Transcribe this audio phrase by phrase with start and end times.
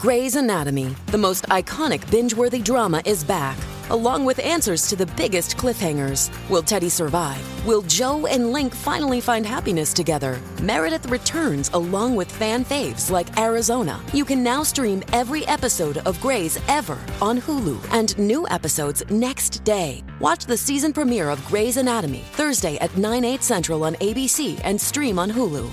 [0.00, 3.58] Grey's Anatomy, the most iconic binge worthy drama, is back,
[3.90, 6.30] along with answers to the biggest cliffhangers.
[6.48, 7.66] Will Teddy survive?
[7.66, 10.40] Will Jo and Link finally find happiness together?
[10.62, 14.00] Meredith returns along with fan faves like Arizona.
[14.14, 19.64] You can now stream every episode of Grey's ever on Hulu and new episodes next
[19.64, 20.02] day.
[20.18, 24.80] Watch the season premiere of Grey's Anatomy Thursday at 9, 8 central on ABC and
[24.80, 25.68] stream on Hulu.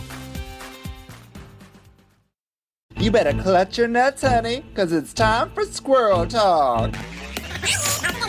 [3.00, 6.95] You better clutch your nuts, honey, because it's time for squirrel talk.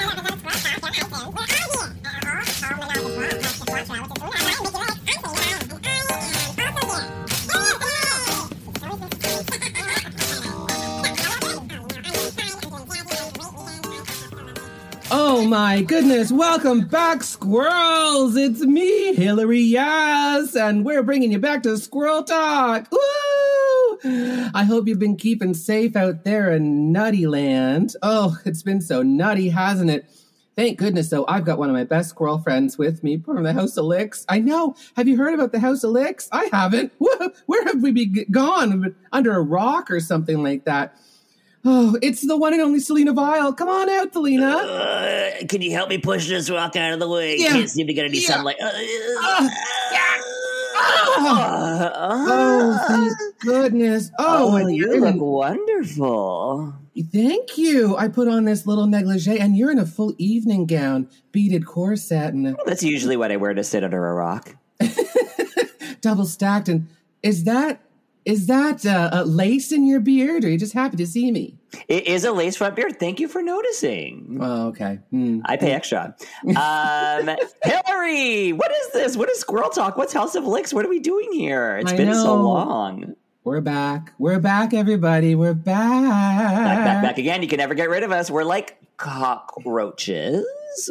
[15.10, 18.36] Oh my goodness, welcome back, squirrels!
[18.36, 22.88] It's me, Hillary Yass, and we're bringing you back to Squirrel Talk.
[22.92, 23.98] Woo!
[24.54, 27.94] I hope you've been keeping safe out there in Nutty Land.
[28.02, 30.10] Oh, it's been so nutty, hasn't it?
[30.56, 33.54] Thank goodness, though, I've got one of my best squirrel friends with me from the
[33.54, 34.26] House of Licks.
[34.28, 34.74] I know.
[34.96, 36.28] Have you heard about the House of Licks?
[36.32, 36.92] I haven't.
[37.46, 38.94] Where have we been gone?
[39.12, 40.96] Under a rock or something like that?
[41.70, 43.52] Oh, it's the one and only Selena Vyle.
[43.52, 44.46] Come on out, Selena.
[44.56, 47.36] Uh, can you help me push this rock out of the way?
[47.36, 47.48] Yeah.
[47.50, 48.28] Can't seem to get any Yeah.
[48.28, 48.56] sunlight.
[48.60, 49.48] Uh, uh,
[51.20, 54.10] Oh, thank goodness.
[54.18, 56.72] Oh, oh, you look in- wonderful.
[57.12, 57.96] thank you.
[57.96, 62.32] I put on this little negligee, and you're in a full evening gown, beaded corset,
[62.32, 64.56] and a That's usually what I wear to sit under a rock.
[66.00, 66.68] double stacked.
[66.68, 66.88] And
[67.22, 67.80] is that
[68.24, 71.30] is that uh, a lace in your beard, or are you just happy to see
[71.32, 71.57] me?
[71.88, 72.98] It is a lace front beard.
[72.98, 74.38] Thank you for noticing.
[74.40, 74.98] Oh, okay.
[75.10, 75.40] Hmm.
[75.44, 76.14] I pay extra.
[76.44, 79.16] Um, Hillary, what is this?
[79.16, 79.96] What is Squirrel Talk?
[79.96, 80.72] What's House of Licks?
[80.72, 81.78] What are we doing here?
[81.78, 83.14] It's I been so long.
[83.44, 84.12] We're back.
[84.18, 85.34] We're back, everybody.
[85.34, 86.02] We're back.
[86.02, 87.40] Back, back, back again.
[87.40, 88.30] You can never get rid of us.
[88.30, 90.44] We're like cockroaches.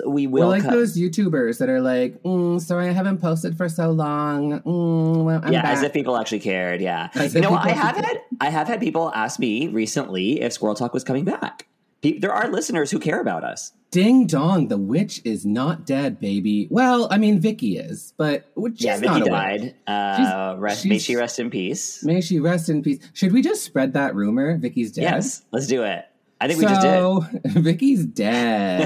[0.05, 3.55] We will We're like come- those YouTubers that are like, mm, sorry, I haven't posted
[3.55, 4.59] for so long.
[4.61, 5.77] Mm, well, yeah, back.
[5.77, 6.81] as if people actually cared.
[6.81, 7.53] Yeah, As you know.
[7.53, 11.23] I have had I have had people ask me recently if Squirrel Talk was coming
[11.25, 11.67] back.
[12.01, 13.73] There are listeners who care about us.
[13.91, 16.67] Ding dong, the witch is not dead, baby.
[16.69, 18.45] Well, I mean, Vicky is, but
[18.75, 19.75] she's yeah, Vicky died.
[19.87, 22.03] Uh, rest, may she rest in peace.
[22.03, 22.99] May she rest in peace.
[23.13, 24.57] Should we just spread that rumor?
[24.57, 25.03] Vicky's dead.
[25.03, 26.05] Yes, let's do it.
[26.39, 26.91] I think we just did.
[26.91, 28.83] so, Vicky's dead.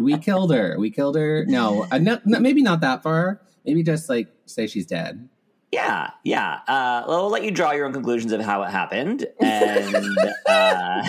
[0.00, 0.76] we killed her.
[0.78, 1.44] We killed her.
[1.46, 3.42] No, uh, no, no, maybe not that far.
[3.64, 5.28] Maybe just like say she's dead.
[5.74, 6.60] Yeah, yeah.
[6.68, 9.26] Uh, we'll let you draw your own conclusions of how it happened.
[9.40, 9.96] And
[10.46, 11.02] uh,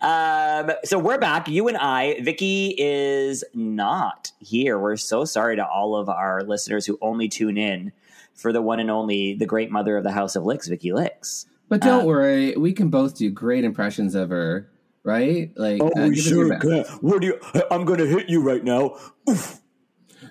[0.00, 1.46] um, so we're back.
[1.46, 2.20] You and I.
[2.22, 4.76] Vicky is not here.
[4.76, 7.92] We're so sorry to all of our listeners who only tune in
[8.34, 11.46] for the one and only, the great mother of the House of Licks, Vicky Licks.
[11.68, 14.68] But don't Uh, worry, we can both do great impressions of her,
[15.02, 15.50] right?
[15.56, 17.02] Like, Oh, uh, give us your best.
[17.02, 17.40] What do you?
[17.70, 18.96] I'm going to hit you right now.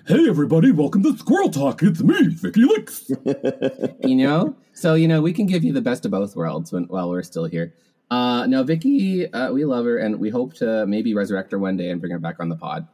[0.06, 1.82] Hey everybody, welcome to Squirrel Talk.
[1.82, 3.10] It's me, Vicky Licks.
[4.04, 6.84] you know so you know we can give you the best of both worlds when,
[6.84, 7.72] while we're still here
[8.10, 11.76] uh no vicky uh, we love her and we hope to maybe resurrect her one
[11.76, 12.86] day and bring her back on the pod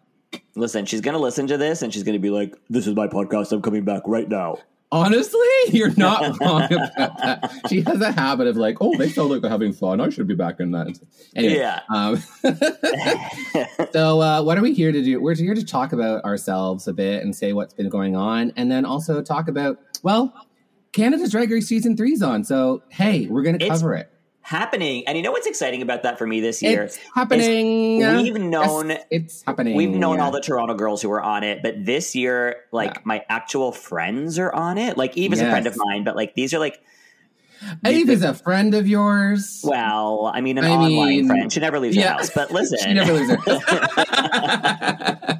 [0.55, 2.95] Listen, she's going to listen to this and she's going to be like, "This is
[2.95, 3.51] my podcast.
[3.51, 4.59] I'm coming back right now."
[4.93, 7.53] Honestly you're not wrong about that.
[7.69, 10.01] She has a habit of like oh they sound like they're having fun.
[10.01, 10.99] I should be back in that.
[11.37, 11.81] Anyway Yeah.
[11.95, 12.17] um
[13.93, 15.21] so uh what are we here to do?
[15.21, 18.71] We're here to talk about ourselves a bit and say what's been going on and
[18.71, 20.33] then also talk about well
[20.93, 22.45] canada's drag race season three's on.
[22.45, 24.11] So hey we're gonna It's- cover it
[24.51, 25.07] happening.
[25.07, 26.83] And you know what's exciting about that for me this year?
[26.83, 27.99] It's happening.
[27.99, 29.77] We've known Yes, it's happening.
[29.77, 30.25] we've known Yeah.
[30.25, 33.01] all the Toronto girls who were on it, but this year, like Yeah.
[33.05, 34.97] my actual friends are on it.
[34.99, 36.81] Like Eve is a friend of mine, but like these are like
[37.87, 39.61] Eve the- is a friend of yours.
[39.63, 41.53] well, I mean an I online mean, friend.
[41.53, 42.15] She never leaves yeah.
[42.15, 42.31] house.
[42.35, 43.37] But listen, she never leaves her.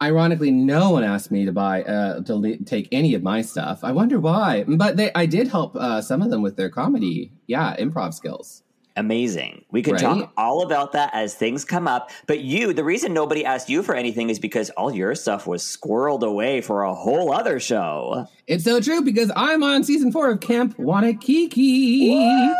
[0.00, 3.80] Ironically, no one asked me to buy uh, to le- take any of my stuff.
[3.82, 4.64] I wonder why.
[4.68, 8.62] But they, I did help uh, some of them with their comedy, yeah, improv skills.
[8.96, 9.64] amazing.
[9.70, 10.00] We could Right?
[10.02, 12.10] talk all about that as things come up.
[12.26, 15.62] But you, the reason nobody asked you for anything is because all your stuff was
[15.62, 18.26] squirreled away for a whole other show.
[18.48, 22.54] It's so true because I'm on season four of Camp Wannakiki.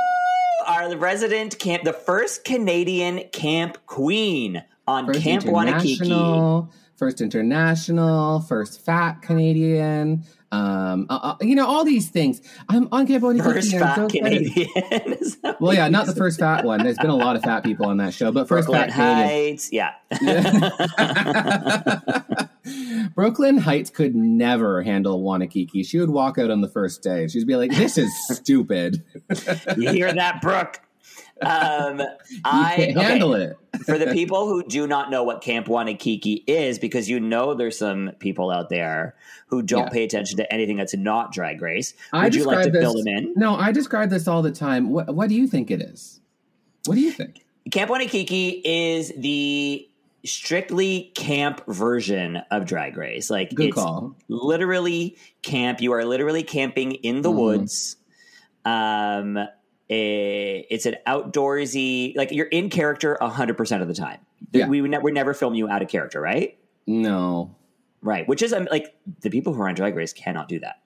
[0.67, 6.69] Our the resident camp, the first Canadian camp queen on First Camp Wannakiki.
[6.99, 10.25] First international, first fat Canadian.
[10.51, 12.43] Um, uh, uh, you know all these things.
[12.69, 13.39] I'm on Wannakiki.
[13.39, 14.09] First fat so.
[14.09, 14.69] Canadian.
[15.61, 16.83] Well, yeah, not the first fat one.
[16.83, 19.57] There's been a lot of fat people on that show, but first Brooklyn fat Canadian.
[19.57, 19.73] Hytes.
[19.73, 19.93] Yeah.
[23.15, 25.87] Brooklyn Hytes could never handle Wannakiki.
[25.87, 27.29] She would walk out on the first day.
[27.29, 29.05] She'd be like, "This is stupid.
[29.77, 30.81] You hear that, Brooke?
[31.43, 32.03] Um,
[32.45, 33.07] I can't okay.
[33.07, 37.21] handle it." for the people who do not know what Camp Wannakiki is, because you
[37.21, 39.15] know there's some people out there
[39.47, 39.89] who don't Yeah.
[39.91, 41.95] pay attention to anything that's not Drag Race.
[42.13, 43.35] I Would you like to describe fill them in?
[43.37, 44.91] No, I describe this all the time.
[44.91, 46.21] What, what do you think it is?
[46.87, 47.45] What do you think?
[47.71, 49.87] Camp Wannakiki is the
[50.25, 53.31] strictly camp version of Drag Race.
[53.31, 54.17] Like Good it's call.
[54.29, 55.81] literally camp.
[55.81, 57.37] You are literally camping in the Mhm.
[57.37, 57.97] woods.
[58.65, 59.39] Um,
[59.91, 64.21] eh, it's an outdoorsy, like you're in character hundred percent of the time.
[64.53, 64.69] Yeah.
[64.69, 66.59] We would ne- we never film you out of character, right?
[66.87, 67.55] No.
[68.01, 68.27] Right.
[68.29, 70.77] Which is um, like the people who are on Drag Race cannot do that.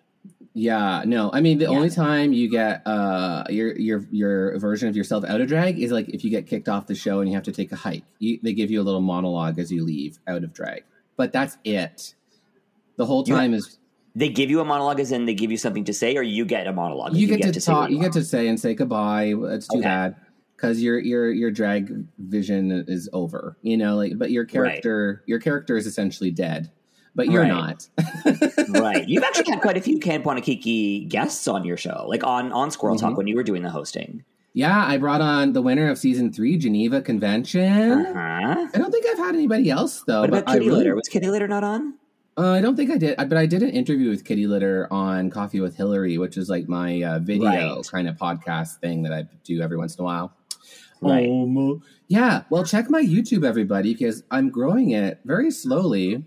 [0.55, 1.31] Yeah, no.
[1.33, 1.71] I mean, the Yeah.
[1.71, 5.91] only time you get uh your your your version of yourself out of drag is
[5.93, 8.05] like if you get kicked off the show and you have to take a hike.
[8.19, 10.85] You, they give you a little monologue as you leave out of drag,
[11.17, 12.15] but that's it.
[12.97, 13.79] The whole time is
[14.15, 16.45] They give you a monologue, as in they give you something to say, or you
[16.45, 17.15] get a monologue.
[17.17, 17.81] you, get, to, say talk.
[17.83, 19.35] what You get to say and say goodbye.
[19.37, 19.89] It's too Okay.
[19.89, 20.17] bad
[20.57, 23.57] because your your your drag vision is over.
[23.63, 26.71] You know, like but your character your character is essentially dead,
[27.15, 27.49] but you're Right.
[27.49, 27.89] not.
[28.69, 29.09] right.
[29.09, 32.71] You've actually had quite a few Camp Wannakiki guests on your show, like on on
[32.71, 33.07] Squirrel Mm-hmm.
[33.09, 34.25] Talk when you were doing the hosting.
[34.55, 37.91] Yeah, I brought on the winner of season three, Geneva Convention.
[37.91, 38.67] Uh-huh.
[38.75, 40.21] I don't think I've had anybody else though.
[40.21, 40.95] What but about I Kitty really- Litter?
[40.95, 41.95] Was Kitty Litter not on?
[42.37, 45.29] Uh, I don't think I did, but I did an interview with Kitty Litter on
[45.31, 47.47] Coffee with Hillary, which is like my uh, video
[47.77, 47.89] Right.
[47.91, 50.35] kind of podcast thing that I do every once in a while.
[51.03, 51.29] Right.
[51.29, 56.25] Um, yeah, well, check my YouTube, everybody, because I'm growing it very slowly.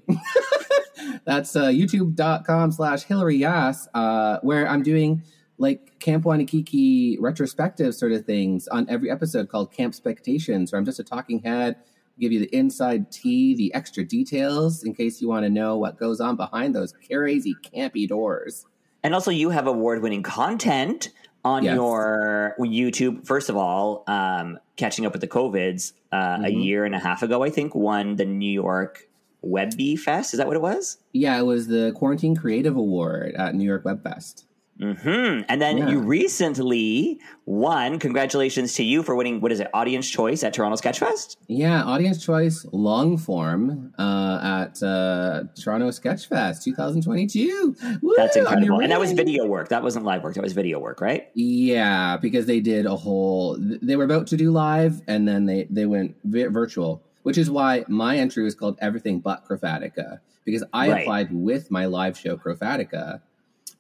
[1.26, 5.24] That's uh, youtube.com slash Hillary Yass, uh, where I'm doing
[5.58, 10.86] like Camp Wannakiki retrospective sort of things on every episode called Camp Spectations, where I'm
[10.86, 11.78] just a talking head,
[12.20, 15.98] give you the inside tea, the extra details in case you want to know what
[16.00, 18.66] goes on behind those crazy campy doors.
[19.04, 21.10] And also, you have award winning content
[21.44, 21.76] on Yes.
[21.76, 23.26] your YouTube.
[23.28, 26.64] First of all, um, catching up with the COVIDs uh, a Mhm.
[26.64, 29.08] year and a half ago, I think, won the New York
[29.42, 30.34] Webby Fest.
[30.34, 30.98] Is that what it was?
[31.14, 34.46] Yeah, it was the Quarantine Creative Award at New York Web Fest.
[34.80, 35.90] Hmm And then Yeah.
[35.90, 37.98] you recently won.
[38.00, 39.40] Congratulations to you for winning.
[39.42, 39.68] What is it?
[39.74, 41.38] Audience Choice at Toronto Sketchfest.
[41.48, 47.76] Yeah, audience choice long form uh, at uh, Toronto Sketchfest 2022.
[48.02, 48.80] Woo, That's incredible.
[48.82, 49.70] And that was video work.
[49.70, 50.34] That wasn't live work.
[50.36, 51.30] That was video work, right?
[51.36, 53.58] Yeah, because they did a whole.
[53.60, 57.50] They were about to do live, and then they they went vi- virtual, which is
[57.50, 61.02] why my entry was called Everything But Crofatica because I Right.
[61.02, 63.22] applied with my live show Crofatica,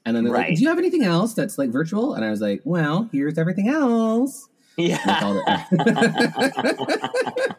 [0.05, 0.49] and then they're Right.
[0.49, 3.37] like, "Do you have anything else that's like virtual?" And I was like, "Well, here's
[3.37, 4.47] everything else."
[4.77, 4.97] Yeah.
[5.21, 5.37] called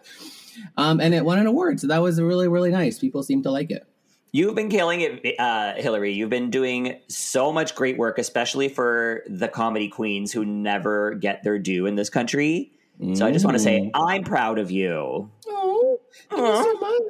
[0.77, 2.99] um, and it won an award, so that was really really nice.
[2.99, 3.87] People seemed to like it.
[4.33, 6.13] You've been killing it, uh, Hillary.
[6.13, 11.43] You've been doing so much great work, especially for the comedy queens who never get
[11.43, 12.73] their due in this country.
[13.15, 15.31] So I just want to say, I'm proud of you.
[15.49, 16.01] Oh,
[16.31, 17.03] thank you so much.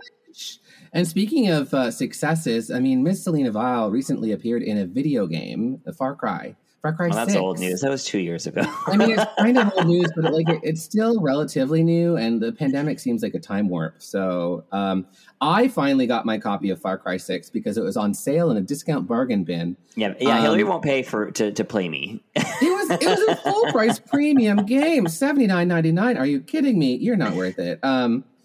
[0.93, 5.27] And speaking of uh, successes, I mean, Miss Selena Vyle recently appeared in a video
[5.27, 6.55] game, the Far Cry.
[6.83, 7.41] Far Cry Well, that's 6.
[7.41, 7.81] old news.
[7.81, 8.63] That was two years ago.
[8.87, 12.41] I mean, it's kind of old news, but like it, it's still relatively new, and
[12.41, 14.01] the pandemic seems like a time warp.
[14.03, 15.07] So, um,
[15.41, 18.57] I finally got my copy of Far Cry Six because it was on sale in
[18.57, 19.77] a discount bargain bin.
[19.97, 20.41] yeah, yeah.
[20.43, 22.23] Hillary Um, won't pay for to, to play me.
[22.37, 26.17] It was it was a full price premium game, seventy nine ninety nine.
[26.17, 26.95] Are you kidding me?
[26.97, 27.81] You're not worth it.
[27.83, 28.23] Um,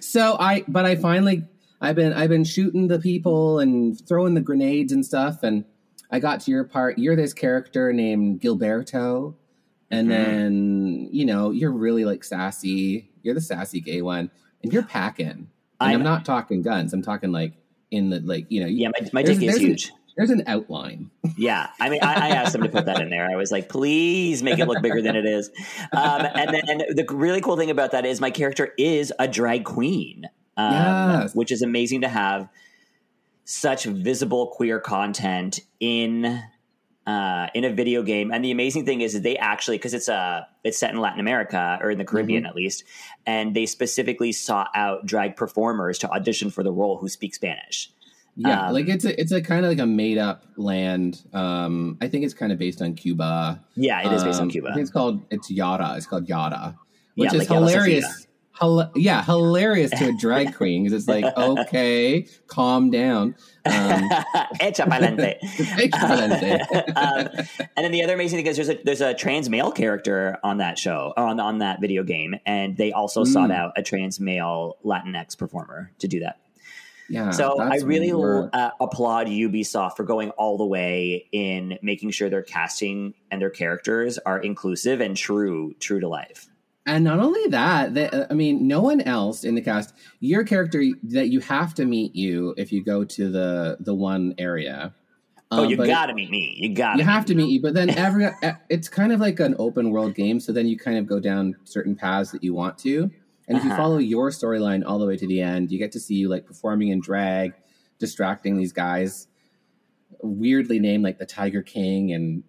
[0.00, 1.44] so I, but I finally,
[1.80, 5.64] I've been, I've been shooting the people and throwing the grenades and stuff, and
[6.10, 6.98] I got to your part.
[6.98, 9.34] You're this character named Gilberto,
[9.90, 10.10] and Mhm.
[10.10, 13.10] then you know you're really like sassy.
[13.22, 14.30] You're the sassy gay one,
[14.62, 15.28] and you're packing.
[15.28, 15.48] And
[15.80, 16.92] I'm, I'm- not talking guns.
[16.92, 17.52] I'm talking like
[17.90, 18.66] in the like you know.
[18.66, 19.92] yeah, my, my dick is there's an- huge.
[20.16, 21.10] There's an outline.
[21.36, 23.28] Yeah, I mean, I, I asked them to put that in there.
[23.30, 25.50] I was like, please make it look bigger than it is.
[25.92, 29.64] Um, and then the really cool thing about that is my character is a drag
[29.64, 30.24] queen,
[30.56, 31.34] um, Yes.
[31.34, 32.48] which is amazing to have
[33.44, 36.42] such visible queer content in
[37.06, 38.30] uh, in a video game.
[38.32, 41.20] And the amazing thing is, is they actually because it's a it's set in Latin
[41.20, 42.84] America or in the Caribbean at least,
[43.26, 47.90] and they specifically sought out drag performers to audition for the role who speak Spanish.
[48.36, 51.22] Yeah, Um, like it's a it's a kind of like a made up land.
[51.32, 53.62] Um, I think it's kind of based on Cuba.
[53.76, 54.68] Yeah, it is based Um, on Cuba.
[54.70, 55.94] I think it's called it's Yara.
[55.96, 56.76] It's called Yara,
[57.14, 58.26] which Yeah, is like hilarious.
[58.60, 63.34] Hila- yeah, hilarious to a drag queen because it's like, okay, calm down.
[63.66, 63.72] Um,
[64.60, 65.38] Echa pa'lante.
[65.78, 66.60] Excelente.
[66.96, 67.28] um,
[67.76, 70.58] and then the other amazing thing is there's a there's a trans male character on
[70.58, 73.56] that show on on that video game, and they also sought Mm.
[73.56, 76.38] out a trans male Latinx performer to do that.
[77.08, 82.30] Yeah, So I really uh, applaud Ubisoft for going all the way in making sure
[82.30, 86.48] their casting and their characters are inclusive and true true to life.
[86.86, 89.94] And not only that, they, uh, I mean, no one else in the cast.
[90.20, 94.34] Your character that you have to meet you if you go to the the one
[94.38, 94.94] area.
[95.50, 96.56] Oh, Um, you gotta meet me.
[96.58, 96.98] You gotta.
[96.98, 98.28] You have to meet you, but then every
[98.68, 100.40] it's kind of like an open world game.
[100.40, 103.10] So then you kind of go down certain paths that you want to,
[103.48, 103.82] and if you Uh-huh.
[103.82, 106.46] follow your storyline all the way to the end, you get to see you like
[106.46, 107.52] performing in drag,
[107.98, 109.28] distracting these guys,
[110.22, 112.42] weirdly named like the Tiger King and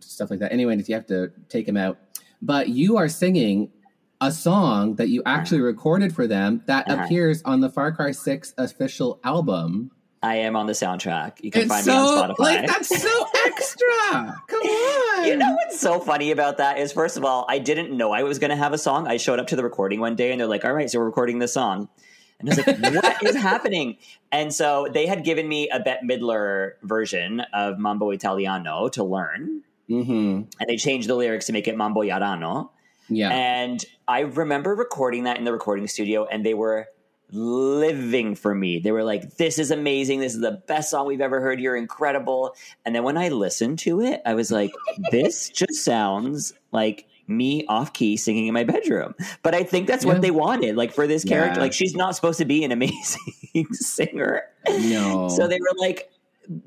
[0.00, 0.52] stuff like that.
[0.52, 1.98] Anyway, if you have to take him out,
[2.40, 3.70] but you are singing
[4.20, 7.04] a song that you actually recorded for them that Uh-huh.
[7.04, 9.90] appears on the Far Cry Six official album.
[10.22, 11.42] I am on the soundtrack.
[11.42, 12.38] You can It's find so me on Spotify.
[12.38, 14.42] like that's so extra.
[14.46, 15.26] Come on.
[15.26, 18.22] You know what's so funny about that is, first of all, I didn't know I
[18.22, 19.08] was going to have a song.
[19.08, 21.06] I showed up to the recording one day and they're like, all right, so we're
[21.06, 21.88] recording this song.
[22.38, 23.98] And I was like, what is happening?
[24.30, 29.62] And so they had given me a Bette Midler version of Mambo Italiano to learn.
[29.90, 30.12] Mm-hmm.
[30.12, 32.70] And they changed the lyrics to make it Mambo Yarano.
[33.08, 33.30] Yeah.
[33.30, 36.86] And I remember recording that in the recording studio, and they were
[37.32, 38.78] living for me.
[38.78, 40.20] They were like, This is amazing.
[40.20, 41.60] This is the best song we've ever heard.
[41.60, 42.54] You're incredible.
[42.84, 44.70] And then when I listened to it, I was like,
[45.10, 49.14] This just sounds like me off key singing in my bedroom.
[49.42, 50.12] But I think that's Yeah.
[50.12, 50.76] what they wanted.
[50.76, 51.62] Like for this character, Yeah.
[51.62, 53.32] like she's not supposed to be an amazing
[53.72, 54.42] singer.
[54.68, 55.28] no.
[55.28, 56.10] So they were like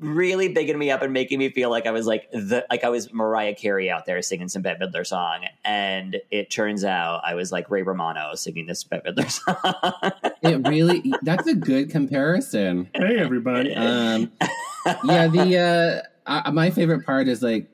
[0.00, 2.88] really bigging me up and making me feel like I was like the like I
[2.88, 7.34] was Mariah Carey out there singing some Bette Midler song, and it turns out I
[7.34, 9.30] was like Ray Romano singing this Bette Midler
[10.22, 10.32] song.
[10.42, 12.88] it really that's a good comparison.
[12.94, 13.74] Hey, everybody.
[13.74, 14.32] Um,
[15.04, 17.68] yeah, the uh, uh, my favorite part is like,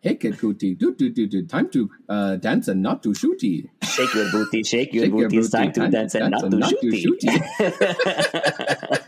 [0.00, 3.68] "Hey kid cootie, do do do do, time to uh, dance and not to shooty."
[3.98, 6.30] shake your booty, shake your Shake your booty, it's booty, time to time dance and
[6.30, 7.28] not to not to shooty.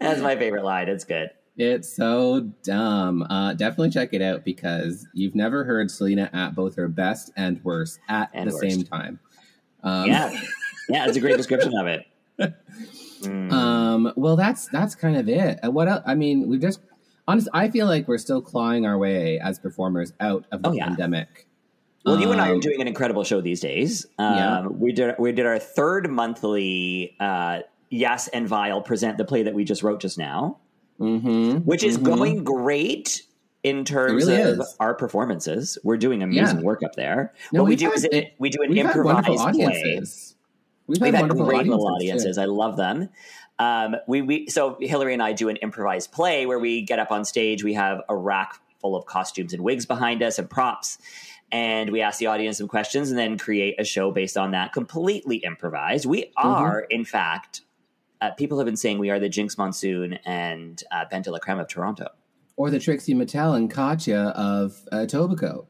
[0.00, 0.88] That's my favorite line.
[0.88, 1.30] It's good.
[1.56, 3.22] It's so dumb.
[3.28, 7.62] Uh, definitely check it out because you've never heard Selena at both her best and
[7.64, 8.70] worst at And the worst.
[8.76, 9.18] same time.
[9.82, 10.40] Um, Yeah,
[10.88, 12.06] yeah, it's a great description of it.
[12.38, 12.54] Mm.
[13.52, 15.58] Um, well, that's that's kind of it.
[15.64, 16.02] Uh, What else?
[16.06, 16.78] I mean, we've just
[17.26, 17.48] honest.
[17.52, 20.86] I feel like we're still clawing our way as performers out of the Oh, yeah.
[20.86, 21.48] pandemic.
[22.04, 24.06] Well, you and I are Um, doing an incredible show these days.
[24.20, 24.66] Um, Yeah.
[24.68, 29.54] We did we did our third monthly uh, Yass and Vyle present the play that
[29.54, 30.58] we just wrote just now,
[31.00, 32.02] mhm, which is mhm.
[32.04, 33.22] going great
[33.64, 34.76] in terms really of is.
[34.78, 35.78] our performances.
[35.82, 36.62] We're doing amazing Yeah.
[36.64, 37.32] work up there.
[37.52, 40.00] No, what we do had- is it, we do an had improvised play.
[40.86, 42.38] We've, We've had wonderful great little audiences, audiences.
[42.38, 43.10] I love them.
[43.58, 47.10] Um, we, we so Hillary and I do an improvised play where we get up
[47.10, 47.62] on stage.
[47.64, 50.96] We have a rack full of costumes and wigs behind us and props,
[51.50, 54.72] and we ask the audience some questions and then create a show based on that,
[54.72, 56.06] completely improvised.
[56.06, 56.48] We Mm-hmm.
[56.48, 57.62] are, in fact,
[58.20, 61.68] uh, people have been saying we are the Jinkx Monsoon and uh, la Creme of
[61.68, 62.08] Toronto.
[62.56, 65.68] Or the Trixie Mattel and Katya of uh, Tobacco.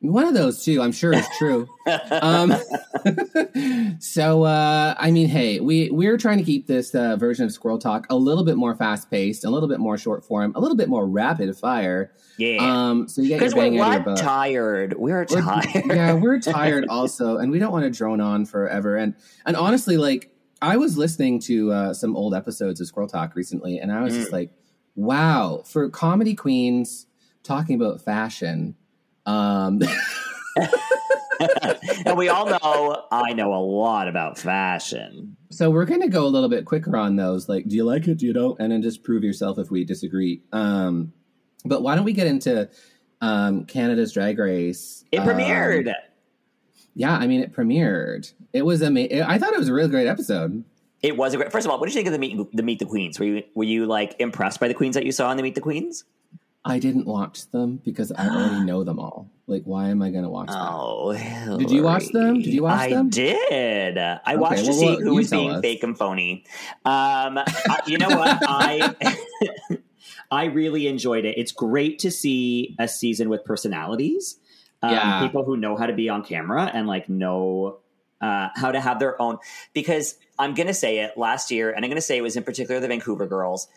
[0.00, 1.66] One of those two, I'm sure, is true.
[2.10, 2.52] um,
[4.00, 7.78] so, uh, I mean, hey, we we're trying to keep this uh, version of Squirrel
[7.78, 10.76] Talk a little bit more fast paced, a little bit more short form, a little
[10.76, 12.12] bit more rapid fire.
[12.36, 14.18] Yeah, Um, so you get your bang out of your butt.
[14.18, 14.94] tired.
[14.98, 15.44] We're tired.
[15.46, 15.84] We're- tired.
[15.86, 18.96] yeah, we're tired also, and we don't want to drone on forever.
[18.96, 19.14] And
[19.46, 20.33] and honestly, like
[20.64, 24.14] I was listening to uh, some old episodes of Squirrel Talk recently, and I was
[24.14, 24.32] just Mm.
[24.32, 24.50] like,
[24.96, 27.06] wow, for comedy queens
[27.42, 28.74] talking about fashion.
[29.26, 29.80] Um,
[32.06, 35.36] and we all know I know a lot about fashion.
[35.50, 37.48] so we're gonna go a little bit quicker on those.
[37.48, 38.18] Like, do you like it?
[38.18, 38.58] Do you don't?
[38.60, 40.42] And then just prove yourself if we disagree.
[40.52, 41.12] Um,
[41.64, 42.68] but why don't we get into
[43.20, 45.04] um, Canada's Drag Race?
[45.12, 45.92] It Um, premiered.
[46.94, 48.32] yeah, I mean, it premiered.
[48.54, 49.20] It was amazing.
[49.22, 50.64] I thought it was a really great episode.
[51.02, 51.52] It was a great.
[51.52, 53.18] First of all, what did you think of the meet the Meet the Queens?
[53.20, 55.56] Were you were you like impressed by the queens that you saw in the Meet
[55.56, 56.04] the Queens?
[56.64, 59.28] I didn't watch them because I already know them all.
[59.46, 60.56] Like, why am I going to watch them?
[60.58, 61.12] Oh,
[61.58, 62.40] Did you watch them?
[62.40, 63.08] Did you watch I them?
[63.08, 63.98] I did.
[63.98, 65.60] I Okay, watched to see well, who was being us.
[65.60, 66.44] fake and phony.
[66.86, 68.38] Um, I- you know what?
[68.48, 68.94] I
[70.30, 71.36] I really enjoyed it.
[71.36, 74.38] It's great to see a season with personalities.
[74.82, 75.20] Um, Yeah.
[75.20, 77.78] people who know how to be on camera and like know
[78.24, 79.38] uh, how to have their own.
[79.74, 80.06] Because
[80.38, 82.44] I'm going to say it last year, and I'm going to say it was in
[82.44, 83.68] particular the Vancouver girls.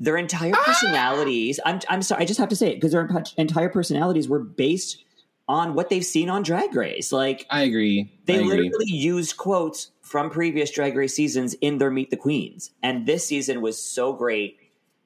[0.00, 0.64] Their entire Ah!
[0.64, 1.60] personalities.
[1.64, 2.22] I'm I'm sorry.
[2.22, 5.04] I just have to say it because their entire personalities were based
[5.48, 7.12] on what they've seen on Drag Race.
[7.12, 8.10] Like I agree.
[8.26, 8.62] they I agree.
[8.62, 12.70] literally used quotes from previous Drag Race seasons in their Meet the Queens.
[12.82, 14.56] And this season was so great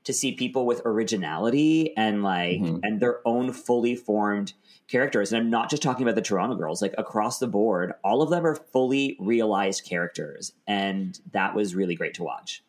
[0.07, 2.81] to see people with originality and like Mhm.
[2.83, 4.53] and their own fully formed
[4.89, 5.33] characters.
[5.33, 8.31] And I'm not just talking about the Toronto girls, like across the board, all of
[8.31, 10.53] them are fully realized characters.
[10.67, 12.63] And that was really great to watch.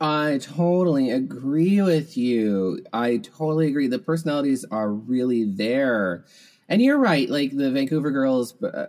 [0.00, 2.84] I totally agree with you.
[2.92, 3.88] I totally agree.
[3.88, 6.24] The personalities are really there.
[6.68, 7.28] And you're right.
[7.28, 8.86] Like the Vancouver girls, uh,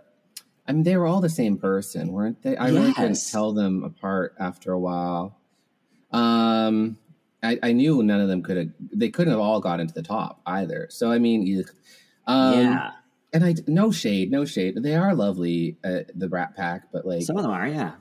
[0.68, 2.56] I mean, they were all the same person, weren't they?
[2.56, 5.38] I really couldn't tell them apart after a while.
[6.12, 6.98] Um,
[7.46, 10.02] I, I knew none of them could have, they couldn't have all got into the
[10.02, 10.88] top either.
[10.90, 11.64] So, I mean,
[12.26, 12.90] um, yeah.
[13.32, 14.76] and I, no shade, no shade.
[14.82, 17.92] They are lovely, uh, the Brat Pack, but like, Some of them are, yeah.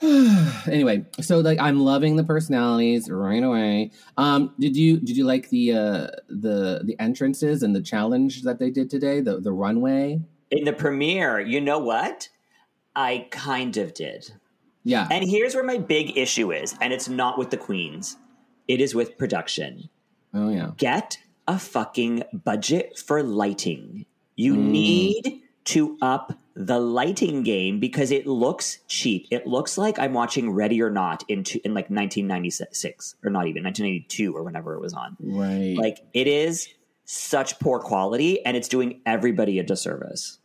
[0.66, 3.90] anyway, so like I'm loving the personalities right away.
[4.16, 8.58] Um, did you did you like the uh the the entrances and the challenge that
[8.58, 9.20] they did today?
[9.20, 10.22] The the runway?
[10.50, 12.30] In the premiere, you know what?
[12.96, 14.32] I kind of did.
[14.84, 15.06] Yeah.
[15.10, 18.16] And here's where my big issue is, and it's not with the queens.
[18.70, 19.88] It is with production.
[20.32, 20.70] oh yeah.
[20.76, 24.06] Get a fucking budget for lighting.
[24.36, 24.68] You Mm.
[24.70, 29.26] need to up the lighting game because it looks cheap.
[29.30, 33.46] It looks like I'm watching Ready or Not in two, in like 1996 or not
[33.46, 35.16] even 1992 or whenever it was on.
[35.20, 35.76] Right.
[35.76, 36.68] Like it is
[37.04, 40.38] such poor quality and it's doing everybody a disservice.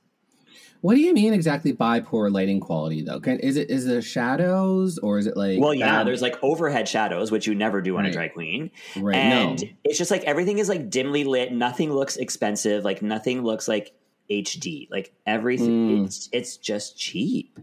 [0.85, 3.19] What do you mean exactly by poor lighting quality though?
[3.19, 6.35] Can is it is it shadows or is it like Well, yeah, bad- there's like
[6.43, 8.13] overhead shadows, which you never do on a Right.
[8.13, 8.71] drag queen.
[8.97, 9.67] right And no.
[9.83, 11.51] it's just like everything is like dimly lit.
[11.51, 12.83] Nothing looks expensive.
[12.85, 13.93] Like nothing looks like
[14.29, 14.87] HD.
[14.91, 16.05] Like everything, Mm.
[16.05, 17.59] it's it's just cheap.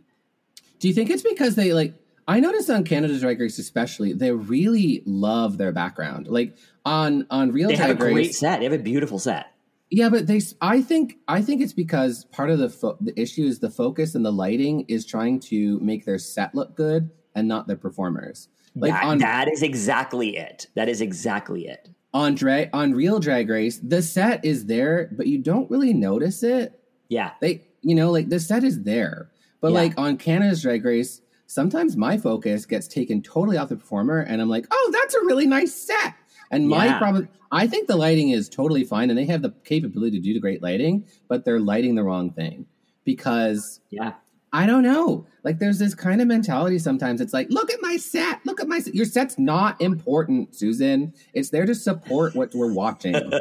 [0.81, 1.95] Do you think it's because they like
[2.27, 6.27] I noticed on Canada's Drag Race especially, they really love their background.
[6.29, 8.59] Like on on real They have a Drag great Race, set.
[8.59, 9.47] They have a beautiful set.
[9.95, 10.41] Yeah, but they.
[10.63, 11.19] I think.
[11.29, 14.33] I think it's because part of the fo- the issue is the focus and the
[14.33, 18.49] lighting is trying to make their set look good and not their performers.
[18.75, 20.67] Like that, on that is exactly it.
[20.77, 21.91] That is exactly it.
[22.15, 26.43] on drag on real Drag Race, the set is there, but you don't really notice
[26.43, 26.81] it.
[27.09, 27.33] Yeah.
[27.43, 29.31] They, you know, like the set is there,
[29.61, 29.79] but Yeah.
[29.81, 34.41] like on Canada's Drag Race, sometimes my focus gets taken totally off the performer, and
[34.41, 36.15] I'm like, oh, that's a really nice set.
[36.53, 36.99] And my Yeah.
[36.99, 40.35] problem, I think the lighting is totally fine, and they have the capability to do
[40.35, 42.67] the great lighting, but they're lighting the wrong thing
[43.05, 44.13] because Yeah.
[44.55, 45.27] I don't know.
[45.45, 47.23] Like, there's this kind of mentality sometimes.
[47.23, 48.45] It's like, look at my set.
[48.45, 48.95] Look at my set.
[48.95, 51.15] Your set's not important, Susan.
[51.33, 53.17] It's there to support what we're watching.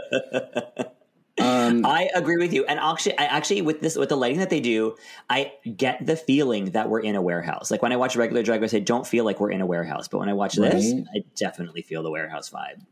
[1.41, 2.63] um, I agree with you.
[2.65, 4.95] And actually, I actually with this with the lighting that they do,
[5.29, 7.71] I get the feeling that we're in a warehouse.
[7.71, 10.07] Like when I watch regular Drag Race, I don't feel like we're in a warehouse.
[10.07, 12.85] But when I watch this, I definitely feel the warehouse vibe.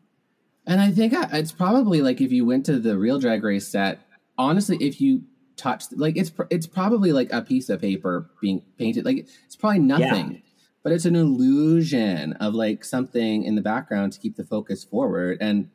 [0.70, 3.68] And I think I- it's probably like if you went to the real Drag Race
[3.68, 4.00] set,
[4.38, 5.24] honestly, if you
[5.58, 9.04] touched, like it's pr- it's probably like a piece of paper being painted.
[9.04, 10.42] Like it's probably nothing,
[10.84, 15.40] but it's an illusion of like something in the background to keep the focus forward.
[15.42, 15.70] And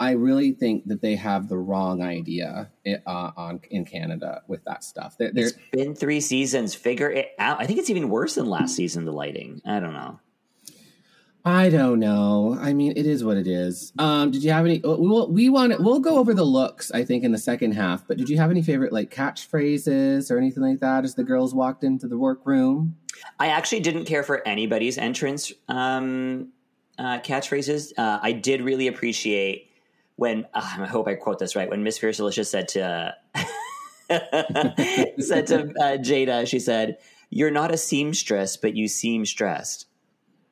[0.00, 4.62] I really think that they have the wrong idea i- uh, on in Canada with
[4.64, 5.16] that stuff.
[5.18, 6.74] They're, they're, It's been three seasons.
[6.74, 7.60] Figure it out.
[7.60, 9.06] I think it's even worse than last season.
[9.06, 9.60] The lighting.
[9.64, 10.20] I don't know.
[11.44, 12.58] I don't know.
[12.60, 13.92] I mean, it is what it is.
[13.98, 14.80] Um, did you have any?
[14.80, 15.30] We will.
[15.30, 15.80] We want.
[15.80, 16.90] We'll go over the looks.
[16.90, 18.06] I think in the second half.
[18.06, 21.54] But did you have any favorite like catchphrases or anything like that as the girls
[21.54, 22.96] walked into the workroom?
[23.38, 26.48] I actually didn't care for anybody's entrance um,
[26.98, 27.92] uh, catchphrases.
[27.96, 29.70] Uh, I did really appreciate
[30.16, 31.70] when uh, I hope I quote this right.
[31.70, 33.14] When Miss Fiercalicious said to
[35.20, 36.98] said to uh, Jada, she said,
[37.30, 39.86] "You're not a seamstress, but you seem stressed."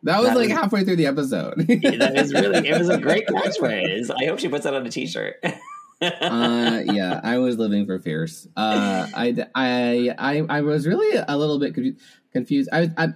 [0.07, 1.55] That was That like was- halfway through the episode.
[1.67, 4.11] that was really it was a great catchphrase.
[4.11, 5.37] I hope she puts that on a t-shirt.
[6.03, 8.47] uh, yeah, I was living for fierce.
[8.57, 11.97] Uh, I, I, I, I was really a little bit confu-
[12.33, 12.69] confused.
[12.73, 13.07] I, I,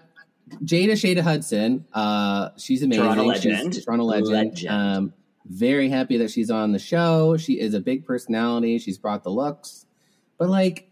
[0.65, 1.85] Jada Shada Hudson.
[1.93, 3.05] Uh, she's amazing.
[3.05, 3.85] Toronto She's- legend.
[3.85, 4.31] Toronto legend.
[4.33, 4.69] Legend.
[4.71, 5.13] Um,
[5.47, 7.37] very happy that she's on the show.
[7.37, 8.79] She is a big personality.
[8.79, 9.87] She's brought the looks,
[10.39, 10.87] but like,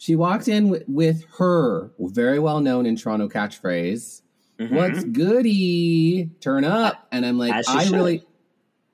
[0.00, 4.22] she walked in with, with her very well known in Toronto catchphrase.
[4.58, 4.70] Mhm.
[4.72, 6.30] What's goody?
[6.40, 7.06] Turn up.
[7.12, 7.92] And I'm like, I should.
[7.92, 8.24] really,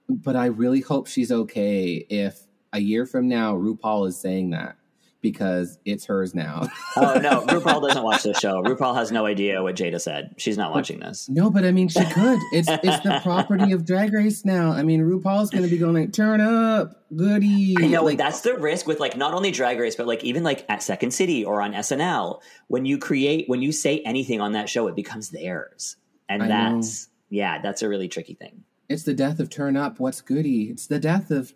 [0.08, 2.40] but I really hope she's okay if
[2.72, 4.76] a year from now RuPaul is saying that
[5.24, 6.68] because it's hers now.
[6.96, 8.62] oh no, RuPaul doesn't watch this show.
[8.62, 10.34] RuPaul has no idea what Jada said.
[10.36, 11.30] She's not watching this.
[11.30, 12.38] no, but I mean, she could.
[12.52, 14.70] It's it's the property of Drag Race now.
[14.70, 17.74] I mean, RuPaul's going to be going like, turn up, goody.
[17.78, 20.42] I know like, that's the risk with like not only Drag Race, but like even
[20.42, 22.40] like at Second City or on SNL.
[22.68, 25.96] When you create, when you say anything on that show, it becomes theirs,
[26.28, 26.78] and I know.
[26.78, 28.62] that's yeah, that's a really tricky thing.
[28.90, 29.98] it's the death of turn up.
[29.98, 30.64] What's goody?
[30.64, 31.54] It's the death of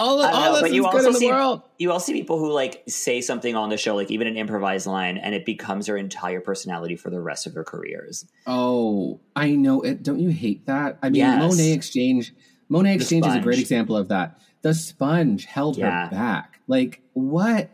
[0.00, 1.62] all, I all know, but you good also in the see world.
[1.78, 4.86] you also see people who like say something on the show, like even an improvised
[4.86, 8.24] line, and it becomes their entire personality for the rest of their careers.
[8.46, 10.02] Oh, I know it.
[10.02, 10.98] Don't you hate that?
[11.02, 11.42] I mean, Yes.
[11.54, 12.34] Monét X Change.
[12.68, 14.40] Monet Exchange is a great example of that.
[14.62, 16.04] The sponge held Yeah.
[16.06, 16.60] her back.
[16.66, 17.70] Like what?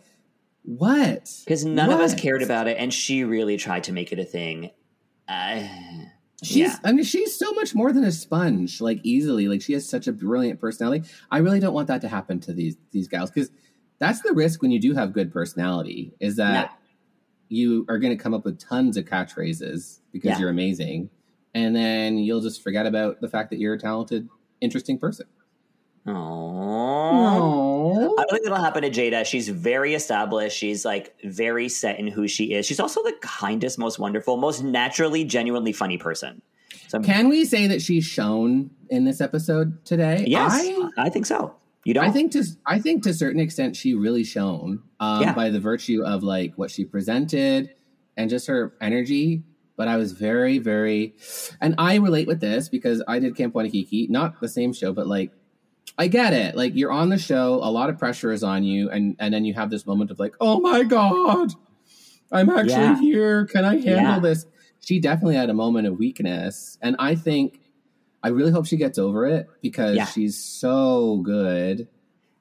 [0.64, 1.30] What?
[1.44, 4.24] Because none of us cared about it, and she really tried to make it a
[4.24, 4.70] thing.
[5.28, 5.62] Uh,
[6.46, 6.56] She's.
[6.56, 6.76] yeah.
[6.84, 8.80] I mean, she's so much more than a sponge.
[8.80, 9.48] Like easily.
[9.48, 11.06] Like she has such a brilliant personality.
[11.30, 13.50] I really don't want that to happen to these these gals because
[13.98, 16.12] that's the risk when you do have good personality.
[16.20, 16.78] Is that
[17.48, 20.38] you are going to come up with tons of catchphrases because Yeah.
[20.40, 21.10] you're amazing,
[21.54, 24.28] and then you'll just forget about the fact that you're a talented,
[24.60, 25.26] interesting person.
[26.06, 27.96] Aww.
[28.18, 29.24] I don't think it'll happen to Jada.
[29.24, 30.56] She's very established.
[30.56, 32.66] She's like very set in who she is.
[32.66, 36.42] She's also the kindest, most wonderful, most naturally, genuinely funny person.
[36.88, 40.24] So, Can we say that she's shown in this episode today?
[40.26, 41.54] yes, I, I, think so.
[41.84, 42.04] You don't?
[42.04, 45.32] I think to I think to a certain extent she really shone um, Yeah.
[45.34, 47.74] by the virtue of like what she presented
[48.16, 49.42] and just her energy.
[49.76, 51.14] But I was very, very,
[51.60, 55.06] and I relate with this because I did Camp Wannakiki, not the same show, but
[55.06, 55.32] like
[55.98, 56.56] I get it.
[56.56, 59.44] Like you're on the show, a lot of pressure is on you, and and then
[59.44, 61.52] you have this moment of like, oh my god,
[62.32, 63.00] I'm actually Yeah.
[63.00, 63.46] here.
[63.46, 64.18] Can I handle Yeah.
[64.20, 64.46] this?
[64.80, 67.60] She definitely had a moment of weakness, and I think
[68.22, 70.06] I really hope she gets over it because Yeah.
[70.06, 71.88] she's so good.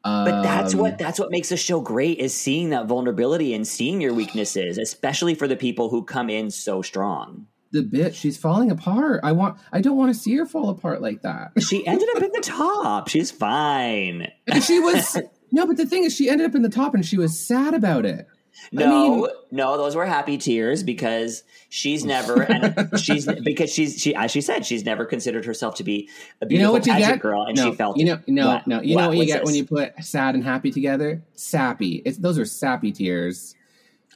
[0.03, 3.67] But that's Um, what that's what makes the show great is seeing that vulnerability and
[3.67, 7.47] seeing your weaknesses, especially for the people who come in so strong.
[7.71, 8.15] The bitch.
[8.15, 9.21] She's falling apart.
[9.23, 9.57] I want.
[9.71, 11.51] I don't want to see her fall apart like that.
[11.61, 13.07] She ended up in the top.
[13.09, 14.31] She's fine.
[14.47, 15.17] And she was
[15.51, 17.73] no, but the thing is, she ended up in the top, and she was sad
[17.73, 18.27] about it.
[18.71, 24.15] No, mean- no, those were happy tears because she's never and she's because she's she
[24.15, 26.09] as she said she's never considered herself to be
[26.41, 28.47] a You beautiful know what you get, girl, and no, she felt You know, no,
[28.47, 28.65] What?
[28.67, 28.81] no.
[28.81, 31.21] You know what you get when you put sad and happy together?
[31.35, 32.01] Sappy.
[32.05, 33.55] It's those are sappy tears.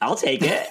[0.00, 0.66] I'll take it.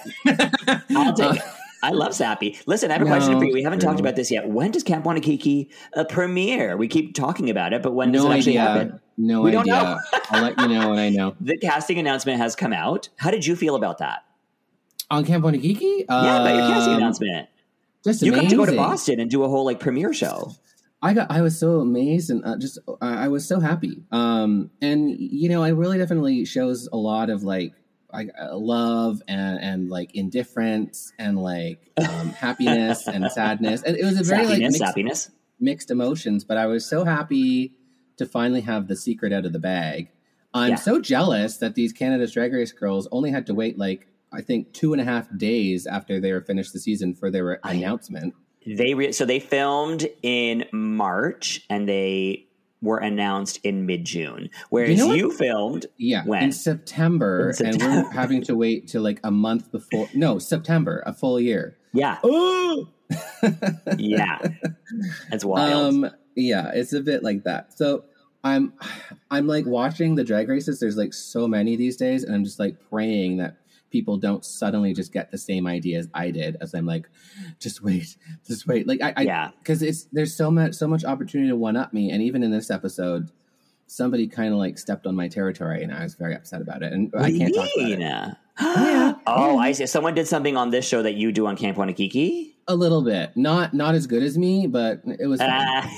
[0.90, 1.42] I'll take it.
[1.82, 2.58] I love Sappy.
[2.66, 3.54] Listen, I have a No, question for you.
[3.54, 3.88] We haven't true.
[3.88, 4.48] talked about this yet.
[4.48, 6.76] When does Camp Wannakiki uh, premiere?
[6.76, 8.68] We keep talking about it, but when does no it actually idea.
[8.68, 9.00] happen?
[9.16, 9.98] No We don't know.
[10.30, 11.34] I'll let you know when I know.
[11.40, 13.08] The casting announcement has come out.
[13.16, 14.24] How did you feel about that?
[15.10, 16.04] On Camp Wannakiki?
[16.08, 17.48] yeah, about your casting Um, announcement.
[18.04, 18.76] Just You got to go to.
[18.76, 20.52] Boston and do a whole like premiere show.
[21.02, 24.02] I got I was so amazed and uh, just I I was so happy.
[24.12, 27.72] Um and you know, I really definitely shows a lot of like
[28.12, 33.82] like uh, love and and like indifference and like um happiness and sadness.
[33.82, 37.74] And it was a very like mixed, mixed emotions, but I was so happy
[38.16, 40.08] to finally have the secret out of the bag.
[40.52, 40.76] I'm Yeah.
[40.76, 44.72] so jealous that these Canada's Drag Race girls only had to wait like I think
[44.72, 48.34] two and a half days after they were finished the season for their I- announcement.
[48.66, 52.46] They re- so they filmed in March and they
[52.82, 54.48] were announced in mid June.
[54.70, 56.42] Whereas You know you, filmed Yeah, When?
[56.44, 60.08] in September, In and we're having to wait till like a month before.
[60.14, 61.76] No, September, a full year.
[61.92, 62.88] yeah, Oh,
[63.98, 64.38] yeah.
[65.30, 65.94] That's wild.
[66.04, 67.76] um, yeah, it's a bit like that.
[67.76, 68.04] So
[68.44, 68.72] I'm,
[69.30, 70.80] I'm like watching the drag races.
[70.80, 73.56] There's like so many these days, and I'm just like praying that
[73.90, 76.56] people don't suddenly just get the same idea as I did.
[76.60, 77.08] As I'm like,
[77.58, 78.86] just wait, just wait.
[78.86, 79.50] Like I, I yeah.
[79.58, 82.50] because it's there's so much so much opportunity to one up me, and even in
[82.50, 83.30] this episode.
[83.86, 86.92] Somebody kind of like stepped on my territory, and I was very upset about it.
[86.92, 88.36] And I can't talk about it.
[89.26, 89.58] oh, Yeah.
[89.58, 89.86] I see.
[89.86, 92.52] Someone did something on this show that you do on Camp Wannakiki.
[92.70, 95.40] A little bit, not not as good as me, but it was.
[95.40, 95.88] Uh,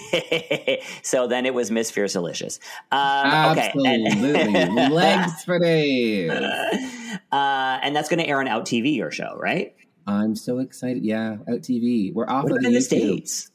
[1.03, 2.59] so then it was Miss Fiercalicious.
[2.91, 3.67] Um, okay.
[3.69, 6.31] absolutely And, legs for days.
[7.33, 9.75] uh, and that's going to air on Out TV, your show, right?
[10.07, 11.05] I'm so excited.
[11.05, 12.11] Yeah, Out TV.
[12.15, 13.51] We're off What of in the States?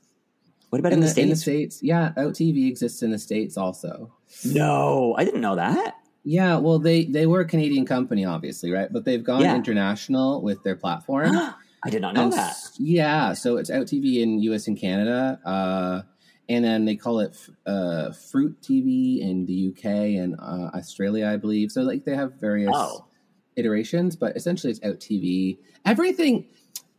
[0.70, 1.78] What about in, In the, the, in the States?
[1.78, 4.14] states, yeah, Out TV exists in the states also.
[4.46, 5.96] No, I didn't know that.
[6.24, 8.94] Yeah, well, they they were a Canadian company, obviously, right?
[8.94, 9.56] But they've gone Yeah.
[9.56, 11.32] international with their platform.
[11.88, 12.56] I did not know And that.
[12.78, 14.68] Yeah, so it's Out TV in U.S.
[14.68, 16.02] and Canada, uh,
[16.50, 20.16] and then they call it uh, Fruit TV in the U.K.
[20.18, 21.72] and uh, Australia, I believe.
[21.72, 23.06] So like they have various Oh,
[23.56, 25.58] iterations, but essentially it's Out TV.
[25.86, 26.46] Everything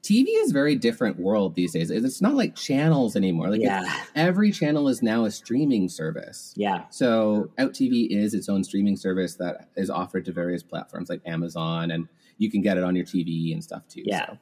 [0.02, 1.90] TV is a very different world these days.
[1.90, 3.50] It's not like channels anymore.
[3.50, 6.54] Like yeah, every channel is now a streaming service.
[6.56, 6.84] yeah.
[6.90, 11.20] So Out TV is its own streaming service that is offered to various platforms like
[11.26, 14.02] Amazon, and you can get it on your TV and stuff too.
[14.04, 14.26] Yeah.
[14.26, 14.38] so.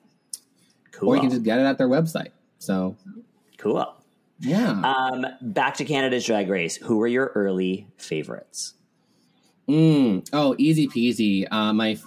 [0.96, 1.10] Cool.
[1.10, 2.30] or you can just get it at their website.
[2.58, 2.96] So
[3.58, 3.94] cool.
[4.40, 6.76] yeah, Um, back to Canada's Drag Race.
[6.76, 8.74] Who were your early favorites?
[9.68, 10.26] mm.
[10.32, 11.46] oh, easy peasy.
[11.50, 11.98] Uh, my,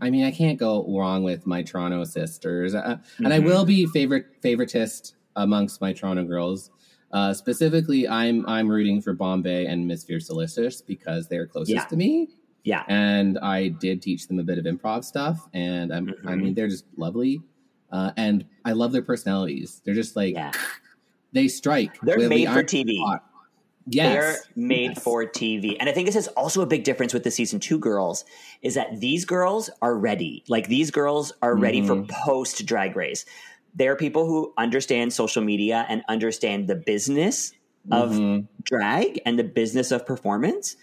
[0.00, 3.86] I mean, I can't go wrong with my Toronto sisters, uh, and I will be
[3.86, 6.70] favorite favoritist amongst my Toronto girls.
[7.10, 11.84] Uh, specifically, I'm I'm rooting for Bombae and Miss Fiercalicious because they're closest Yeah.
[11.86, 12.28] to me,
[12.64, 12.84] Yeah.
[12.88, 16.42] and I did teach them a bit of improv stuff, and I'm, I Mhm.
[16.42, 17.40] mean they're just lovely,
[17.90, 19.80] uh, and I love their personalities.
[19.84, 20.52] They're just like Yeah.
[21.32, 21.98] they strike.
[22.02, 22.98] They're We- we made for aren't TV.
[22.98, 23.24] taught.
[23.86, 25.02] They're made Yes.
[25.02, 25.76] for TV.
[25.80, 28.24] And I think this is also a big difference with the season two girls
[28.60, 30.44] is that these girls are ready.
[30.48, 32.08] Like these girls are ready for Mhm.
[32.10, 33.24] post drag race.
[33.74, 37.52] They're people who understand social media and understand the business
[37.90, 38.48] of Mhm.
[38.62, 40.76] drag and the business of performance.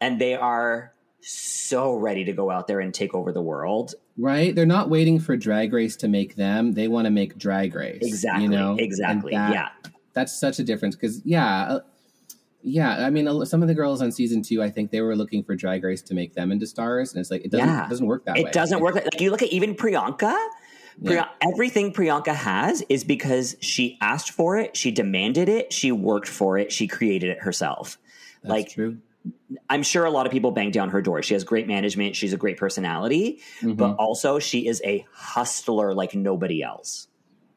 [0.00, 0.92] And they are
[1.26, 3.94] so ready to go out there and take over the world.
[4.16, 4.54] right.
[4.54, 8.02] They're not waiting for Drag Race to make them; they want to make Drag Race.
[8.02, 8.44] Exactly.
[8.44, 9.32] You know, exactly.
[9.32, 9.68] that- yeah.
[10.12, 11.80] that's such a difference because yeah uh,
[12.62, 15.42] yeah i mean some of the girls on season two i think they were looking
[15.44, 17.84] for drag race to make them into stars and it's like it doesn't, Yeah.
[17.84, 18.94] it doesn't work that way It doesn't work.
[18.94, 20.34] Like you look at even Priyanka.
[21.04, 26.28] Priya- Everything Priyanka has is because she asked for it, she demanded it, she worked
[26.28, 27.98] for it, she created it herself.
[28.42, 28.98] That's like true
[29.70, 31.22] I'm sure a lot of people bang down her door.
[31.22, 33.76] She has great management, she's a great personality, Mhm.
[33.76, 37.08] but also she is a hustler like nobody else.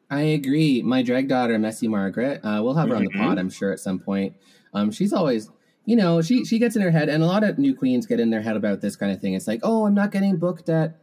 [0.09, 3.21] i agree my drag daughter messy margaret uh, we'll have her on the Mhm.
[3.27, 4.35] pod i'm sure at some point
[4.73, 5.49] um, she's always
[5.83, 8.17] you know she she gets in her head and a lot of new queens get
[8.17, 10.69] in their head about this kind of thing it's like oh i'm not getting booked
[10.69, 10.95] at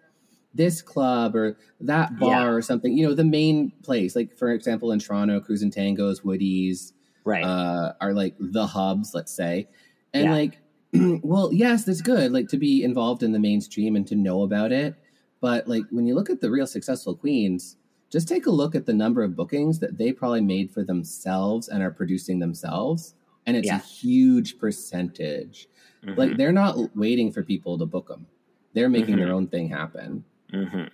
[0.55, 2.48] this club or that bar Yeah.
[2.55, 6.24] or something you know the main place like for example in toronto Crews and tangos
[6.24, 6.94] Woody's
[7.27, 7.44] Right.
[7.44, 9.66] uh, are like the hubs, let's say.
[10.14, 10.33] And Yeah.
[10.33, 10.59] like,
[11.22, 14.72] well, yes, that's good, like to be involved in the mainstream and to know about
[14.72, 14.94] it.
[15.40, 17.77] But like, when you look at the real successful queens,
[18.11, 21.68] just take a look at the number of bookings that they probably made for themselves
[21.68, 23.14] and are producing themselves.
[23.44, 23.77] And it's Yeah.
[23.79, 25.68] a huge percentage.
[26.05, 26.16] Mhm.
[26.16, 28.27] Like, they're not waiting for people to book them,
[28.72, 29.18] they're making Mhm.
[29.18, 30.24] their own thing happen.
[30.53, 30.88] Mhm.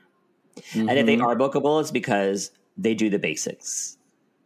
[0.75, 1.23] And if they Mhm.
[1.23, 3.99] are bookable, it's because they do the basics.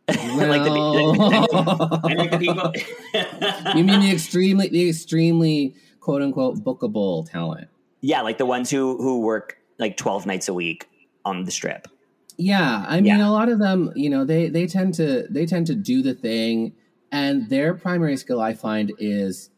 [0.08, 0.70] Well, like the,
[2.04, 3.76] I like the people.
[3.78, 7.68] you mean the extremely, the extremely quote unquote bookable talent?
[8.00, 10.88] yeah, like the ones who who work like twelve nights a week
[11.24, 11.88] on the strip.
[12.36, 13.28] Yeah, I mean, Yeah.
[13.28, 16.12] a lot of them, you know, they they tend to they tend to do the
[16.14, 16.74] thing,
[17.10, 19.48] and their primary skill, I find, is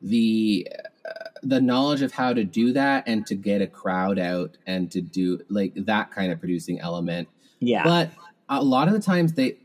[0.00, 0.66] the
[1.08, 4.90] uh, the knowledge of how to do that and to get a crowd out and
[4.90, 7.28] to do like that kind of producing element.
[7.60, 8.10] Yeah, But
[8.48, 9.56] a lot of the times they,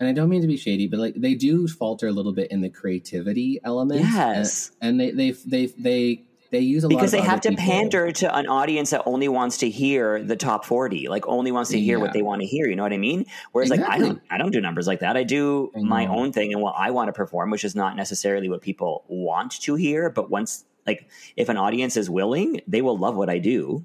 [0.00, 2.50] and I don't mean to be shady, but like they do falter a little bit
[2.50, 4.00] in the creativity element.
[4.00, 4.72] Yes.
[4.80, 7.64] and, and they they they they they use a lot because they have to people.
[7.64, 11.70] pander to an audience that only wants to hear the top 40 like only wants
[11.70, 12.02] to hear Yeah.
[12.02, 14.36] what they want to hear you know what i mean whereas like i don't i
[14.36, 17.06] don't do numbers like that i do I my own thing and what i want
[17.06, 21.48] to perform which is not necessarily what people want to hear but once like if
[21.48, 23.84] an audience is willing they will love what i do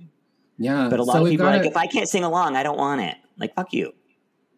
[0.58, 2.64] Yeah, but a lot so of people are like if i can't sing along i
[2.64, 3.94] don't want it like fuck you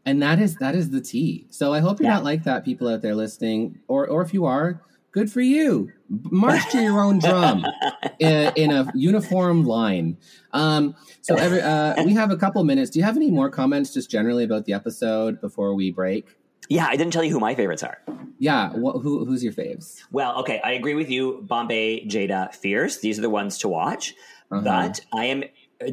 [0.08, 1.46] and that is that is the tea.
[1.52, 2.16] So I hope you're Yeah.
[2.16, 5.92] not like that, people out there listening, or or if you are, good for you.
[6.10, 7.66] March to your own drum
[8.20, 10.18] in, in a uniform line.
[10.54, 12.90] Um, so every uh, we have a couple minutes.
[12.92, 16.26] Do you have any more comments, just generally about the episode before we break?
[16.70, 17.98] yeah i didn't tell you who my favorites are
[18.40, 19.86] Yeah, wh- who who's your faves?
[20.12, 21.24] Well, okay, I agree with you.
[21.52, 22.96] Bombae, Jada, Fierce.
[23.06, 24.14] These are the ones to watch.
[24.52, 24.62] Uh-huh.
[24.70, 25.40] But I am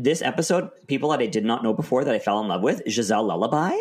[0.09, 0.64] this episode.
[0.88, 2.83] People that I did not know before that I fell in love with.
[2.88, 3.72] Giselle Lullaby.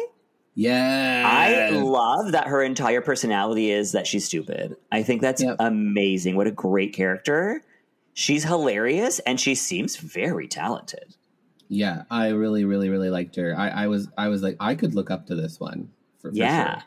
[0.56, 4.76] Yeah, I love that her entire personality is that she's stupid.
[4.92, 5.56] I think that's Yep.
[5.60, 6.36] amazing.
[6.36, 7.64] What a great character.
[8.14, 11.16] She's hilarious and she seems very talented.
[11.70, 13.56] yeah, I really, really, really liked her.
[13.58, 15.90] I, I was, I was like, I could look up to this one.
[16.22, 16.74] For, for yeah.
[16.82, 16.84] sure.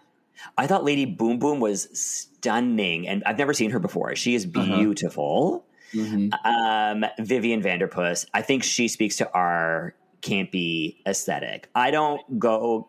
[0.57, 4.15] I thought Lady Boom Boom was stunning and I've never seen her before.
[4.15, 4.77] She is Uh-huh.
[4.77, 5.67] beautiful.
[5.93, 6.31] Mhm.
[6.45, 8.27] um, Vivian Vanderpuss.
[8.35, 11.69] I think she speaks to our campy aesthetic.
[11.75, 12.89] I don't go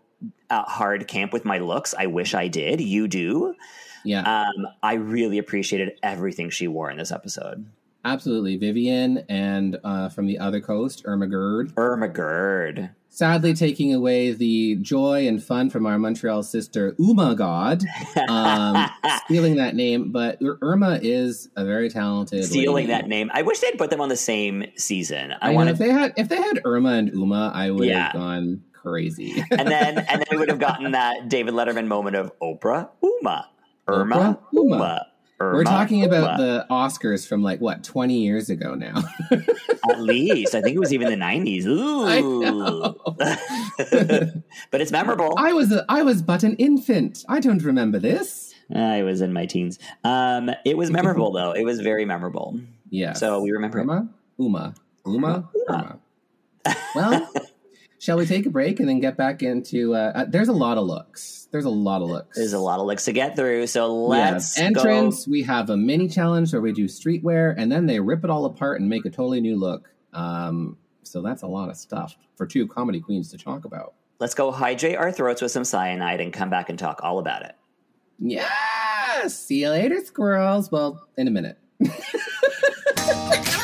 [0.49, 1.93] uh, hard camp with my looks.
[1.97, 2.82] I wish I did.
[2.82, 3.56] You do.
[4.03, 4.21] yeah.
[4.43, 7.65] Um, I really appreciated everything she wore in this episode.
[8.06, 8.56] Absolutely.
[8.58, 11.73] Vivian and uh, from the other coast, Irma Gerd.
[11.75, 12.91] Irma Gerd.
[13.10, 17.84] Sadly, taking away the joy and fun from our Montreal sister, Uma Gahd,
[18.30, 18.88] um,
[19.25, 20.12] stealing that name.
[20.12, 22.45] But Irma is a very talented.
[22.45, 22.88] Stealing lady.
[22.88, 23.32] that name.
[23.34, 25.32] I wish they'd put them on the same season.
[25.41, 28.03] I, I, wanted, if they had if they had Irma and Uma, I would Yeah.
[28.03, 29.43] have gone crazy.
[29.52, 33.50] and then and then we would have gotten that David Letterman moment of Oprah, Uma,
[33.88, 34.78] Irma, Oprah, Uma.
[34.78, 35.08] Uma.
[35.39, 39.04] We're Irma, talking about the Oscars from like what twenty years ago now.
[39.89, 40.56] At least.
[40.56, 41.65] I think it was even the 90s.
[41.65, 42.06] Ooh.
[42.08, 42.97] I know.
[44.71, 45.34] but it's memorable.
[45.38, 47.23] I was a, I was but an infant.
[47.30, 48.54] I don't remember this.
[48.76, 49.80] I was in my teens.
[50.04, 51.54] Um, it was memorable, though.
[51.54, 52.60] It was very memorable.
[52.89, 53.13] Yeah.
[53.13, 53.84] So we remember it.
[53.84, 54.73] Uma, Uma,
[55.06, 55.50] Uma, Uma.
[55.69, 56.00] Uma.
[56.95, 57.30] Well,
[57.99, 59.95] Shall we take a break and then get back into?
[59.95, 61.47] Uh, uh, there's a lot of looks.
[61.51, 62.38] There's a lot of looks.
[62.38, 65.25] There's a lot of looks to get through, so let's entrance.
[65.25, 65.31] go.
[65.31, 68.45] We have a mini challenge where we do streetwear, and then they rip it all
[68.45, 69.89] apart and make a totally new look.
[70.13, 73.93] Um, so that's a lot of stuff for two comedy queens to talk about.
[74.19, 77.43] Let's go hydrate our throats with some cyanide and come back and talk all about
[77.43, 77.55] it.
[78.19, 79.27] Yeah.
[79.27, 80.71] See you later, squirrels.
[80.71, 81.57] Well, in a minute.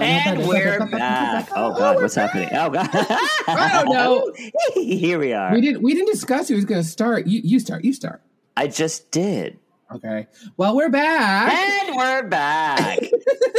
[0.00, 1.48] And we're oh, oh, back.
[1.54, 2.48] Oh God, what's happening?
[2.52, 4.32] Oh God, I don't know.
[4.74, 5.52] Here we are.
[5.52, 5.82] We didn't.
[5.82, 7.26] We didn't discuss who was going to start.
[7.26, 7.84] You, you start.
[7.84, 8.22] You start.
[8.56, 9.58] I just did,
[9.90, 10.26] Okay.
[10.58, 12.98] Well, we're back, and we're back.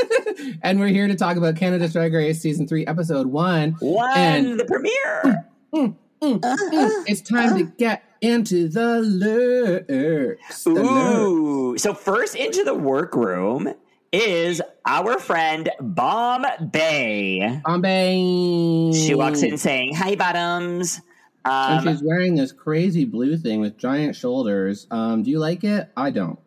[0.61, 3.71] and we're here to talk about Canada's Drag Race season three, episode one.
[3.79, 5.47] One, And- the premiere.
[5.73, 7.03] Mm, mm, mm, uh-huh.
[7.07, 7.73] It's time to uh-huh.
[7.79, 10.63] get into the lurks.
[10.65, 10.87] The lurks.
[10.87, 11.77] Ooh.
[11.79, 13.73] So first into the workroom
[14.11, 17.61] is our friend Bombae.
[17.63, 18.95] Bombae.
[19.07, 21.01] She walks in saying, "Hi, bottoms."
[21.45, 24.87] and Um, she's wearing this crazy blue thing with giant shoulders.
[24.91, 25.89] Um, do you like it?
[25.95, 26.37] I don't.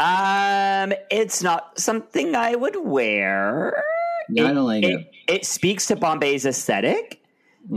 [0.00, 3.82] um, it's not something I would wear.
[4.30, 4.90] Yeah, I don't like it.
[5.00, 5.10] it.
[5.26, 7.20] It speaks to Bombae's aesthetic.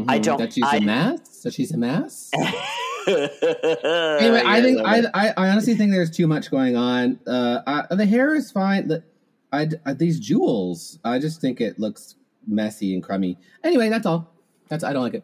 [0.07, 0.23] I Mhm.
[0.23, 1.41] don't- That she's I- a mess.
[1.43, 2.29] That she's a mess.
[3.07, 3.29] anyway,
[4.19, 7.19] anyway, I think I, I I honestly think there's too much going on.
[7.27, 8.87] Uh, I, the hair is fine.
[8.87, 9.03] The,
[9.51, 12.15] I, I these jewels, I just think it looks
[12.47, 13.37] messy and crummy.
[13.63, 14.33] Anyway, that's all.
[14.69, 15.23] That's I don't like it.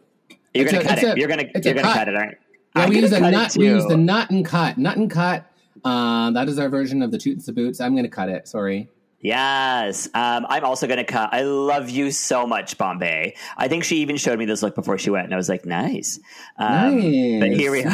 [0.54, 1.18] you're it's gonna a- cut it.
[1.18, 1.96] a- you're gonna you're gonna cut.
[1.96, 2.38] cut it, aren't you?
[2.76, 3.56] Yeah, I'm we gonna use a nut.
[3.58, 4.78] We use the nut and cut.
[4.78, 5.52] Nut and cut.
[5.86, 7.80] Um, that is our version of the toots and the boots.
[7.80, 8.48] I'm going to cut it.
[8.48, 8.90] Sorry.
[9.28, 10.08] Yes.
[10.14, 11.34] Um, I'm also going to cut.
[11.34, 13.36] I love you so much, Bombae.
[13.58, 15.66] I think she even showed me this look before she went, and I was like,
[15.66, 16.18] nice.
[16.58, 17.40] Um, nice.
[17.42, 17.90] But here we are.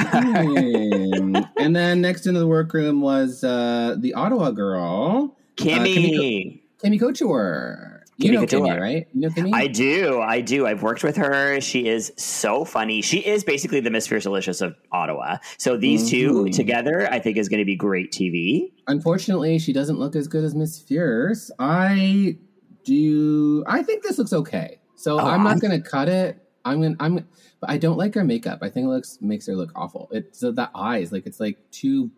[0.53, 1.49] Mm.
[1.57, 6.61] and then next into the workroom was uh, the Ottawa girl, Kimmy.
[6.83, 7.92] Kimmy Couture.
[8.17, 8.45] You know.
[8.45, 9.07] Kimmy, right?
[9.13, 9.51] You know Kimmy.
[9.53, 10.21] I do.
[10.21, 10.67] I do.
[10.67, 11.59] I've worked with her.
[11.61, 13.01] She is so funny.
[13.01, 15.37] She is basically the Miss Fiercalicious of Ottawa.
[15.57, 16.55] So these two Mhm.
[16.55, 18.71] together, I think, is going to be great TV.
[18.87, 21.49] Unfortunately, she doesn't look as good as Miss Fierce.
[21.57, 22.37] I
[22.85, 23.63] do.
[23.67, 24.79] I think this looks okay.
[24.95, 26.39] So Oh, I'm not going to cut it.
[26.65, 26.95] I'm gonna.
[26.99, 27.27] I'm.
[27.59, 28.59] But I don't like her makeup.
[28.61, 30.07] I think it looks makes her look awful.
[30.11, 32.09] It's so the eyes, like it's like too.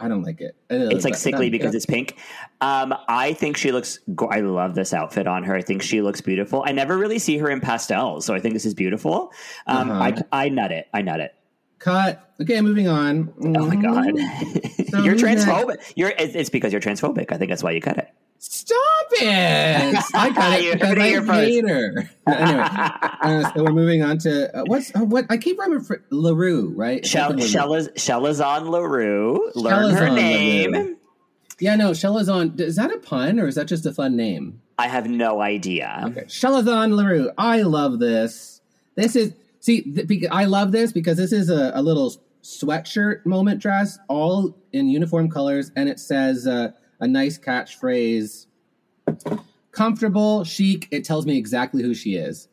[0.00, 0.56] I don't like it.
[0.70, 2.16] It's like sickly because it's pink.
[2.60, 3.98] Um, I think she looks.
[4.14, 5.54] go- I love this outfit on her.
[5.54, 6.64] I think she looks beautiful.
[6.66, 9.32] I never really see her in pastels, so I think this is beautiful.
[9.66, 10.22] Um, Uh-huh.
[10.32, 10.88] I I nut it.
[10.94, 11.34] I nut it.
[11.78, 12.26] cut.
[12.40, 13.32] Okay, moving on.
[13.42, 14.90] Oh my god, Mhm.
[14.90, 15.44] So you're next?
[15.44, 15.92] transphobic.
[15.96, 16.10] You're.
[16.10, 17.30] It's, it's because you're transphobic.
[17.32, 18.08] I think that's why you cut it.
[18.42, 20.02] Stop it!
[20.14, 21.40] I got it heard because it I here first.
[21.40, 22.10] hate her.
[22.26, 22.64] anyway,
[23.20, 26.72] uh, so we're moving on to uh, what's uh, what I keep remembering for Larue,
[26.74, 27.04] right?
[27.04, 27.88] Shell, Something Leroux.
[27.90, 29.50] Shellaz, Chelazon Leroux.
[29.54, 30.72] Learn her name.
[30.72, 30.96] Leroux.
[31.58, 32.58] Yeah, no, Chelazon.
[32.58, 34.62] Is that a pun or is that just a fun name?
[34.78, 36.02] I have no idea.
[36.06, 37.30] Okay, Chelazon Leroux.
[37.36, 38.62] I love this.
[38.94, 43.26] This is see, th- bec- I love this because this is a, a little sweatshirt
[43.26, 48.46] moment dress, all in uniform colors, and it says uh, a nice catchphrase:
[49.72, 52.48] "Comfortable, chic." It tells me exactly who she is.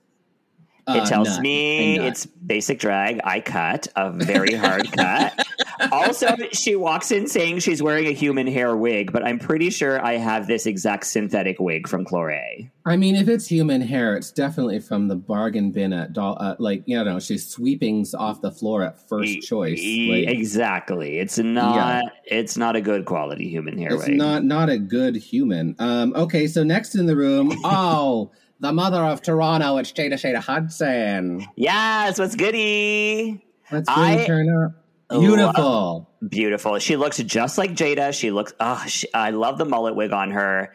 [0.88, 1.41] It Uh, tells nut.
[1.41, 3.19] me it's basic drag.
[3.23, 5.45] I cut a very hard cut.
[5.91, 10.04] Also, she walks in saying she's wearing a human hair wig, but I'm pretty sure
[10.04, 12.69] I have this exact synthetic wig from Clore.
[12.86, 16.38] I mean, if it's human hair, it's definitely from the bargain bin at doll.
[16.39, 19.78] Uh, like you know, she's sweepings off the floor at first choice.
[19.80, 21.19] E- Like, exactly.
[21.19, 22.06] It's not.
[22.26, 24.17] It's not a good quality human hair it's wig.
[24.17, 25.76] not not a good human.
[25.80, 30.37] Um, okay, so next in the room, oh, the mother of Toronto, it's Jada Shada
[30.37, 31.45] Hudson.
[31.55, 32.19] yes.
[32.19, 33.43] What's goody?
[33.71, 34.71] Let's I really turn up.
[35.11, 36.07] love- Beautiful.
[36.21, 36.79] Uh, beautiful.
[36.79, 38.13] She looks just like Jada.
[38.17, 38.53] She looks.
[38.59, 40.73] Oh, she, I love the mullet wig on her.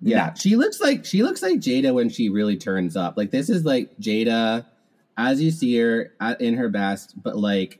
[0.00, 3.16] Yeah, she looks like she looks like Jada when she really turns up.
[3.16, 4.66] Like this is like Jada
[5.16, 7.78] as you see her at, in her best, but like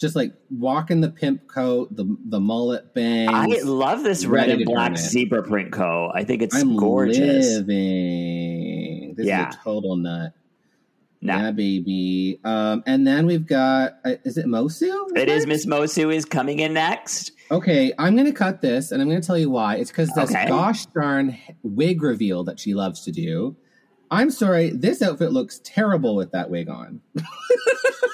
[0.00, 3.28] just like walking the pimp coat, the the mullet bang.
[3.28, 6.12] I love this red and black zebra print coat.
[6.14, 7.58] I think it's I'm gorgeous.
[7.58, 9.14] living.
[9.16, 9.50] This Yeah.
[9.50, 10.32] is a total nut.
[11.22, 11.36] No.
[11.36, 12.40] Yeah, baby.
[12.44, 14.90] Um, and then we've got uh, is it Moço?
[15.14, 15.46] It is?
[15.46, 17.32] Miss Moço is coming in next.
[17.50, 19.76] Okay, I'm going to cut this, and I'm going to tell you why.
[19.76, 20.46] It's because this Okay.
[20.46, 23.54] gosh darn wig reveal that she loves to do.
[24.10, 27.00] I'm sorry, this outfit looks terrible with that wig on.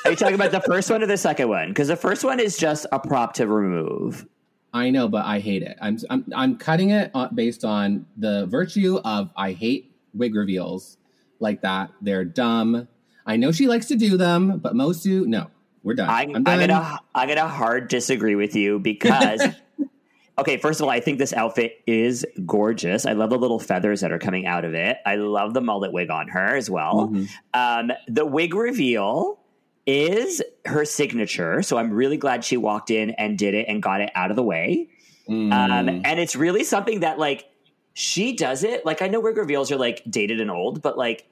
[0.06, 1.68] Are you talking about the first one or the second one?
[1.68, 4.26] Because the first one is just a prop to remove.
[4.72, 5.76] I know, but I hate it.
[5.80, 10.98] I'm I'm, I'm cutting it uh, based on the virtue of I hate wig reveals
[11.40, 11.90] like that.
[12.00, 12.86] They're dumb.
[13.26, 15.50] I know she likes to do them, but Moço, no,
[15.82, 16.08] we're done.
[16.08, 19.42] I'm, I'm I'm gonna I'm gonna hard disagree with you because
[20.38, 23.06] okay, first of all, I think this outfit is gorgeous.
[23.06, 24.98] I love the little feathers that are coming out of it.
[25.06, 27.08] I love the mullet wig on her as well.
[27.08, 27.28] Mhm.
[27.54, 29.40] Um, the wig reveal
[29.86, 34.00] is her signature, so I'm really glad she walked in and did it and got
[34.00, 34.88] it out of the way.
[35.28, 35.52] Mm.
[35.52, 37.48] Um, and it's really something that like
[37.94, 38.84] she does it.
[38.84, 41.24] Like I know wig reveals are like dated and old, but like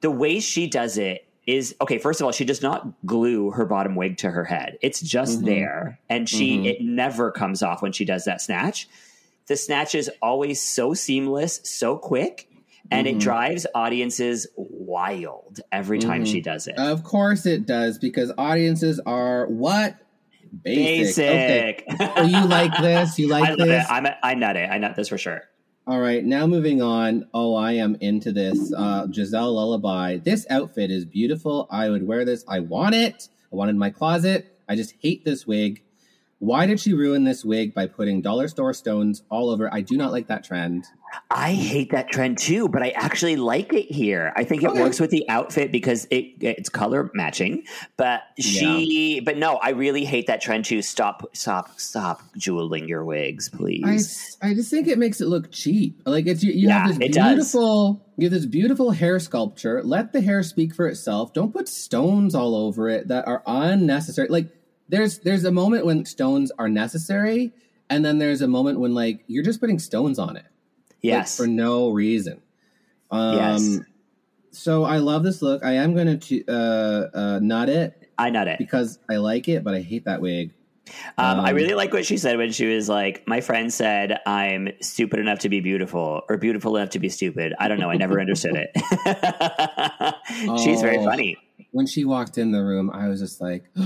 [0.00, 1.98] the way she does it is okay.
[1.98, 4.78] First of all, she does not glue her bottom wig to her head.
[4.80, 5.44] It's just Mhm.
[5.44, 6.66] there, and she Mhm.
[6.66, 8.88] it never comes off when she does that snatch.
[9.46, 12.48] The snatch is always so seamless, so quick,
[12.90, 13.20] and it Mhm.
[13.20, 16.30] drives audiences wild every time Mhm.
[16.32, 16.76] she does it.
[16.78, 19.96] Of course it does, because audiences are what
[20.62, 21.24] basic.
[21.28, 21.84] Okay.
[21.88, 22.16] Basic.
[22.16, 23.18] So you like this?
[23.18, 23.84] You like I this?
[23.84, 23.90] it.
[23.90, 24.68] I'm a, I nut it.
[24.70, 25.42] I nut this for sure.
[25.86, 27.26] All right, now moving on.
[27.34, 28.72] Oh, I am into this.
[28.74, 30.16] Uh, Giselle Lullaby.
[30.16, 31.66] This outfit is beautiful.
[31.70, 32.42] I would wear this.
[32.48, 33.28] I want it.
[33.52, 34.46] I want it in my closet.
[34.66, 35.82] I just hate this wig.
[36.38, 39.72] Why did she ruin this wig by putting dollar store stones all over?
[39.72, 40.84] I do not like that trend.
[41.30, 44.32] I hate that trend too, but I actually like it here.
[44.36, 44.80] I think it Okay.
[44.80, 47.64] works with the outfit because it it's color matching.
[47.96, 50.82] But she, but no, I really hate that trend too.
[50.82, 54.36] Stop, stop, stop jeweling your wigs, please.
[54.42, 56.00] I just think it makes it look cheap.
[56.06, 57.34] Like it's you, you Yeah, have this it does.
[57.34, 59.82] beautiful you have this beautiful hair sculpture.
[59.82, 61.32] Let the hair speak for itself.
[61.32, 64.28] Don't put stones all over it that are unnecessary.
[64.28, 64.48] Like
[64.88, 67.52] there's there's a moment when stones are necessary,
[67.90, 70.44] and then there's a moment when like you're just putting stones on it.
[71.04, 72.40] Like, yes, for no reason.
[73.10, 73.80] Um, Yes.
[74.52, 75.64] So I love this look.
[75.64, 78.58] I am going to uh, uh, nut it I nut it.
[78.58, 80.52] because I like it, but I hate that wig.
[81.18, 84.20] Um, I um, really like what she said when she was like, "My friend said
[84.26, 87.90] I'm stupid enough to be beautiful, or beautiful enough to be stupid." I don't know.
[87.90, 88.70] I never understood it.
[90.62, 91.04] She's very Oh.
[91.04, 91.36] funny.
[91.72, 93.64] When she walked in the room, I was just like,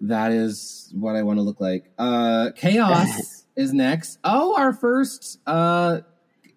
[0.00, 4.18] "That is what I want to look like." Uh, Kaos is next.
[4.24, 6.00] Oh, our first uh,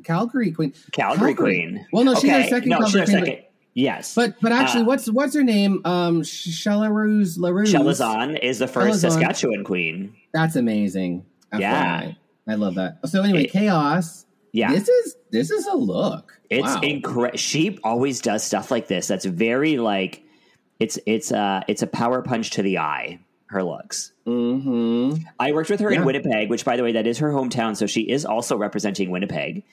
[0.04, 0.74] Calgary queen.
[0.92, 1.86] Calgary Queen.
[1.92, 3.26] Well, no, she's our Okay, second no, she's Calgary our queen.
[3.36, 3.46] second.
[3.76, 5.82] Yes, But but actually, Uh, what's what's her name?
[5.84, 7.64] Um, Chelaruse Leroux.
[7.66, 9.12] Chelazon is the first Chelazon.
[9.12, 10.14] Saskatchewan queen.
[10.32, 11.26] That's amazing.
[11.58, 12.12] Yeah.
[12.48, 13.00] I love that.
[13.08, 14.26] So anyway, It- Kaos.
[14.56, 16.40] Yeah, This is this is a look.
[16.52, 16.82] it's wow.
[16.82, 17.38] incredible.
[17.40, 19.08] She always does stuff like this.
[19.08, 20.22] That's very like
[20.80, 23.20] it's it's uh it's a power punch to the eye.
[23.48, 24.12] Her looks.
[24.26, 26.00] hmm I worked with her Yeah.
[26.00, 27.76] in Winnipeg, which, by the way, that is her hometown.
[27.76, 29.64] So she is also representing Winnipeg.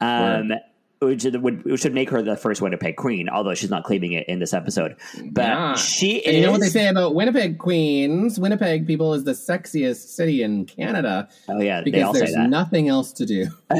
[0.00, 0.52] Um,
[1.00, 4.26] which, would, which should make her the first Winnipeg queen, although she's not claiming it
[4.26, 4.96] in this episode.
[5.32, 5.74] But Yeah.
[5.76, 6.40] she And is.
[6.40, 8.40] you know what they say about Winnipeg queens?
[8.40, 12.36] Winnipeg people is the sexiest city in Canada Oh yeah, they because all say there's
[12.48, 13.48] nothing else to do.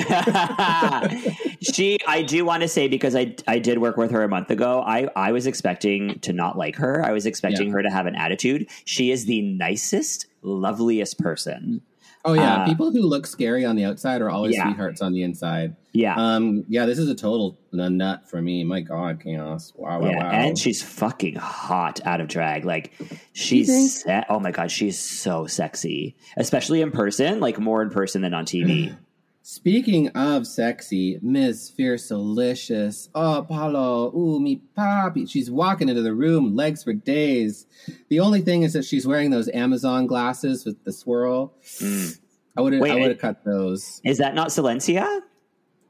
[1.61, 4.51] she, I do want to say because I I did work with her a month
[4.51, 4.83] ago.
[4.87, 7.03] I I was expecting to not like her.
[7.05, 7.75] I was expecting Yeah.
[7.75, 8.69] her to have an attitude.
[8.85, 11.81] She is the nicest, loveliest person.
[12.27, 14.65] Oh yeah, Uh, people who look scary on the outside are always Yeah.
[14.65, 15.77] sweethearts on the inside.
[15.93, 16.15] Yeah.
[16.17, 18.65] Um, yeah, this is a total nut for me.
[18.65, 19.73] My God, Kaos!
[19.77, 20.31] Wow, wow, yeah, wow.
[20.31, 22.65] and she's fucking hot out of drag.
[22.65, 22.93] Like
[23.35, 27.41] she's se- oh my god, she's so sexy, especially in person.
[27.41, 28.97] Like more in person than on TV.
[29.47, 33.11] Speaking of sexy, Miss Fierce Delicious.
[33.15, 35.29] Oh, Paulo, ooh, me papi.
[35.29, 37.67] She's walking into the room, legs for days.
[38.09, 41.53] The only thing is that she's wearing those Amazon glasses with the swirl.
[41.63, 42.19] Mm.
[42.57, 44.01] I would have, I would have cut those.
[44.03, 45.21] Is that not Silencia?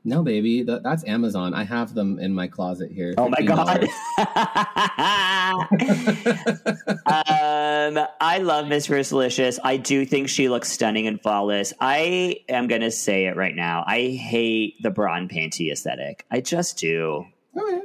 [0.07, 1.55] No, baby, th- that's Amazon.
[1.55, 3.15] I have them in my closet here.
[3.17, 3.85] Oh my god.
[7.07, 9.59] um, I love Miss Fiercalicious.
[9.65, 11.73] I do think she looks stunning and flawless.
[11.81, 13.83] I am gonna say it right now.
[13.87, 16.27] I hate the bra and panty aesthetic.
[16.31, 17.25] I just do.
[17.57, 17.81] Oh yeah.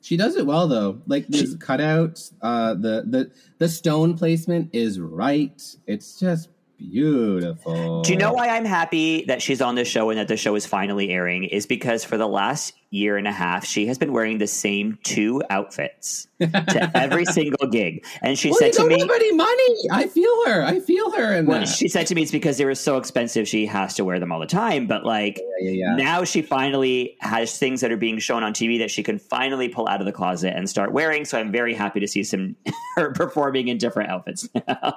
[0.00, 1.02] She does it well though.
[1.08, 5.60] Like this cutout, uh the the the stone placement is right.
[5.88, 8.02] It's just beautiful.
[8.02, 10.54] Do you know why I'm happy that she's on this show and that the show
[10.54, 11.44] is finally airing?
[11.44, 14.98] Is because for the last year and a half, she has been wearing the same
[15.02, 18.04] two outfits to every single gig.
[18.22, 19.76] And she Well, said you to me, any money.
[19.92, 20.62] I feel her.
[20.62, 23.46] I feel her in well, she said to me it's because they were so expensive
[23.46, 24.86] she has to wear them all the time.
[24.86, 25.96] But like yeah, yeah.
[25.96, 29.68] now she finally has things that are being shown on TV that she can finally
[29.68, 31.24] pull out of the closet and start wearing.
[31.24, 32.56] So I'm very happy to see some
[32.96, 34.48] her performing in different outfits.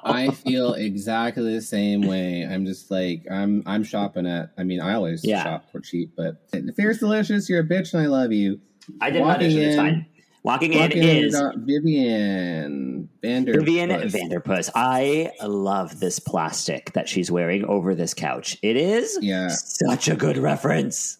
[0.05, 2.43] I feel exactly the same way.
[2.49, 3.63] I'm just like I'm.
[3.65, 4.51] I'm shopping at.
[4.57, 5.43] I mean, I always Yeah.
[5.43, 7.49] shop for cheap, but Fiercalicious.
[7.49, 8.59] You're a bitch, and I love you.
[8.99, 10.05] I did not Walking mention it's fine.
[10.43, 13.53] Walking in Walking in, we is Vivian Vander.
[13.59, 14.71] Vivian Vanderpuss.
[14.73, 18.57] I love this plastic that she's wearing over this couch.
[18.63, 19.49] It is Yeah.
[19.49, 21.19] such a good reference.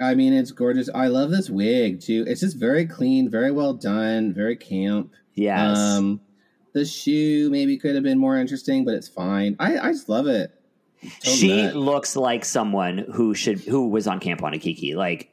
[0.00, 0.88] I mean, it's gorgeous.
[0.94, 2.24] I love this wig too.
[2.28, 5.10] It's just very clean, very well done, very camp.
[5.34, 5.76] Yes.
[5.76, 6.20] Um,
[6.72, 9.56] the shoe maybe could have been more interesting, but it's fine.
[9.58, 10.52] I, I just love it.
[11.02, 14.94] Total she looks like someone who should who was on Camp Wannakiki.
[14.94, 15.31] Like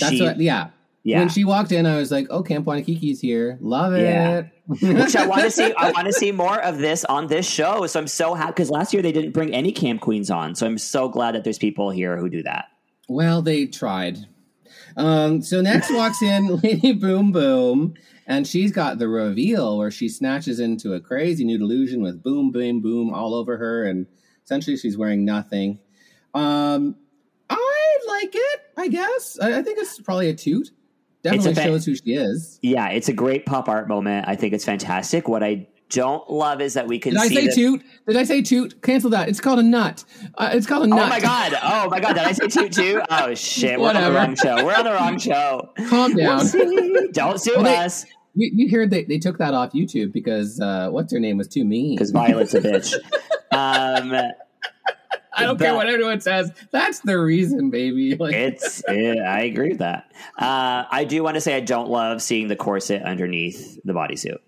[0.00, 0.40] That's she, what.
[0.40, 0.68] Yeah.
[1.02, 1.18] yeah.
[1.20, 3.58] When she walked in, I was like, "Oh, Camp Wannakiki's here.
[3.60, 4.42] Love it." Yeah.
[4.66, 5.72] Which I want to see.
[5.74, 7.86] I want to see more of this on this show.
[7.86, 10.54] So I'm so happy because last year they didn't bring any camp queens on.
[10.54, 12.66] So I'm so glad that there's people here who do that.
[13.08, 14.26] Well, they tried.
[14.96, 17.94] Um, so next walks in Lady Boom Boom,
[18.26, 22.50] and she's got the reveal where she snatches into a crazy new delusion with boom,
[22.50, 24.06] boom, boom all over her, and
[24.44, 25.80] essentially she's wearing nothing.
[26.32, 26.96] Um,
[28.24, 28.60] like it.
[28.76, 29.38] I guess.
[29.40, 30.70] I, I think it's probably a toot.
[31.22, 32.58] Definitely fa- shows who she is.
[32.62, 34.26] Yeah, it's a great pop art moment.
[34.28, 35.26] I think it's fantastic.
[35.28, 37.82] What I don't love is that we can Did I say that- toot?
[38.06, 38.82] Did I say toot?
[38.82, 39.28] Cancel that.
[39.28, 40.04] It's called a nut.
[40.36, 40.98] Uh, it's called a nut.
[41.00, 41.54] Oh my god!
[41.62, 42.14] Oh my god!
[42.14, 43.00] Did I say toot too?
[43.10, 43.80] Oh shit!
[43.80, 44.64] We're on the wrong show.
[44.64, 45.70] We're on the wrong show.
[45.88, 46.44] Calm down.
[47.12, 48.04] Don't sue Well, they- us
[48.34, 51.48] You, you heard they, they took that off YouTube because uh, what's her name was
[51.48, 51.94] too mean.
[51.96, 52.94] because Violet's a bitch.
[53.52, 54.12] Um,
[55.36, 56.52] I don't care what anyone says.
[56.70, 58.14] That's the reason, baby.
[58.18, 58.82] Like, it's.
[58.88, 60.10] eh, I agree with that.
[60.38, 64.38] Uh, I do want to say I don't love seeing the corset underneath the bodysuit.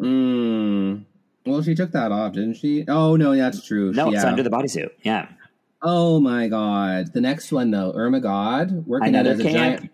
[0.00, 1.04] mm,
[1.44, 2.84] well, she took that off, didn't she?
[2.88, 3.92] Oh no, that's true.
[3.92, 4.30] No, She- it's yeah.
[4.30, 4.90] under the bodysuit.
[5.02, 5.28] Yeah.
[5.82, 9.90] Oh my god, the next one though, Irma Gerd working Another out as a camp.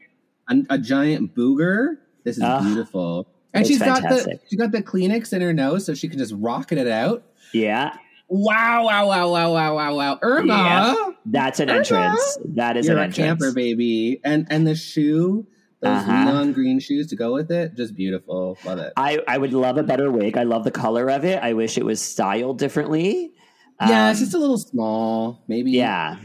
[0.48, 1.96] giant, a, a giant booger.
[2.24, 4.40] This is Ah, beautiful, and she's got the fantastic.
[4.48, 7.24] she got the Kleenex in her nose, so she can just rocket it out.
[7.52, 7.94] Yeah.
[8.34, 8.84] Wow!
[8.86, 9.08] Wow!
[9.08, 9.30] Wow!
[9.30, 9.52] Wow!
[9.52, 9.74] Wow!
[9.74, 9.94] Wow!
[9.96, 10.18] Wow!
[10.22, 11.10] Irma, Yeah.
[11.26, 11.78] That's an Irma.
[11.80, 12.38] entrance.
[12.54, 13.16] That is you're an a entrance.
[13.42, 15.46] camper, baby, and and the shoe,
[15.80, 16.24] those Uh-huh.
[16.24, 18.56] neon green shoes to go with it, just beautiful.
[18.64, 18.92] Love it.
[18.96, 20.38] I, I would love a better wig.
[20.38, 21.42] I love the color of it.
[21.42, 23.32] I wish it was styled differently.
[23.80, 25.72] Yeah, Um, it's just a little small, maybe.
[25.72, 26.16] yeah.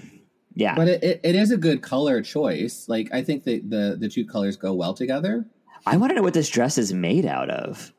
[0.56, 0.76] Yeah.
[0.76, 2.86] but it, it, it is a good color choice.
[2.88, 5.46] Like I think that the the two colors go well together.
[5.86, 7.94] I want to know what this dress is made out of.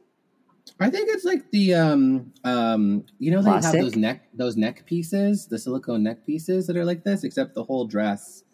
[0.80, 4.86] I think it's like the um um you know they have those neck those neck
[4.86, 8.44] pieces, the silicone neck pieces that are like this, except the whole dress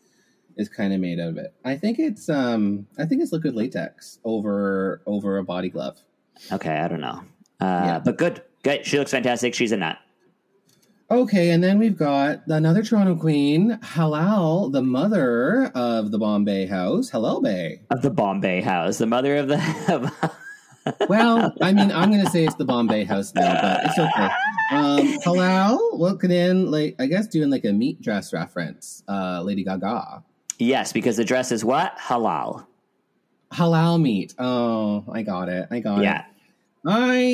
[0.56, 1.52] is kind of made out of it.
[1.64, 5.98] I think it's um I think it's liquid latex over over a body glove.
[6.50, 7.22] Okay, I don't know.
[7.60, 7.98] Uh, Yeah.
[8.04, 8.42] But good.
[8.62, 8.86] Good.
[8.86, 9.54] She looks fantastic.
[9.54, 9.98] She's a nut.
[11.10, 17.10] Okay, and then we've got another Toronto queen, Halal, the mother of the Bombae House.
[17.10, 17.80] Halal Bae.
[17.90, 20.32] Of the Bombae House, the mother of the.
[21.08, 24.28] Well, I mean, I'm going to say it's the Bombae House now, but it's okay.
[24.72, 29.02] Um, Halal walking in, like I guess doing like a meat dress reference.
[29.08, 30.22] Uh, Lady Gaga.
[30.58, 31.96] yes, because the dress is what?
[31.98, 32.66] Halal.
[33.52, 34.34] Halal meat.
[34.38, 35.68] Oh, I got it.
[35.70, 36.20] I got Yeah.
[36.20, 36.24] it.
[36.86, 37.24] I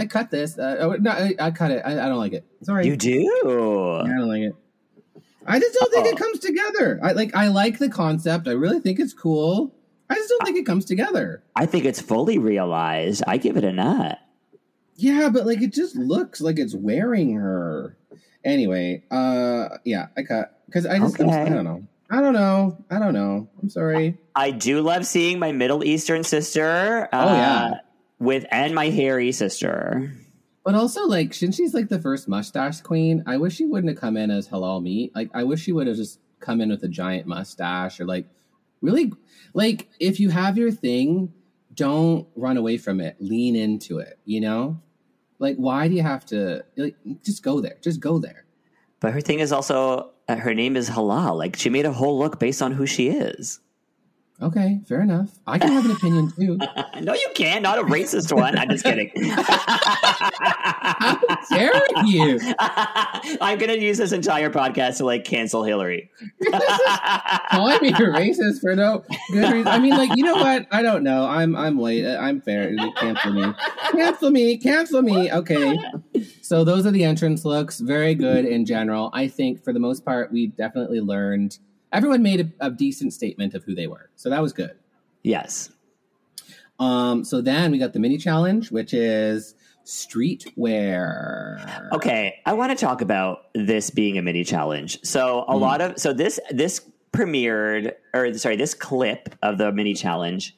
[0.00, 0.58] I cut this.
[0.58, 1.82] Uh, oh, no, I, I cut it.
[1.84, 2.44] I, I don't like it.
[2.62, 2.86] Sorry.
[2.86, 3.10] You do.
[3.44, 4.54] Yeah, I don't like it.
[5.48, 6.10] I just don't think Oh.
[6.10, 7.00] it comes together.
[7.02, 7.34] I like.
[7.34, 8.46] I like the concept.
[8.46, 9.74] I really think it's cool.
[10.10, 11.42] I just don't think it comes together.
[11.56, 13.22] I think it's fully realized.
[13.26, 14.18] I give it a nut.
[14.96, 17.96] Yeah, but like it just looks like it's wearing her.
[18.44, 21.82] Anyway, uh, yeah, I cut because I just I'm- I don't know.
[22.10, 22.78] I don't know.
[22.90, 23.48] I don't know.
[23.62, 24.16] I'm sorry.
[24.34, 27.06] I do love seeing my Middle Eastern sister.
[27.12, 27.70] Uh, Oh, yeah.
[28.18, 30.12] With and my hairy sister.
[30.68, 33.98] But also, like, since she's like the first mustache queen, I wish she wouldn't have
[33.98, 35.12] come in as halal meat.
[35.14, 38.26] Like, I wish she would have just come in with a giant mustache or like
[38.82, 39.14] really,
[39.54, 41.32] like, if you have your thing,
[41.72, 43.16] don't run away from it.
[43.18, 44.18] Lean into it.
[44.26, 44.78] You know,
[45.38, 46.62] like, why do you have to?
[46.76, 47.78] Like, just go there.
[47.80, 48.44] Just go there.
[49.00, 51.38] But her thing is also uh, her name is Halal.
[51.38, 53.60] Like she made a whole look based on who she is.
[54.40, 55.30] Okay, fair enough.
[55.48, 56.58] I can have an opinion too.
[57.00, 57.60] no, you can't.
[57.62, 58.56] Not a racist one.
[58.56, 59.10] I'm just kidding.
[60.40, 61.18] How
[61.50, 61.72] dare
[62.06, 62.38] you?
[63.40, 66.10] I'm going to use this entire podcast to like cancel Hillary.
[67.50, 69.66] Calling me a racist for no good reason.
[69.66, 70.68] I mean, like, you know what?
[70.70, 71.26] I don't know.
[71.26, 72.06] I'm I'm late.
[72.06, 72.72] I'm fair.
[72.96, 73.52] Cancel me.
[73.92, 74.56] Cancel me.
[74.58, 75.32] Cancel me.
[75.32, 75.76] Okay.
[76.42, 77.80] So those are the entrance looks.
[77.80, 79.10] Very good in general.
[79.12, 81.58] I think for the most part, we definitely learned.
[81.92, 84.76] Everyone made a, a decent statement of who they were, so that was good.
[85.22, 85.70] yes.
[86.80, 91.90] Um, so then we got the mini challenge, which is streetwear.
[91.92, 94.98] Okay, I want to talk about this being a mini challenge.
[95.02, 96.80] So a lot of so this this
[97.12, 100.56] premiered or sorry, this clip of the mini challenge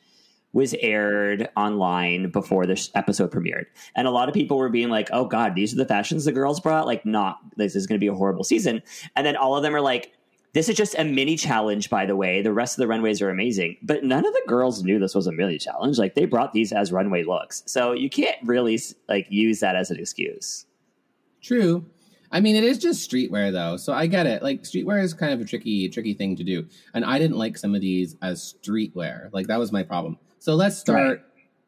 [0.52, 3.66] was aired online before this episode premiered.
[3.94, 6.32] And a lot of people were being like, "Oh god, these are the fashions the
[6.32, 8.82] girls brought, like not this is going to be a horrible season."
[9.16, 10.12] And then all of them are like
[10.52, 12.42] this is just a mini challenge, by the way.
[12.42, 15.26] The rest of the runways are amazing, but none of the girls knew this was
[15.26, 15.98] a mini challenge.
[15.98, 19.90] Like they brought these as runway looks, so you can't really like use that as
[19.90, 20.66] an excuse.
[21.42, 21.86] True.
[22.32, 24.42] I mean, it is just streetwear though, so I get it.
[24.42, 27.56] Like streetwear is kind of a tricky, tricky thing to do, and I didn't like
[27.56, 29.32] some of these as streetwear.
[29.32, 30.18] Like that was my problem.
[30.38, 31.22] So let's start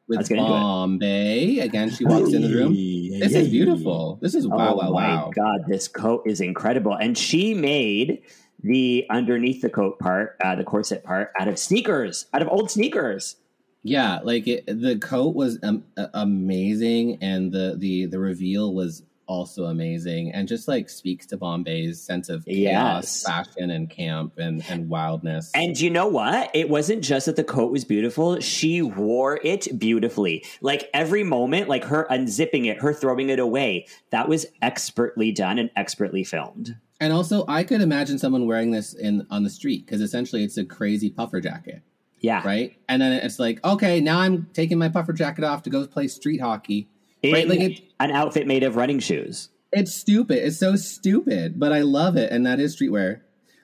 [0.08, 0.56] Let's with get into it.
[0.56, 1.62] Bombae.
[1.62, 2.74] Again, she walks in the room.
[2.74, 4.18] This is beautiful.
[4.20, 5.30] This is wow, oh wow, my wow.
[5.34, 8.22] god, this coat is incredible, and she made
[8.62, 12.70] the underneath the coat part, uh, the corset part, out of sneakers, out of old
[12.70, 13.36] sneakers.
[13.82, 15.84] Yeah, like it, the coat was um,
[16.14, 22.00] amazing, and the the the reveal was also amazing, and just like speaks to Bombae's
[22.00, 23.22] sense of chaos, Yes.
[23.24, 25.50] fashion, and camp, and and wildness.
[25.54, 26.50] And you know what?
[26.54, 28.38] It wasn't just that the coat was beautiful.
[28.40, 30.44] She wore it beautifully.
[30.60, 35.58] Like every moment, like her unzipping it, her throwing it away, that was expertly done
[35.58, 36.76] and expertly filmed.
[37.00, 40.56] And also, I could imagine someone wearing this in on the street because essentially it's
[40.56, 41.82] a crazy puffer jacket,
[42.20, 42.42] Yeah.
[42.46, 42.76] right?
[42.88, 46.06] And then it's like, okay, now I'm taking my puffer jacket off to go play
[46.08, 46.88] street hockey.
[47.24, 49.48] Right, like it- an outfit made of running shoes.
[49.72, 50.44] It's stupid.
[50.46, 53.20] It's so stupid, but I love it, and that is streetwear.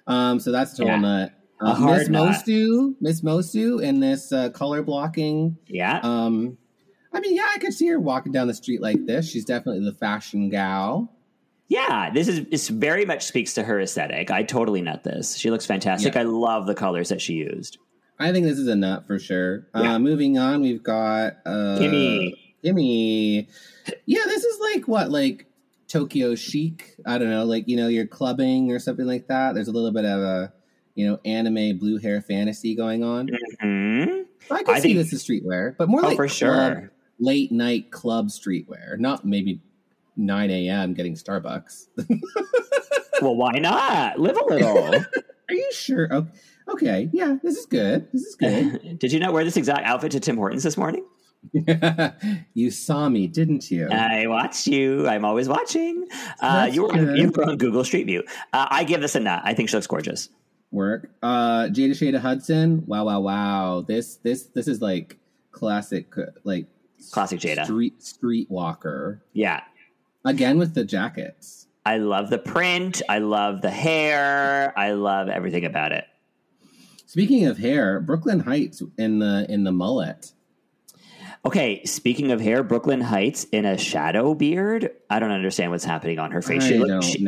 [0.06, 1.00] Um, so that's a total Yeah.
[1.00, 1.32] nut.
[1.60, 2.08] Uh, hard Miss.
[2.08, 5.56] Moço, Miss Moço, in this uh, color blocking.
[5.66, 5.98] Yeah.
[6.02, 6.56] Um,
[7.12, 9.28] I mean, yeah, I could see her walking down the street like this.
[9.28, 11.12] She's definitely the fashion gal.
[11.68, 14.30] Yeah, this is this very much speaks to her aesthetic.
[14.30, 15.36] I totally nut this.
[15.36, 16.14] She looks fantastic.
[16.14, 16.20] Yeah.
[16.20, 17.78] I love the colors that she used.
[18.18, 19.66] I think this is a nut for sure.
[19.74, 19.94] Yeah.
[19.94, 22.34] Uh, moving on, we've got uh, Kimmy.
[22.64, 23.48] Kimmy.
[24.06, 25.46] Yeah, this is like what, like
[25.88, 26.96] Tokyo chic.
[27.06, 29.54] I don't know, like you know, you're clubbing or something like that.
[29.54, 30.52] There's a little bit of a
[30.94, 33.28] you know anime blue hair fantasy going on.
[33.60, 36.30] hmm I can I see think- this as streetwear, but more Oh, like for club-
[36.72, 36.92] sure.
[37.20, 39.60] late night club streetwear, not maybe
[40.18, 40.92] 9 a.m.
[40.94, 41.86] getting Starbucks.
[43.20, 44.18] Well, why not?
[44.18, 44.94] Live a little.
[45.48, 46.12] Are you sure?
[46.12, 46.30] Okay.
[46.68, 48.06] okay, yeah, this is good.
[48.12, 48.98] This is good.
[49.00, 51.04] Did you not wear this exact outfit to Tim Hortons this morning?
[52.54, 53.88] you saw me, didn't you?
[53.88, 55.08] I watched you.
[55.08, 56.06] I'm always watching.
[56.40, 58.24] Uh, you, were on, you were on Google Street View.
[58.52, 59.42] Uh, I give this a nut.
[59.44, 60.28] I think she looks gorgeous.
[60.70, 61.10] Work.
[61.22, 62.84] Uh, Jada Shada Hudson.
[62.86, 63.84] Wow, wow, wow.
[63.86, 65.18] This, this, this is like
[65.52, 66.12] classic,
[66.44, 66.66] like
[67.10, 67.64] Classic Jada.
[67.64, 69.20] street streetwalker.
[69.32, 69.62] Yeah.
[70.28, 71.66] Again with the jackets.
[71.86, 73.00] I love the print.
[73.08, 74.72] I love the hair.
[74.78, 76.04] I love everything about it.
[77.06, 80.32] Speaking of hair, Brooklyn Hytes in the in the mullet.
[81.46, 84.90] Okay, speaking of hair, Brooklyn Hytes in a shadow beard.
[85.08, 86.64] I don't understand what's happening on her face.
[86.64, 87.18] I She, look- don't she,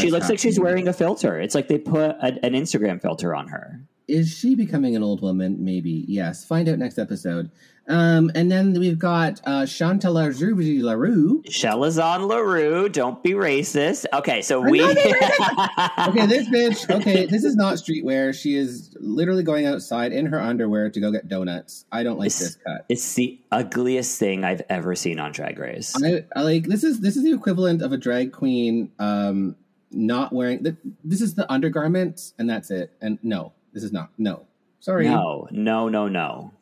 [0.00, 1.40] she looks like she's wearing a filter.
[1.40, 3.80] It's like they put a, an Instagram filter on her.
[4.06, 5.64] Is she becoming an old woman?
[5.64, 6.04] Maybe.
[6.06, 6.44] Yes.
[6.44, 7.50] Find out next episode.
[7.88, 11.42] Um, and then we've got uh, Chantal Larue.
[11.48, 14.06] Chelazon Leroux, don't be racist.
[14.12, 14.80] Okay, so I'm we.
[14.82, 16.90] Okay, this bitch.
[16.90, 18.34] Okay, this is not streetwear.
[18.34, 21.84] She is literally going outside in her underwear to go get donuts.
[21.92, 22.84] I don't like It's- this cut.
[22.88, 25.94] it's the ugliest thing I've ever seen on Drag Race.
[26.02, 29.56] I, I like this is this is the equivalent of a drag queen um
[29.90, 32.92] not wearing th- this is the undergarments and that's it.
[33.00, 34.10] And no, this is not.
[34.18, 34.42] No.
[34.80, 35.08] Sorry.
[35.08, 36.52] No, no, no, no.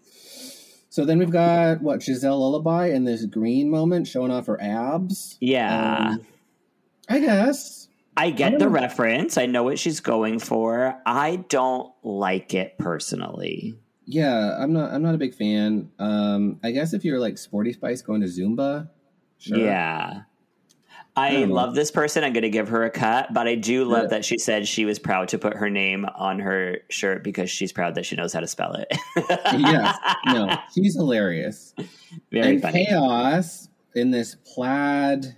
[0.95, 5.37] So then we've got what Giselle Lullaby in this green moment showing off her abs.
[5.41, 6.11] Yeah.
[6.11, 6.21] Um,
[7.09, 7.89] I guess.
[8.17, 9.37] I I get don't the reference.
[9.37, 10.97] I know what she's going for.
[11.05, 13.75] I don't like it personally.
[14.05, 14.93] Yeah, I'm not.
[14.93, 15.91] I'm not a big fan.
[15.99, 18.89] Um, I guess if you're like Sporty Spice going to Zumba,
[19.39, 19.59] sure.
[19.59, 20.21] Yeah.
[21.17, 22.25] I love this person.
[22.25, 24.09] I'm going to give her a cut, but I do love Yeah.
[24.09, 27.73] that she said she was proud to put her name on her shirt because she's
[27.73, 28.89] proud that she knows how to spell it.
[29.57, 29.97] yes.
[30.27, 31.73] No, she's hilarious.
[32.33, 32.87] Very and funny.
[32.87, 35.37] Kaos in this plaid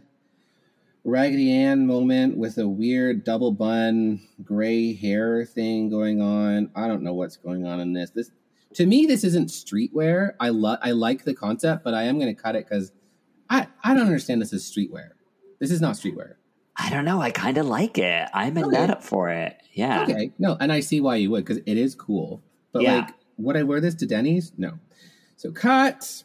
[1.05, 6.71] Raggedy Ann moment with a weird double bun gray hair thing going on.
[6.75, 8.11] I don't know what's going on in this.
[8.11, 8.31] This
[8.75, 10.33] to me, this isn't streetwear.
[10.41, 12.93] I love, I like the concept, but I am going to cut it because
[13.49, 15.11] I, I don't understand this as streetwear.
[15.59, 16.35] This is not streetwear.
[16.77, 17.21] I don't know.
[17.23, 18.29] I kind of like it.
[18.35, 18.77] I'm in Okay.
[18.77, 19.57] that up for it.
[19.73, 20.03] Yeah.
[20.03, 22.43] Okay, no, and I see why you would because it is cool.
[22.73, 22.97] But Yeah.
[22.97, 24.53] like, would I wear this to Denny's?
[24.59, 24.73] No.
[25.37, 26.23] So cut,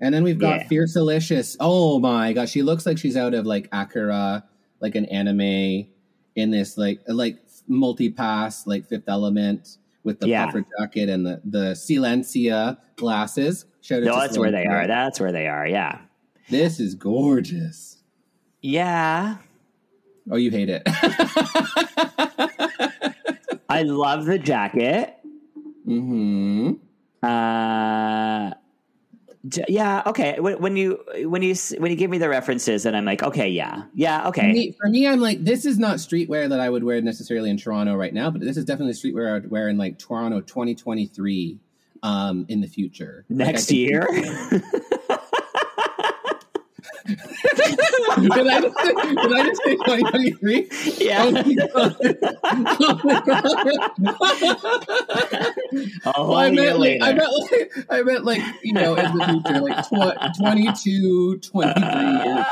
[0.00, 0.68] and then we've got Yeah.
[0.68, 1.56] Fiercalicious.
[1.60, 4.44] Oh my gosh, she looks like she's out of like Akira,
[4.80, 5.86] like an anime
[6.34, 10.46] in this like like multi pass like Fifth Element with the Yeah.
[10.46, 13.64] puffer jacket and the the Silencia glasses.
[13.80, 14.86] Shout out No, that's where they are.
[14.88, 15.66] That's where they are.
[15.68, 16.00] Yeah.
[16.50, 17.98] This is gorgeous.
[18.66, 19.36] Yeah.
[20.30, 20.82] Oh, you hate it.
[23.68, 25.14] I love the jacket.
[25.84, 26.72] hmm
[27.22, 28.52] Uh,
[29.48, 30.02] j- yeah.
[30.06, 30.40] Okay.
[30.40, 33.22] When, when you when you s- when you give me the references, and I'm like,
[33.22, 34.50] okay, yeah, yeah, okay.
[34.50, 37.58] me, for me, I'm like, this is not streetwear that I would wear necessarily in
[37.58, 41.58] Toronto right now, but this is definitely streetwear I would wear in like Toronto 2023
[42.02, 43.26] um, in the future.
[43.28, 44.08] Like, I Next think- year.
[47.06, 47.18] did,
[48.48, 50.68] I just say, did I just say 2023?
[51.00, 51.24] yeah.
[51.24, 51.96] Oh my God.
[52.80, 53.44] Oh my God.
[56.06, 59.24] A whole I meant, like, I meant like I meant like you know in the
[59.44, 61.82] future like tw- 22 23
[62.24, 62.46] years.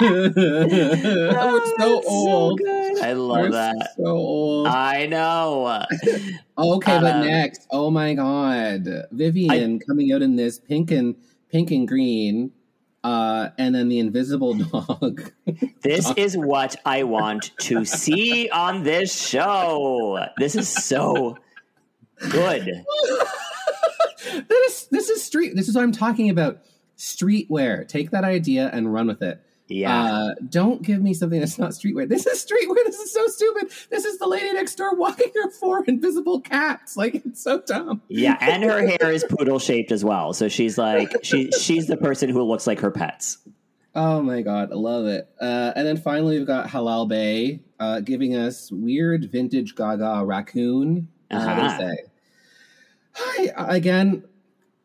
[0.02, 2.58] We're so Oh, old.
[2.58, 2.98] good.
[3.02, 3.94] I love We're that.
[3.96, 4.66] so old.
[4.68, 5.84] I know.
[6.58, 11.14] Okay, but Um, next, oh my god, Vivian coming out in this pink and
[11.50, 12.50] pink and green,
[13.04, 15.32] uh, and then the invisible dog.
[15.82, 20.26] This is what I want to see on this show.
[20.38, 21.36] This is so
[22.30, 22.64] good.
[24.48, 25.56] this is this is street.
[25.56, 26.62] This is what I'm talking about.
[26.96, 27.88] Streetwear.
[27.88, 29.40] Take that idea and run with it.
[29.72, 30.04] Yeah.
[30.04, 32.08] Uh, don't give me something that's not streetwear.
[32.08, 32.84] This is streetwear.
[32.84, 33.70] This is so stupid.
[33.90, 36.96] This is the lady next door walking her four invisible cats.
[36.96, 38.02] Like it's so dumb.
[38.08, 40.32] Yeah, and her hair is poodle shaped as well.
[40.32, 43.38] So she's like she she's the person who looks like her pets.
[43.94, 45.28] Oh my god, I love it.
[45.40, 51.08] Uh, and then finally, we've got Halal Bae uh, giving us weird vintage Gaga raccoon.
[51.30, 51.78] Uh, what do you Uh-huh.
[51.78, 51.96] say?
[53.14, 54.24] Hi, again,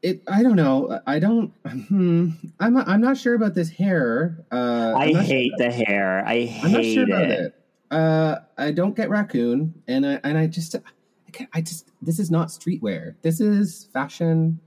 [0.08, 0.22] it.
[0.28, 1.00] I don't know.
[1.06, 1.52] I don't.
[1.68, 2.30] Hmm,
[2.60, 2.74] I'm.
[2.74, 4.46] Not, I'm not sure about this hair.
[4.52, 6.24] Uh, I hate Sure, the hair.
[6.26, 7.40] I I'm not hate sure about it.
[7.40, 7.54] it.
[7.92, 10.76] Uh, I don't get raccoon, and I and I just.
[10.76, 11.90] I, can't, I just.
[12.02, 13.16] This is not streetwear.
[13.22, 14.60] This is fashion.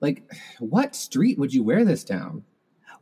[0.00, 0.22] Like,
[0.60, 2.42] what street would you wear this down?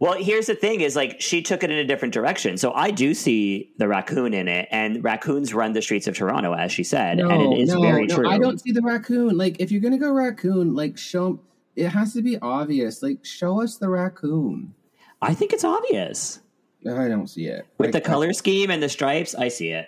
[0.01, 2.57] Well, here's the thing: is like she took it in a different direction.
[2.57, 6.53] So I do see the raccoon in it, and raccoons run the streets of Toronto,
[6.55, 8.29] as she said, and it is very true.
[8.29, 9.37] I don't see the raccoon.
[9.37, 11.41] Like, if you're gonna go raccoon, like show.
[11.79, 13.03] It has to be obvious.
[13.05, 14.75] Like, show us the raccoon.
[15.23, 16.41] I think it's obvious
[16.85, 17.67] I don't see it.
[17.79, 19.35] with Like, the color scheme and the stripes.
[19.35, 19.87] I see it.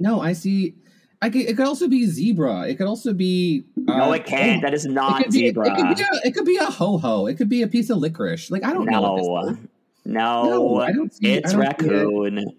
[0.00, 0.74] No, I see.
[1.20, 2.68] I could, it could also be zebra.
[2.68, 3.64] It could also be.
[3.76, 4.62] No, uh, it can't.
[4.62, 5.74] That is It not could, be, it, zebra.
[5.76, 7.26] could a, it could be a ho ho.
[7.26, 8.50] It could be a piece of licorice.
[8.50, 9.00] Like I don't know.
[9.02, 9.56] what this no, is.
[10.04, 11.64] no, No, I don't see- I it's don't it.
[11.66, 12.56] raccoon.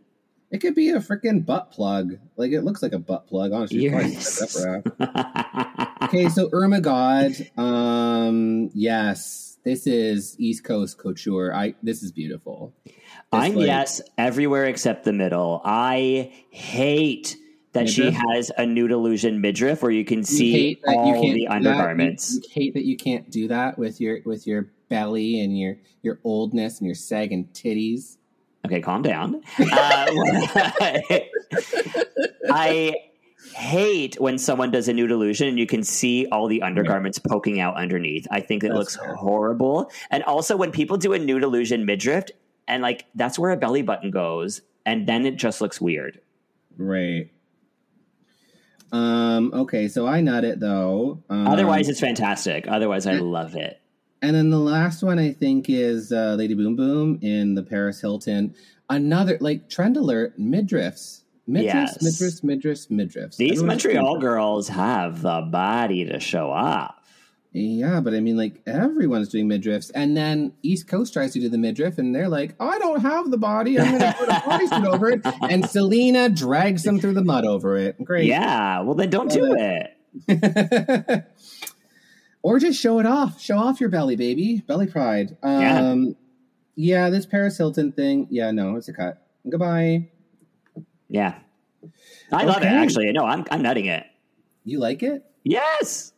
[0.51, 2.17] It could be a freaking butt plug.
[2.35, 3.51] Like it looks like a butt plug.
[3.51, 4.27] Honestly, Yes.
[4.49, 7.49] set up for- okay, so Irma Gerd.
[7.57, 11.53] Um, yes, this is East Coast couture.
[11.53, 12.73] I this is beautiful.
[12.85, 12.95] This,
[13.31, 15.61] I'm like- yes everywhere except the middle.
[15.63, 17.37] I hate
[17.73, 21.47] that she has a nude illusion midriff where you can see that all you the
[21.47, 22.33] undergarments.
[22.33, 25.77] You, you hate that you can't do that with your with your belly and your
[26.01, 28.17] your oldness and your sagging titties.
[28.69, 29.41] Okay, calm down.
[29.59, 29.65] Uh,
[32.51, 32.93] I
[33.55, 37.59] hate when someone does a nude illusion and you can see all the undergarments poking
[37.59, 38.27] out underneath.
[38.29, 39.15] I think it That's looks fair.
[39.15, 39.89] horrible.
[40.11, 42.25] And also when people do a nude illusion midriff
[42.67, 46.21] and like that's where a belly button goes and then it just looks weird.
[46.77, 47.31] Right.
[48.91, 49.51] Um.
[49.51, 49.87] Okay.
[49.87, 51.23] So I nut it though.
[51.27, 52.67] Um, Otherwise it's fantastic.
[52.67, 53.78] Otherwise I love it.
[54.21, 58.01] And then the last one I think is uh, Lady Boom Boom in the Paris
[58.01, 58.53] Hilton.
[58.89, 61.97] Another like trend alert midriffs, midriffs, Yes.
[62.03, 63.37] midriffs, midriffs, midriffs.
[63.37, 66.95] These Montreal girls have the body to show off.
[67.51, 71.49] Yeah, but I mean, like everyone's doing midriffs, and then East Coast tries to do
[71.49, 73.79] the midriff, and they're like, "I don't have the body.
[73.79, 77.45] I'm going to put a bodysuit over it." And Selena drags them through the mud
[77.45, 78.03] over it.
[78.03, 78.25] Great.
[78.27, 81.25] Yeah, well then don't Love do it.
[82.41, 83.41] or just show it off.
[83.41, 84.63] Show off your belly, baby.
[84.67, 85.37] Belly pride.
[85.43, 85.79] Yeah.
[85.91, 86.15] Um,
[86.75, 88.27] yeah, this Paris Hilton thing.
[88.29, 89.25] Yeah, no, it's a cut.
[89.49, 90.09] Goodbye.
[91.09, 91.35] Yeah.
[92.31, 93.11] I love it actually.
[93.11, 94.05] No, I'm I'm nutting it.
[94.63, 95.23] You like it?
[95.43, 96.13] Yes.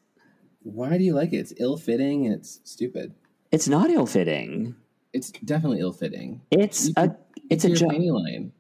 [0.64, 1.38] Why do you like it?
[1.38, 2.26] It's ill fitting.
[2.26, 3.14] It's stupid.
[3.52, 4.76] It's not ill fitting.
[5.14, 6.42] It's definitely ill fitting.
[6.52, 7.16] It's You a
[7.50, 7.92] it's a joke.
[7.94, 8.52] line.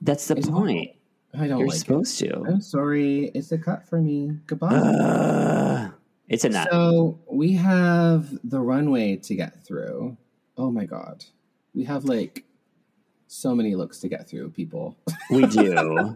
[0.00, 0.92] That's the It's point.
[1.34, 2.28] I don't You're like supposed it.
[2.30, 2.42] to.
[2.44, 3.26] I'm sorry.
[3.34, 4.38] It's a cut for me.
[4.46, 4.68] Goodbye.
[4.76, 5.57] Uh,
[6.28, 6.68] It's a nut.
[6.70, 10.16] So we have the runway to get through.
[10.56, 11.24] Oh my god,
[11.74, 12.44] we have like
[13.28, 14.50] so many looks to get through.
[14.50, 14.96] People.
[15.30, 16.14] We do.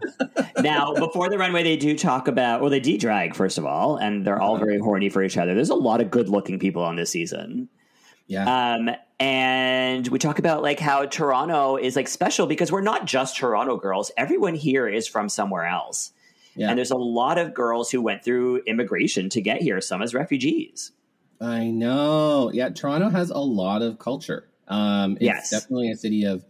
[0.61, 3.97] now, before the runway, they do talk about, well, they de drag, first of all,
[3.97, 5.53] and they're all very horny for each other.
[5.53, 7.69] There's a lot of good looking people on this season.
[8.25, 8.73] Yeah.
[8.73, 8.89] Um,
[9.19, 13.77] and we talk about like how Toronto is like special because we're not just Toronto
[13.77, 14.11] girls.
[14.17, 16.11] Everyone here is from somewhere else.
[16.55, 16.69] Yeah.
[16.69, 20.13] And there's a lot of girls who went through immigration to get here, some as
[20.13, 20.91] refugees.
[21.41, 22.51] I know.
[22.53, 24.49] Yeah, Toronto has a lot of culture.
[24.67, 25.49] Um, it's Yes.
[25.49, 26.45] definitely a city of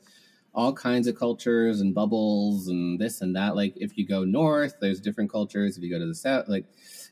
[0.54, 3.56] all kinds of cultures and bubbles and this and that.
[3.56, 5.78] Like if you go north, there's different cultures.
[5.78, 6.66] If you go to the south, like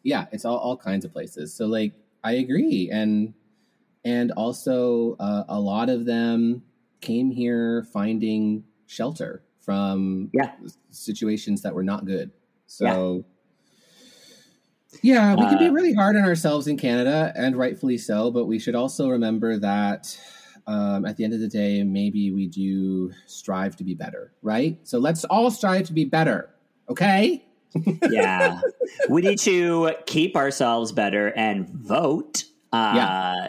[0.04, 1.54] yeah, it's all all kinds of places.
[1.54, 3.34] So like I agree, and
[4.06, 6.64] and also uh, a lot of them
[7.02, 10.52] came here finding shelter from Yeah.
[10.92, 12.32] situations that were not good.
[12.72, 13.26] So.
[15.04, 18.32] Yeah, we can be Uh, really hard on ourselves in Canada, and rightfully so.
[18.32, 20.18] But we should also remember that
[20.68, 24.78] um, at the end of the day, maybe we do strive to be better, right?
[24.84, 26.50] So let's all strive to be better,
[26.88, 27.44] okay?
[28.10, 28.62] Yeah.
[29.10, 32.46] we need to keep ourselves better and vote.
[32.74, 33.48] Uh, Yeah.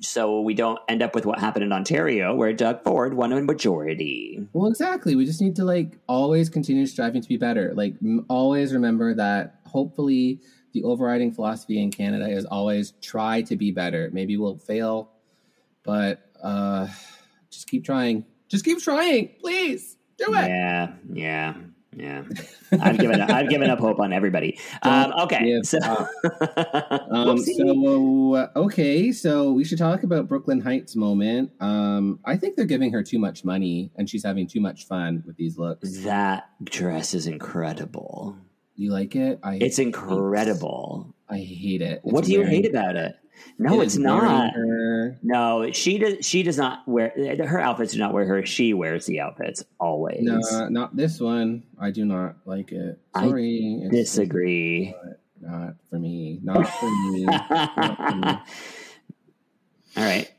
[0.00, 3.40] So we don't end up with what happened in Ontario, where Doug Ford won a
[3.42, 4.46] majority.
[4.52, 5.16] Well, exactly.
[5.16, 7.72] We just need to like always continue striving to be better.
[7.74, 9.60] Like m- always remember that.
[9.66, 10.40] Hopefully,
[10.72, 14.10] the overriding philosophy in Canada is always try to be better.
[14.12, 15.10] Maybe we'll fail,
[15.82, 16.88] but uh,
[17.50, 18.24] just keep trying.
[18.48, 19.96] Just keep trying, please.
[20.18, 20.48] Do it.
[20.48, 21.54] Yeah, yeah,
[21.96, 22.22] yeah.
[22.80, 24.58] I've given up, I've given up hope on everybody.
[24.82, 25.78] Um, okay, so.
[27.10, 31.50] Um, so uh, okay, so we should talk about Brooklyn Hytes moment.
[31.60, 35.22] Um, I think they're giving her too much money, and she's having too much fun
[35.26, 36.02] with these looks.
[36.04, 38.36] that dress is incredible.
[38.76, 39.38] You like it?
[39.42, 41.14] I It's incredible.
[41.28, 42.00] I hate it.
[42.04, 43.16] It's what do you wearing- hate about it?
[43.58, 44.52] No, it it's not.
[44.54, 45.16] Her.
[45.22, 46.26] No, she does.
[46.26, 47.12] She does not wear
[47.46, 47.92] her outfits.
[47.92, 48.44] Do not wear her.
[48.46, 50.20] She wears the outfits always.
[50.22, 51.62] No, not this one.
[51.78, 52.98] I do not like it.
[53.14, 54.94] I Sorry, it's just Disagree.
[55.40, 56.40] Not for me.
[56.42, 57.24] Not for me.
[57.24, 58.28] Not for me.
[59.96, 60.30] All right.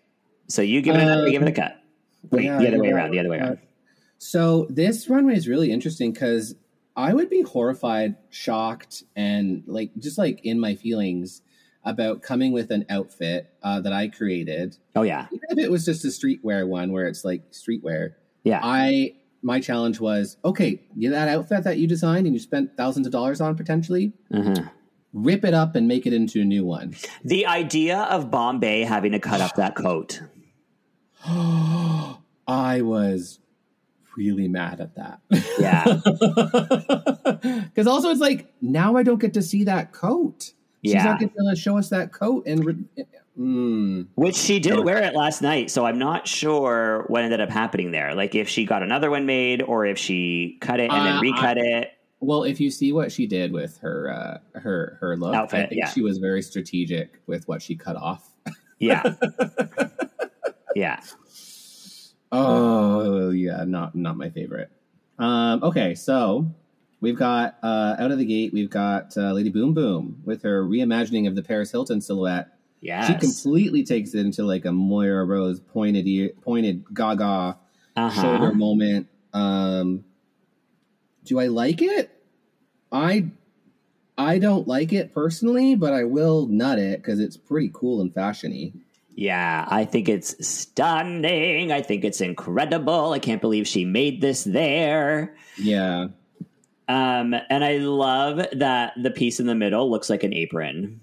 [0.47, 1.03] So you give it.
[1.03, 1.81] a, Uh, you give it a cut.
[2.31, 3.11] Wait, yeah, the other way around.
[3.11, 3.59] The other way around.
[4.17, 6.55] So this runway is really interesting because
[6.95, 11.41] I would be horrified, shocked, and like just like in my feelings
[11.85, 14.75] about coming with an outfit uh, that I created.
[14.95, 18.13] Oh yeah, Even if it was just a streetwear one where it's like streetwear,
[18.43, 18.59] yeah.
[18.63, 23.05] I my challenge was okay, you that outfit that you designed and you spent thousands
[23.05, 24.69] of dollars on potentially, Mhm.
[25.13, 26.95] rip it up and make it into a new one.
[27.23, 30.21] The idea of Bombae having to cut up that coat.
[31.27, 33.39] I was
[34.17, 35.19] really mad at that.
[35.59, 35.99] Yeah.
[37.75, 40.53] Because also, it's like now I don't get to see that coat.
[40.85, 41.03] She's Yeah.
[41.05, 43.05] not going to show us that coat, and re-
[43.39, 47.49] mm, Which she did wear it last night, so I'm not sure what ended up
[47.49, 48.13] happening there.
[48.13, 51.19] Like if she got another one made, or if she cut it and Uh, then
[51.21, 51.91] recut it.
[52.19, 55.71] well, if you see what she did with her uh, her her look, I think
[55.71, 55.89] yeah.
[55.89, 58.29] she was very strategic with what she cut off.
[58.77, 59.01] Yeah,
[60.75, 60.99] yeah.
[62.31, 64.69] Oh yeah, not not my favorite.
[65.17, 66.45] Um, okay, so
[67.01, 70.63] we've got uh, out of the gate, we've got uh, Lady Boom Boom with her
[70.63, 72.49] reimagining of the Paris Hilton silhouette.
[72.81, 73.07] Yes.
[73.07, 77.57] She completely takes it into like a Moira Rose pointed ear, pointed Gaga
[77.95, 78.21] Uh-huh.
[78.21, 79.07] shoulder moment.
[79.33, 80.03] Um,
[81.23, 82.11] do I like it?
[82.91, 83.25] I
[84.17, 88.13] I don't like it personally, but I will nut it because it's pretty cool and
[88.13, 88.73] fashiony.
[89.15, 91.71] Yeah, I think it's stunning.
[91.71, 93.11] I think it's incredible.
[93.13, 95.35] I can't believe she made this there.
[95.57, 96.07] Yeah,
[96.87, 101.01] Um, and I love that the piece in the middle looks like an apron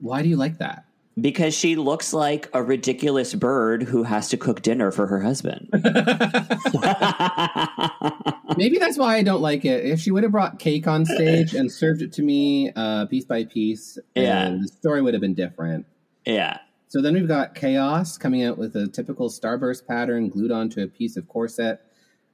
[0.00, 0.84] why do you like that?
[1.20, 5.68] because she looks like a ridiculous bird who has to cook dinner for her husband.
[8.56, 9.84] Maybe that's why I don't like it.
[9.84, 13.24] If she would have brought cake on stage and served it to me uh, piece
[13.24, 14.50] by piece, Yeah.
[14.60, 15.86] the story would have been different.
[16.24, 16.58] yeah.
[16.90, 20.86] So then we've got Kaos coming out with a typical starburst pattern glued onto a
[20.86, 21.82] piece of corset.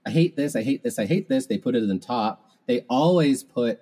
[0.07, 0.55] I hate this.
[0.57, 0.99] I hate this.
[0.99, 1.47] I hate this.
[1.47, 2.51] They put it in the top.
[2.67, 3.81] They always put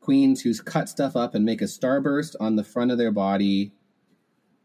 [0.00, 3.72] queens who cut stuff up and make a starburst on the front of their body.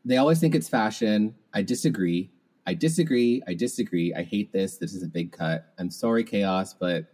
[0.06, 1.36] They always think it's fashion.
[1.54, 2.32] I disagree.
[2.66, 3.42] I disagree.
[3.48, 4.14] I disagree.
[4.14, 4.78] I hate this.
[4.78, 5.74] This is a big cut.
[5.80, 7.06] I'm sorry, Kaos, but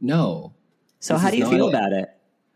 [0.00, 0.54] no.
[1.00, 1.70] So how do you feel it.
[1.70, 2.08] about it?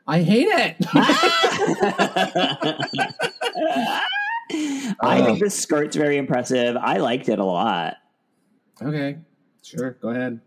[0.06, 0.76] I hate it.
[4.50, 4.86] I
[5.16, 5.36] think um, Oh.
[5.36, 6.76] the skirt's very impressive.
[6.76, 7.96] I liked it a lot.
[8.82, 9.18] okay.
[9.66, 9.92] Sure.
[10.00, 10.40] Go ahead.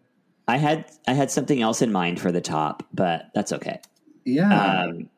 [0.47, 3.80] I had I had something else in mind for the top, but that's okay.
[4.26, 4.84] Yeah.
[4.86, 5.09] Um,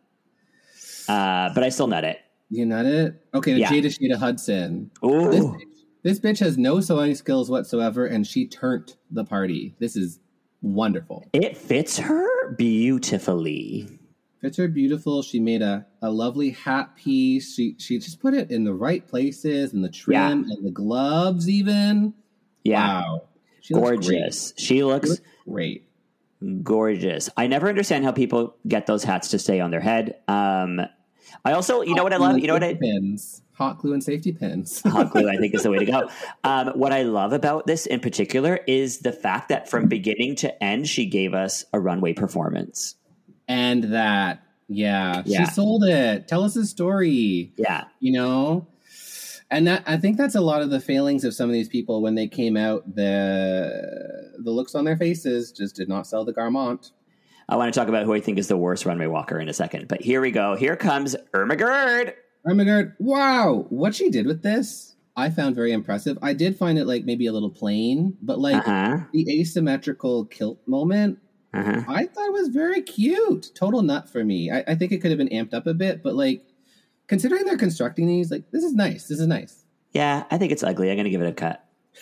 [1.07, 2.19] uh, but I still nut it.
[2.49, 3.25] You nut it?
[3.33, 3.69] Okay, Yeah.
[3.69, 4.91] Jada Shada Hudson.
[5.01, 5.61] This Ooh, bitch,
[6.03, 9.75] this bitch has no sewing skills whatsoever, and she turned the party.
[9.79, 10.19] This is
[10.61, 11.25] wonderful.
[11.33, 13.87] it fits her beautifully.
[14.41, 15.21] Fits her beautiful.
[15.21, 17.53] She made a, a lovely hat piece.
[17.55, 20.31] She she just put it in the right places and the trim Yeah.
[20.31, 22.13] and the gloves even.
[22.63, 23.23] Yeah, Wow.
[23.61, 24.53] She gorgeous.
[24.57, 25.87] She She looks looks great.
[26.63, 27.29] gorgeous.
[27.37, 30.17] I never understand how people get those hats to stay on their head.
[30.27, 30.81] Um,
[31.45, 32.37] I also, you know what I love?
[32.39, 33.41] You know what I pins.
[33.53, 34.81] Hot glue and safety pins.
[34.85, 36.09] hot glue, I think, is the way to go.
[36.43, 40.63] Um, what I love about this in particular is the fact that from beginning to
[40.63, 42.95] end, she gave us a runway performance.
[43.47, 44.43] and that.
[44.73, 45.45] Yeah, Yeah.
[45.45, 46.27] She sold it.
[46.29, 47.51] Tell us a story.
[47.57, 48.65] Yeah, you know
[49.51, 52.01] and that i think that's a lot of the failings of some of these people
[52.01, 56.33] when they came out the the looks on their faces just did not sell the
[56.33, 56.91] garment
[57.49, 59.53] I want to talk about who I think is the worst runway walker in a
[59.53, 59.89] second.
[59.89, 60.55] But here we go.
[60.55, 62.13] Here comes Irma Gerd.
[62.45, 66.77] Irma Gerd wow what she did with this i found very impressive i did find
[66.79, 68.99] it like maybe a little plain but like Uh-huh.
[69.11, 71.19] the asymmetrical kilt moment
[71.53, 71.81] Uh-huh.
[71.89, 75.11] i thought it was very cute total nut for me I, I think it could
[75.11, 76.45] have been amped up a bit but like
[77.11, 80.63] considering they're constructing these like this is nice this is nice Yeah, I think it's
[80.63, 80.89] ugly.
[80.89, 81.65] I'm going to give it a cut.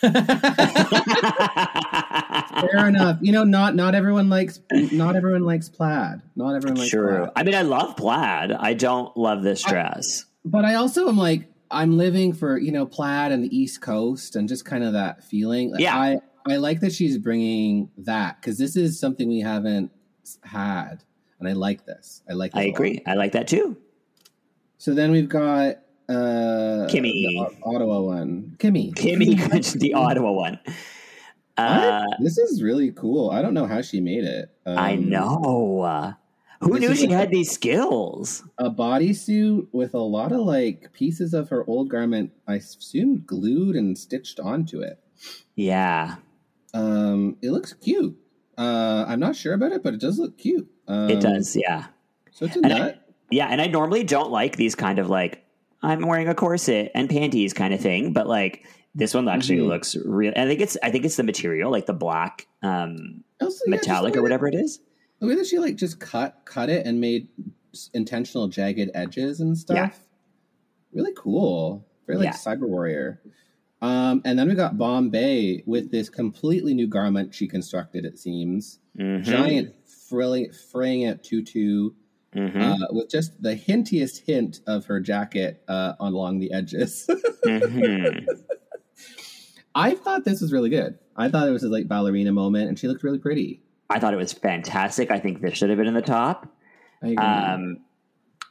[2.60, 3.18] Fair enough.
[3.20, 4.60] You know, not not everyone likes
[4.92, 6.22] not everyone likes plaid.
[6.36, 7.18] Not everyone likes True.
[7.18, 7.30] plaid.
[7.34, 8.52] I mean, I love plaid.
[8.52, 10.26] I don't love this dress.
[10.44, 14.36] But I also am like I'm living for you know plaid and the East Coast
[14.36, 15.72] and just kind of that feeling.
[15.72, 15.96] Like, Yeah.
[15.96, 19.90] I I like that she's bringing that because this is something we haven't
[20.44, 21.02] had,
[21.40, 22.22] and I like this.
[22.30, 22.52] I like.
[22.54, 23.02] I agree.
[23.06, 23.76] I like that too.
[24.80, 25.76] So then we've got
[26.08, 27.12] uh Kimmy.
[27.28, 28.94] the Ottawa one, Kimmy.
[28.94, 29.36] Kimmy,
[29.78, 30.58] the Ottawa one.
[31.58, 33.30] Uh, this is really cool.
[33.30, 34.48] I don't know how she made it.
[34.64, 35.80] I Um, know.
[35.82, 36.12] Uh,
[36.62, 38.42] who knew she like had a- these skills?
[38.58, 43.76] a bodysuit with a lot of like pieces of her old garment i assume glued
[43.76, 44.98] and stitched onto it
[45.54, 46.16] Yeah,
[46.74, 48.14] um it looks cute
[48.58, 51.56] uh i'm not sure about it but it does look cute um, it does.
[51.56, 51.86] Yeah.
[52.30, 52.99] so it's a And I- nut
[53.30, 55.44] Yeah, and I normally don't like these kind of like
[55.82, 59.68] I'm wearing a corset and panties kind of thing, but like this one actually Mhm.
[59.68, 60.32] looks real.
[60.36, 64.16] I think it's I think it's the material, like the black um Also, yeah, metallic
[64.16, 64.78] or whatever it is.
[64.78, 64.84] that-
[65.20, 67.28] the way that she like just cut cut it and made
[67.94, 69.90] intentional jagged edges and stuff Yeah.
[70.92, 72.32] really cool very like Yeah.
[72.32, 73.20] cyber warrior
[73.82, 78.80] um and then we got Bombae with this completely new garment she constructed it seems
[78.98, 79.22] Mhm.
[79.22, 81.90] giant frilling fraying at tutu
[82.34, 82.82] Mhm.
[82.82, 87.06] uh, with just the hintiest hint of her jacket uh, along the edges.
[87.44, 88.26] Mhm.
[89.74, 90.98] I thought this was really good.
[91.16, 93.62] I thought it was a like ballerina moment, and she looked really pretty.
[93.88, 95.10] I thought it was fantastic.
[95.10, 96.46] I think this should have been in the top.
[97.02, 97.16] I agree.
[97.16, 97.78] Um,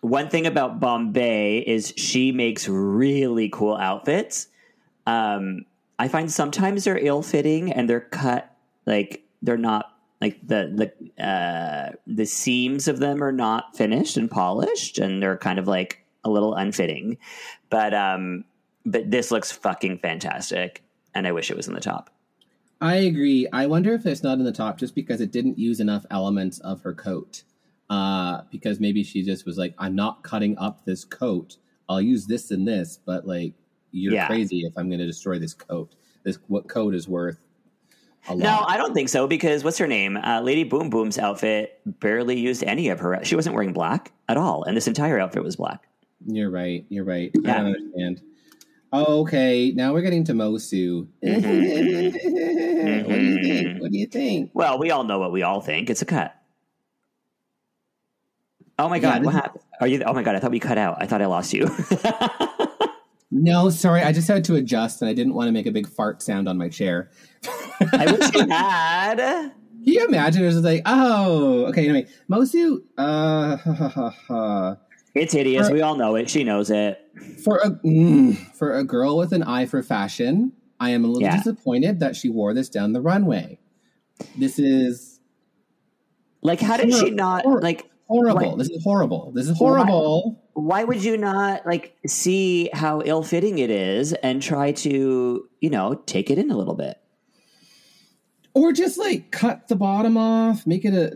[0.01, 4.47] one thing about Bombae is she makes really cool outfits.
[5.05, 5.65] Um,
[5.97, 8.55] I find sometimes they're ill fitting and they're cut
[8.85, 14.29] like they're not like the the uh, the seams of them are not finished and
[14.29, 17.17] polished and they're kind of like a little unfitting.
[17.69, 18.43] But um,
[18.85, 22.09] but this looks fucking fantastic, and I wish it was in the top.
[22.81, 23.47] I agree.
[23.51, 26.59] I wonder if it's not in the top just because it didn't use enough elements
[26.59, 27.43] of her coat.
[27.89, 31.57] Uh, because maybe she just was like, I'm not cutting up this coat.
[31.89, 33.53] I'll use this and this, but like,
[33.91, 34.27] you're Yeah.
[34.27, 35.95] crazy if I'm going to destroy this coat.
[36.23, 37.39] This what coat is worth.
[38.35, 40.17] No, I don't think so because what's her name?
[40.17, 43.19] Uh, Lady Boom Boom's outfit barely used any of her.
[43.23, 45.87] She wasn't wearing black at all, and this entire outfit was black.
[46.25, 46.85] You're right.
[46.89, 47.31] You're right.
[47.37, 48.21] I don't understand.
[48.91, 51.07] Oh, okay, now we're getting to Moço.
[51.23, 53.05] Mm-hmm.
[53.05, 53.81] what do you think?
[53.81, 54.51] What do you think?
[54.53, 55.89] Well, we all know what we all think.
[55.89, 56.35] It's a cut.
[58.79, 59.63] Oh my god, this what happened?
[59.79, 60.01] Are you?
[60.03, 60.97] Oh my god, I thought we cut out.
[61.01, 61.67] I thought I lost you.
[63.31, 65.87] No, sorry, I just had to adjust, and I didn't want to make a big
[65.87, 67.11] fart sound on my chair.
[67.93, 69.17] I wish you had.
[69.17, 69.53] Can
[69.83, 70.43] you imagine?
[70.43, 71.87] It was like, oh, okay.
[71.87, 74.75] Anyway, Moço, uh,
[75.15, 75.67] It's hideous.
[75.67, 76.29] For- We all know it.
[76.29, 76.99] She knows it.
[77.43, 81.21] for a mm, for a girl with an eye for fashion, I am a little
[81.21, 81.37] Yeah.
[81.37, 83.59] disappointed that she wore this down the runway.
[84.37, 85.19] This is
[86.41, 87.45] Like, how did she not?
[87.45, 88.51] Like, horrible.
[88.51, 89.31] Why- This is horrible.
[89.35, 90.38] This is horrible.
[90.59, 95.95] Why would you not like see how ill-fitting it is and try to, you know,
[96.05, 96.97] take it in a little bit?
[98.55, 101.11] or just like cut the bottom off make it a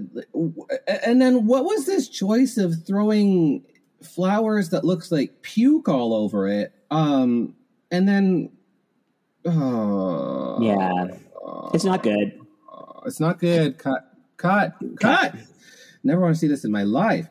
[1.04, 3.64] and then what was this choice of throwing
[4.04, 7.56] flowers that looks like puke all over it um
[7.92, 8.50] and then
[9.46, 11.08] uh, Yeah,
[11.74, 12.40] it's not good.
[13.06, 13.78] it's not good.
[13.78, 14.06] Cut
[14.38, 15.36] cut cut.
[16.04, 17.28] never want to see this in my life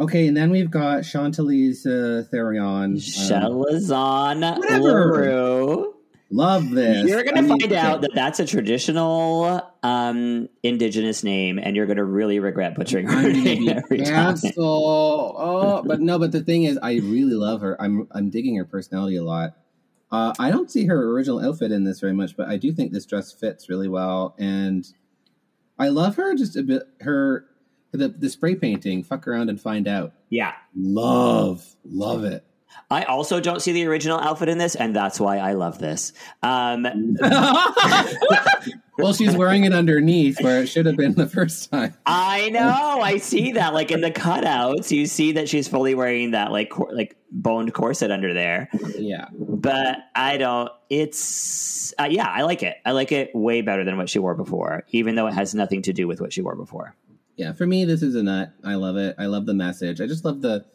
[0.00, 2.84] Okay, and then we've got Chantalise uh, Therion.
[2.84, 4.82] Um, Chelazon whatever.
[4.82, 5.94] Leroux.
[6.30, 7.08] love this.
[7.08, 11.96] You're going to find out that that's a traditional um, indigenous name, and you're going
[11.96, 14.36] to really regret butchering her I'm name every time.
[14.56, 17.80] Oh, but no, but the thing is, I really love her.
[17.80, 19.56] I'm I'm digging her personality a lot.
[20.10, 22.92] Uh, I don't see her original outfit in this very much, but I do think
[22.92, 24.86] this dress fits really well, and
[25.78, 26.84] I love her just a bit.
[27.00, 27.46] Her
[27.92, 29.02] the the spray painting.
[29.02, 30.12] Fuck around and find out.
[30.28, 30.52] Yeah.
[30.74, 32.44] Love, love it.
[32.90, 36.12] I also don't see the original outfit in this, and that's why I love this.
[36.42, 37.16] Um,
[38.98, 41.94] well, she's wearing it underneath where it should have been the first time.
[42.06, 43.00] I know.
[43.02, 43.74] I see that.
[43.74, 47.74] Like in the cutouts, you see that she's fully wearing that like cor- like boned
[47.74, 48.70] corset under there.
[48.96, 49.26] Yeah.
[49.32, 50.70] But I don't.
[50.88, 52.28] It's uh, yeah.
[52.28, 52.76] I like it.
[52.86, 55.82] I like it way better than what she wore before, even though it has nothing
[55.82, 56.94] to do with what she wore before.
[57.38, 58.52] Yeah, for me, this is a nut.
[58.64, 59.14] I love it.
[59.18, 60.00] I love the message.
[60.02, 60.66] I just love the.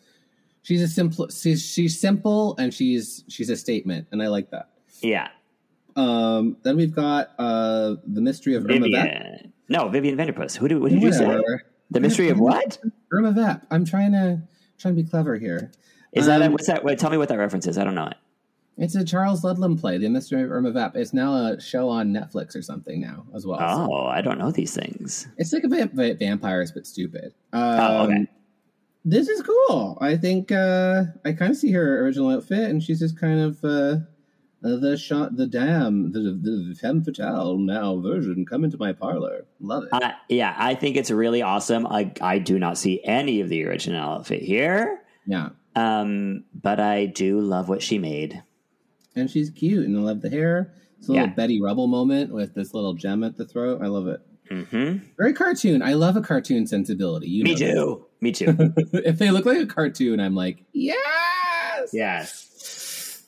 [0.64, 1.28] She's a simple.
[1.28, 4.70] She's she's simple and she's she's a statement, and I like that.
[5.02, 5.28] Yeah,
[5.98, 9.04] Um, then we've got uh the mystery of Irma Vep.
[9.04, 9.54] Vivian.
[9.68, 10.56] No, Vivian Vanderpuss.
[10.56, 11.38] Who, do, what did you say?
[11.92, 12.80] The mystery of what?
[13.12, 13.66] Irma Vep.
[13.70, 14.42] I'm trying to
[14.78, 15.72] trying to be clever here.
[16.14, 16.42] Is that?
[16.42, 16.84] A, Um, what's that?
[16.86, 17.78] Wait, tell me what that reference is.
[17.78, 18.18] I don't know it.
[18.78, 20.96] It's a Charles Ludlam play, The Mystery of Irma Vep.
[20.96, 23.60] It's now a show on Netflix or something now as well.
[23.60, 25.28] So Oh, I don't know these things.
[25.38, 27.34] it's like a va- va- vampires but stupid.
[27.54, 28.28] Um, Oh, okay.
[29.06, 29.98] This is cool.
[30.02, 33.62] I think uh, I kind of see her original outfit, and she's just kind of
[33.64, 33.98] uh,
[34.66, 38.46] uh, the shot, the dam, the the femme fatale now version.
[38.46, 39.46] Come into my parlor.
[39.60, 39.90] Love it.
[39.92, 41.86] Uh, yeah, I think it's really awesome.
[41.86, 47.06] I I do not see any of the original outfit here, yeah, um, but I
[47.08, 48.42] do love what she made.
[49.16, 50.74] And she's cute, and I love the hair.
[50.98, 51.34] It's a little Yeah.
[51.34, 53.82] Betty Rubble moment with this little gem at the throat.
[53.84, 54.22] I love it.
[54.50, 55.82] hmm Very cartoon.
[55.82, 57.28] I love a cartoon sensibility.
[57.30, 58.06] You Me too.
[58.22, 58.56] Me too.
[58.94, 61.90] if they look like a cartoon, I'm like, yes.
[61.94, 63.24] yes.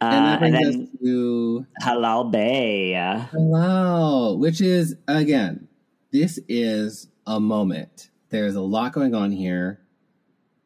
[0.00, 3.28] And Uh, that and then us to Halal Bae.
[3.32, 5.66] Hello, which is again,
[6.12, 8.10] this is a moment.
[8.30, 9.80] There's a lot going on here,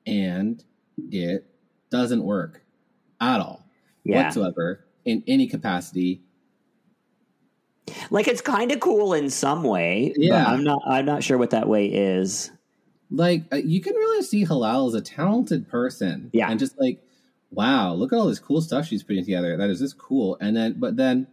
[0.06, 0.62] and
[1.10, 1.46] it
[1.90, 2.62] doesn't work
[3.20, 3.61] at all
[4.04, 4.24] Yeah.
[4.24, 6.22] whatsoever in any capacity.
[8.10, 10.12] Like it's kind of cool in some way.
[10.16, 10.44] Yeah.
[10.44, 10.82] But I'm not.
[10.86, 12.50] I'm not sure what that way is.
[13.10, 16.50] Like uh, you can really see Halal as a talented person, Yeah.
[16.50, 17.02] and just like,
[17.50, 19.56] wow, look at all this cool stuff she's putting together.
[19.56, 20.38] That is just cool.
[20.40, 21.26] And then, but then,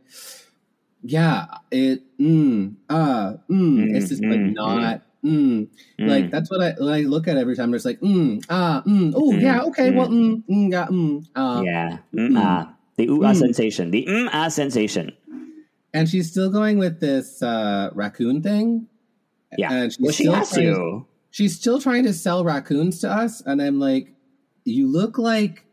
[1.02, 5.02] yeah, it, mm, uh, mm, it's just like Mm, mm, not.
[5.24, 5.68] Mm,
[6.00, 6.08] Mm.
[6.08, 7.74] Like that's what I, what I look at every time.
[7.74, 9.96] It's like, mm, ah, mm, oh Mm, yeah, okay, mm.
[9.96, 11.98] well, mm, mm, yeah, mm, uh, yeah.
[12.16, 12.74] Mm, ah.
[12.96, 13.92] The ooh ah sensation.
[13.92, 15.12] The mm ah sensation.
[15.94, 18.88] and she's still going with this uh, raccoon thing.
[19.58, 19.72] Yeah.
[19.74, 21.06] and she's well, she still has trying to.
[21.32, 24.14] She's still trying to sell raccoons to us, and I'm like,
[24.66, 25.66] you look like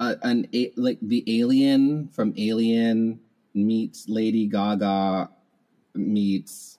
[0.00, 3.18] a, an a, like the alien from Alien
[3.54, 5.30] meets Lady Gaga
[5.94, 6.77] meets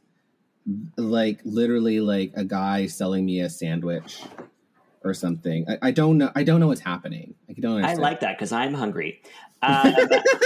[0.97, 4.21] like literally like a guy selling me a sandwich
[5.03, 5.65] or something.
[5.69, 6.31] I, I don't know.
[6.35, 7.35] I don't know what's happening.
[7.49, 9.21] I don't I like that because I'm hungry.
[9.61, 9.93] Um,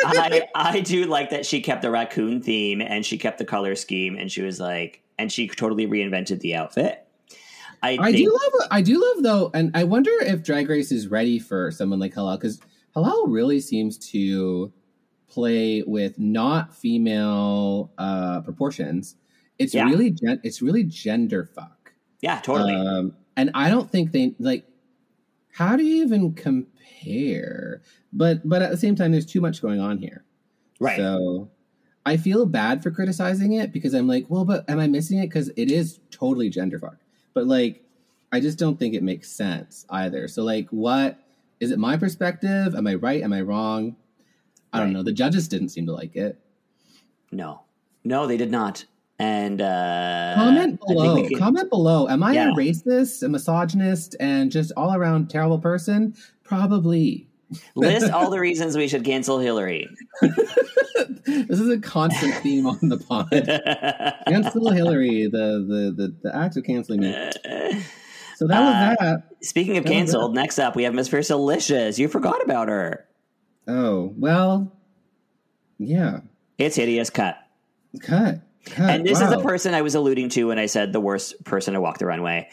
[0.05, 3.75] I I do like that she kept the raccoon theme and she kept the color
[3.75, 7.07] scheme and she was like and she totally reinvented the outfit.
[7.81, 8.67] I, I do love.
[8.71, 12.13] I do love though, and I wonder if Drag Race is ready for someone like
[12.13, 12.61] Halal because
[12.95, 14.71] Halal really seems to
[15.27, 19.15] play with not female uh, proportions.
[19.59, 19.85] It's Yeah.
[19.85, 21.93] really gen- it's really gender fuck.
[22.21, 22.73] Yeah, totally.
[22.75, 24.65] Um, and I don't think they like.
[25.51, 27.81] How do you even compare?
[28.11, 30.23] But but at the same time, there's too much going on here.
[30.79, 30.97] right.
[30.97, 31.49] So
[32.05, 35.27] I feel bad for criticizing it because I'm like, well, but am I missing it?
[35.27, 36.97] Because it is totally gender fuck.
[37.33, 37.83] But like,
[38.31, 40.27] I just don't think it makes sense either.
[40.27, 41.19] So like, what
[41.59, 41.79] is it?
[41.79, 42.75] My perspective?
[42.75, 43.21] Am I right?
[43.23, 43.95] Am I wrong?
[44.73, 45.03] I don't know.
[45.03, 46.39] The judges didn't seem to like it.
[47.31, 47.61] no,
[48.03, 48.85] no, they did not.
[49.19, 51.27] And uh, Comment below.
[51.27, 52.07] can- Comment below.
[52.09, 52.49] Am I Yeah.
[52.51, 56.15] a racist, a misogynist, and just all around terrible person?
[56.43, 57.27] Probably.
[57.75, 59.87] list all the reasons we should cancel Hillary.
[60.21, 63.29] this is a constant theme on the pod.
[64.27, 67.11] Cancel Hillary, the, the the the act of canceling me.
[68.37, 69.23] So that was Uh, that.
[69.45, 71.99] Speaking of That canceled, next up we have Miss Fiercalicious.
[71.99, 73.05] You forgot about her.
[73.67, 74.73] Oh well,
[75.77, 76.21] yeah.
[76.57, 77.37] It's hideous cut.
[78.01, 78.39] Cut.
[78.77, 81.73] And this is the person I was alluding to when I said the worst person
[81.73, 82.49] to walk the runway.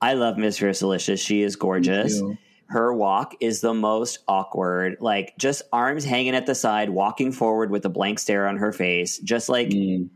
[0.00, 1.24] I love Miss Fiercalicious.
[1.24, 2.20] She is gorgeous.
[2.66, 4.96] Her walk is the most awkward.
[5.00, 8.72] Like just arms hanging at the side, walking forward with a blank stare on her
[8.72, 9.18] face.
[9.18, 10.08] Just like Mm.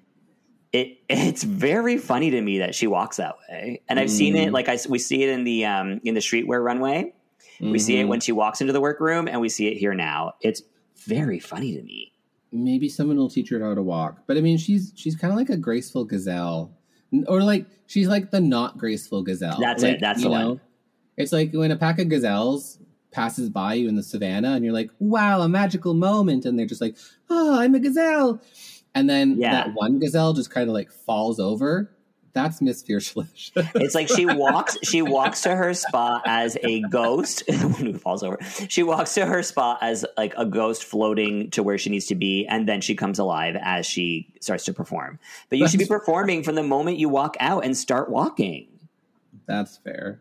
[0.72, 4.52] it it's very funny to me that she walks that way, and I've seen it
[4.52, 7.12] like I we see it in the um in the streetwear runway.
[7.60, 8.08] We see it Mhm.
[8.08, 10.34] when she walks into the workroom, and we see it here now.
[10.40, 10.62] It's
[11.06, 12.12] very funny to me.
[12.52, 14.22] Maybe someone will teach her how to walk.
[14.26, 16.72] But I mean, she's she's kind of like a graceful gazelle,
[17.26, 19.58] or like she's like the not graceful gazelle.
[19.60, 20.00] That's Like, it.
[20.00, 20.60] That's you the know, one.
[21.16, 22.78] It's like when a pack of gazelles
[23.10, 26.66] passes by you in the savannah, and you're like, "Wow, a magical moment," and they're
[26.66, 26.96] just like,
[27.30, 28.40] "Oh, I'm a gazelle,"
[28.94, 29.50] and then Yeah.
[29.52, 31.90] that one gazelle just kind of like falls over.
[32.42, 33.12] That's Miss Fierce
[33.56, 34.76] It's like she walks.
[34.84, 37.42] She walks to her spot as a ghost.
[37.46, 38.38] the one who falls over.
[38.68, 42.14] She walks to her spot as like a ghost floating to where she needs to
[42.14, 45.18] be, and then she comes alive as she starts to perform.
[45.48, 48.68] But you should be performing from the moment you walk out and start walking.
[49.46, 50.20] That's fair.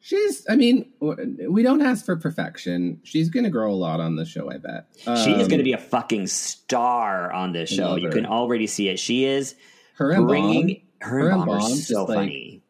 [0.00, 3.00] She's, I mean, we don't ask for perfection.
[3.02, 4.86] She's going to grow a lot on the show, I bet.
[5.02, 7.96] she is Um, going to be a fucking star on this show.
[7.96, 8.98] You can already see it.
[8.98, 9.54] She is
[9.96, 12.62] her bringing Bomb her, her and Bomb Bomb so just, like, funny.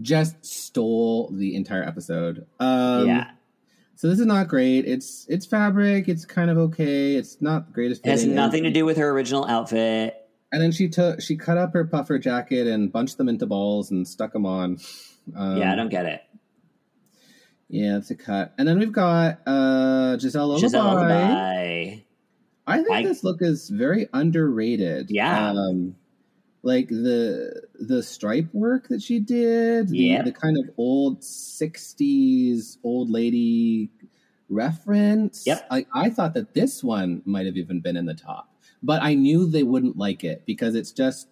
[0.00, 2.46] just stole the entire episode.
[2.60, 3.30] Um, yeah,
[3.96, 4.84] So this is not great.
[4.86, 6.08] It's it's fabric.
[6.08, 7.14] It's kind of okay.
[7.14, 8.06] It's not the greatest.
[8.06, 10.16] it has nothing to do with her original outfit.
[10.50, 13.90] And then she took she cut up her puffer jacket and bunched them into balls
[13.90, 14.78] and stuck them on.
[15.34, 16.20] Um, yeah, I don't get it.
[17.68, 18.52] Yeah, it's a cut.
[18.58, 20.58] And then we've got uh Giselle.
[20.58, 20.98] Giselle.
[22.66, 25.10] I think I- this look is very underrated.
[25.10, 25.50] Yeah.
[25.52, 25.96] Um,
[26.62, 30.22] like the the stripe work that she did, the, Yeah.
[30.22, 33.90] the kind of old '60s old lady
[34.48, 35.44] reference.
[35.46, 35.66] Yep.
[35.70, 39.14] Like I thought that this one might have even been in the top, but I
[39.14, 41.28] knew they wouldn't like it because it's just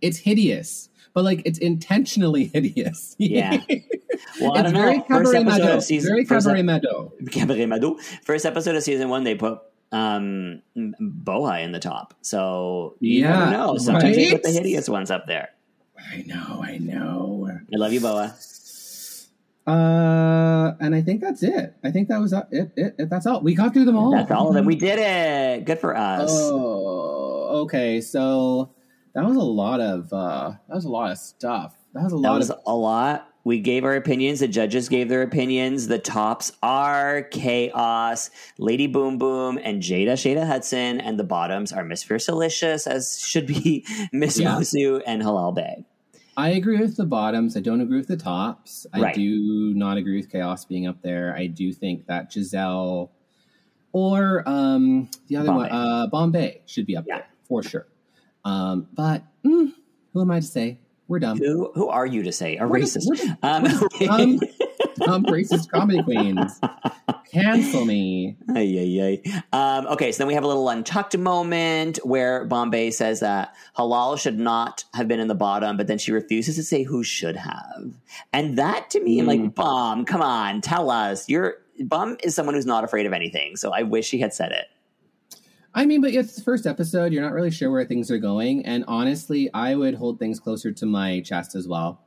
[0.00, 3.16] it's hideous, but like it's intentionally hideous.
[3.18, 3.62] Yeah.
[4.38, 4.80] Well, I it's don't know.
[4.82, 5.76] very First cabaret episode mado.
[5.78, 7.12] of season, Very cabaret ep- mado.
[7.30, 7.96] Cabaret Mado.
[8.22, 9.60] First episode of season one, they put
[9.92, 10.62] um
[11.00, 12.14] Boa in the top.
[12.22, 13.76] So you Yeah, never know.
[13.78, 15.50] Sometimes you put the hideous ones up there.
[16.12, 16.62] I know.
[16.62, 17.50] I know.
[17.72, 18.34] I love you, Boa.
[19.66, 21.74] Uh, and I think that's it.
[21.84, 22.44] I think that was it.
[22.50, 23.40] It, it, it- that's all.
[23.40, 24.10] We got through them all.
[24.10, 24.64] That's all of them.
[24.64, 25.64] We did it.
[25.64, 26.30] Good for us.
[26.32, 28.00] Oh, okay.
[28.00, 28.70] So
[29.14, 31.76] that was a lot of uh, that was a lot of stuff.
[31.94, 33.28] That was a that lot was of a lot.
[33.42, 34.40] We gave our opinions.
[34.40, 35.88] The judges gave their opinions.
[35.88, 41.00] The tops are Kaos, Lady Boom Boom, and Jada Shada Hudson.
[41.00, 44.52] And the bottoms are Miss Fiercalicious, as should be Miss Yeah.
[44.56, 45.84] Moço and Halal Bae.
[46.36, 47.56] I agree with the bottoms.
[47.56, 48.86] I don't agree with the tops.
[48.92, 49.14] I Right.
[49.14, 51.34] do not agree with Kaos being up there.
[51.36, 53.10] I do think that Giselle
[53.92, 55.56] or um, the other Bombae.
[55.56, 57.16] one, uh, Bombae, should be up Yeah.
[57.18, 57.86] there for sure.
[58.44, 59.72] Um, but mm,
[60.12, 60.78] who am I to say?
[61.10, 61.38] We're dumb.
[61.38, 63.08] Who who are you to say a racist?
[63.16, 63.64] just- Um,
[63.98, 64.38] dumb,
[64.96, 66.60] dumb racist comedy queens.
[67.32, 68.36] Cancel me.
[68.54, 69.42] Ay, ay, ay.
[69.52, 74.20] Um, okay, so then we have a little untucked moment where Bombae says that Halal
[74.20, 77.34] should not have been in the bottom, but then she refuses to say who should
[77.36, 77.92] have.
[78.32, 81.28] And that to me, I'm like, Bomb, come on, tell us.
[81.28, 84.52] You're Bomb is someone who's not afraid of anything, so I wish she had said
[84.52, 84.66] it.
[85.74, 87.12] I mean, but it's the first episode.
[87.12, 88.66] You're not really sure where things are going.
[88.66, 92.02] And honestly, I would hold things closer to my chest as well.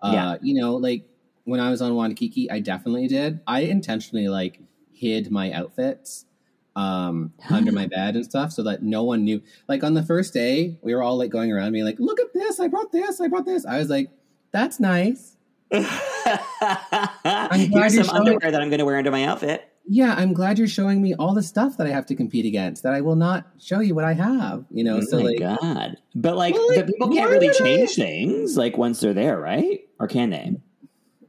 [0.00, 0.36] Uh, Yeah.
[0.40, 1.04] You know, like
[1.44, 3.40] when I was on Wannakiki, I definitely did.
[3.46, 4.60] I intentionally like
[4.92, 6.26] hid my outfits
[6.74, 9.42] um under my bed and stuff so that no one knew.
[9.68, 12.32] Like on the first day, we were all like going around being like, look at
[12.32, 13.66] this, I brought this, I brought this.
[13.66, 14.10] I was like,
[14.52, 15.36] that's nice.
[17.24, 19.68] glad Here's some showing- underwear that I'm going to wear under my outfit.
[19.84, 22.84] Yeah, I'm glad you're showing me all the stuff that I have to compete against
[22.84, 24.64] that I will not show you what I have.
[24.70, 25.96] You know, Oh so my like god!
[26.14, 29.12] But like, Well, like, the people can't really would I- change things like once they're
[29.14, 29.80] there, right?
[29.98, 30.54] Or can they?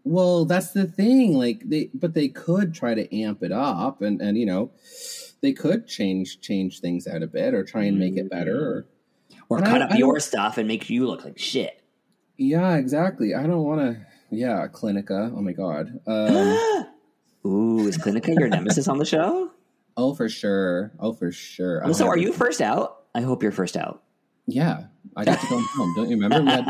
[0.03, 1.33] Well, that's the thing.
[1.33, 4.69] Like they, but they could try to amp it up, and and you know,
[5.41, 8.85] they could change change things out a bit, or try and make it better.
[9.31, 9.39] Mm-hmm.
[9.49, 11.81] Or, Or cut I- up I your stuff and make you look like shit.
[12.37, 13.33] yeah, exactly.
[13.33, 14.05] I don't want to.
[14.33, 15.31] Yeah, Clinica.
[15.35, 15.99] Oh my god.
[16.07, 16.87] Um,
[17.45, 19.51] Ooh, is Clinica your nemesis on the show?
[19.97, 20.93] oh, for sure.
[20.97, 21.81] Oh, for sure.
[21.83, 22.21] Well, so are 100%.
[22.21, 23.03] you first out?
[23.13, 24.01] I hope you're first out.
[24.47, 24.85] Yeah,
[25.17, 25.93] I got to go home.
[25.95, 26.41] Don't you remember?
[26.41, 26.65] We, had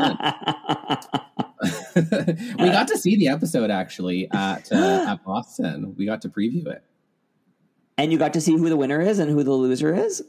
[2.58, 5.94] we got to see the episode actually at uh, at Boston.
[5.96, 6.82] We got to preview it.
[7.96, 10.22] and you got to see who the winner is and who the loser is?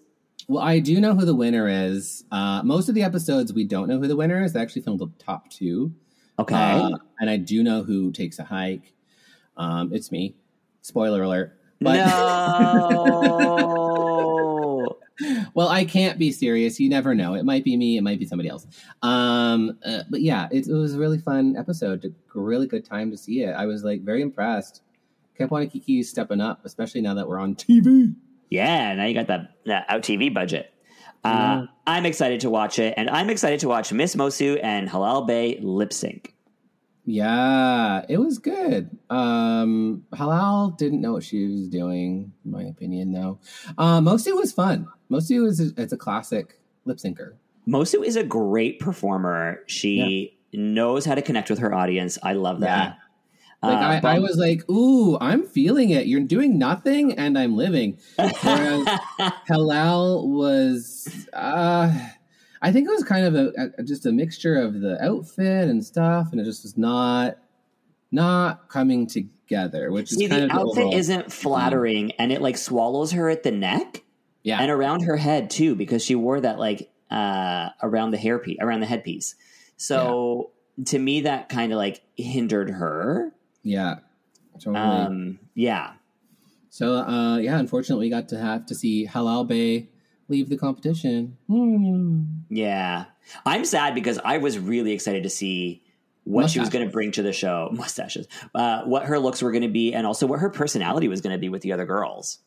[0.47, 2.23] Well, I do know who the winner is.
[2.31, 4.53] Uh, most of the episodes, we don't know who the winner is.
[4.53, 5.91] They actually filmed the top two.
[6.37, 6.55] Okay.
[6.55, 8.93] Uh, and I do know who takes a hike.
[9.57, 10.35] Um, it's me.
[10.81, 11.57] Spoiler alert.
[11.79, 13.35] But, no.
[15.53, 16.79] well, I can't be serious.
[16.79, 17.35] You never know.
[17.35, 17.97] It might be me.
[17.97, 18.67] It might be somebody else.
[19.01, 22.05] Um, uh, but yeah, it, it was a really fun episode.
[22.05, 23.51] A really good time to see it.
[23.51, 24.81] I was like very impressed.
[25.37, 28.15] Kept wanting Kiki stepping up, especially now that we're on TV.
[28.49, 30.73] yeah, now you got that, that out TV budget.
[31.25, 35.27] Uh, I'm excited to watch it, and I'm excited to watch Miss Moço and Halal
[35.27, 36.33] Bae lip sync.
[37.07, 38.89] Yeah, it was good.
[39.11, 43.39] Um, Halal didn't know what she was doing, in my opinion, though.
[43.77, 44.87] Uh, Moço was fun.
[45.11, 47.33] Moço is a, it's a classic lip syncer.
[47.67, 49.63] Moço is a great performer.
[49.67, 52.17] She knows how to connect with her audience.
[52.23, 52.97] I love that.
[53.65, 56.07] Like Uh, I, I was like, "Ooh, I'm feeling it.
[56.07, 58.85] You're doing nothing, and I'm living." Whereas
[59.49, 61.91] Halal was, uh,
[62.61, 65.83] I think it was kind of a, a just a mixture of the outfit and
[65.85, 67.37] stuff, and it just was not
[68.11, 69.91] not coming together.
[69.91, 73.11] Which See, is kind the of the outfit overall- isn't flattering, and it like swallows
[73.11, 74.03] her at the neck
[74.43, 78.39] yeah, and around her head too, because she wore that like uh around the hair
[78.39, 79.35] piece, around the headpiece.
[79.77, 80.51] So
[80.85, 83.33] to me, that kind of like hindered her.
[83.65, 83.95] Yeah,
[84.59, 84.77] totally.
[84.77, 85.93] Um, yeah,
[86.69, 89.87] so uh, yeah, unfortunately, we got to have to see Halal Bae
[90.29, 91.37] leave the competition.
[91.47, 92.23] Hmm.
[92.49, 93.05] yeah.
[93.45, 95.81] I'm sad because I was really excited to see
[96.25, 99.51] what she was going to bring to the show, mustaches, uh, what her looks were
[99.51, 101.85] going to be, and also what her personality was going to be with the other
[101.85, 102.39] girls.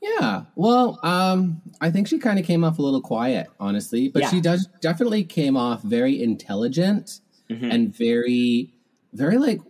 [0.00, 0.44] Yeah.
[0.54, 4.30] Well, um, I think she kind of came off a little quiet, honestly, but Yeah.
[4.30, 7.20] she does definitely came off very intelligent
[7.50, 7.72] Mhm.
[7.72, 8.72] and very,
[9.12, 9.60] very like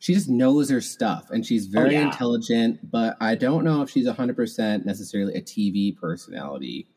[0.00, 2.06] she just knows her stuff and she's very Oh, yeah.
[2.06, 2.90] intelligent.
[2.90, 6.88] But I don't know if she's hundred percent necessarily a TV personality.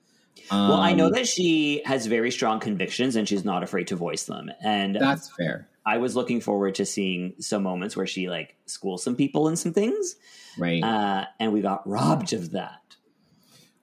[0.50, 3.96] well, I know Um, that she has very strong convictions and she's not afraid to
[3.96, 4.50] voice them.
[4.64, 9.04] And that's fair, I was looking forward to seeing some moments where she like schools
[9.04, 10.16] some people and some things,
[10.58, 10.84] right?
[10.84, 12.80] uh, and we got robbed of that.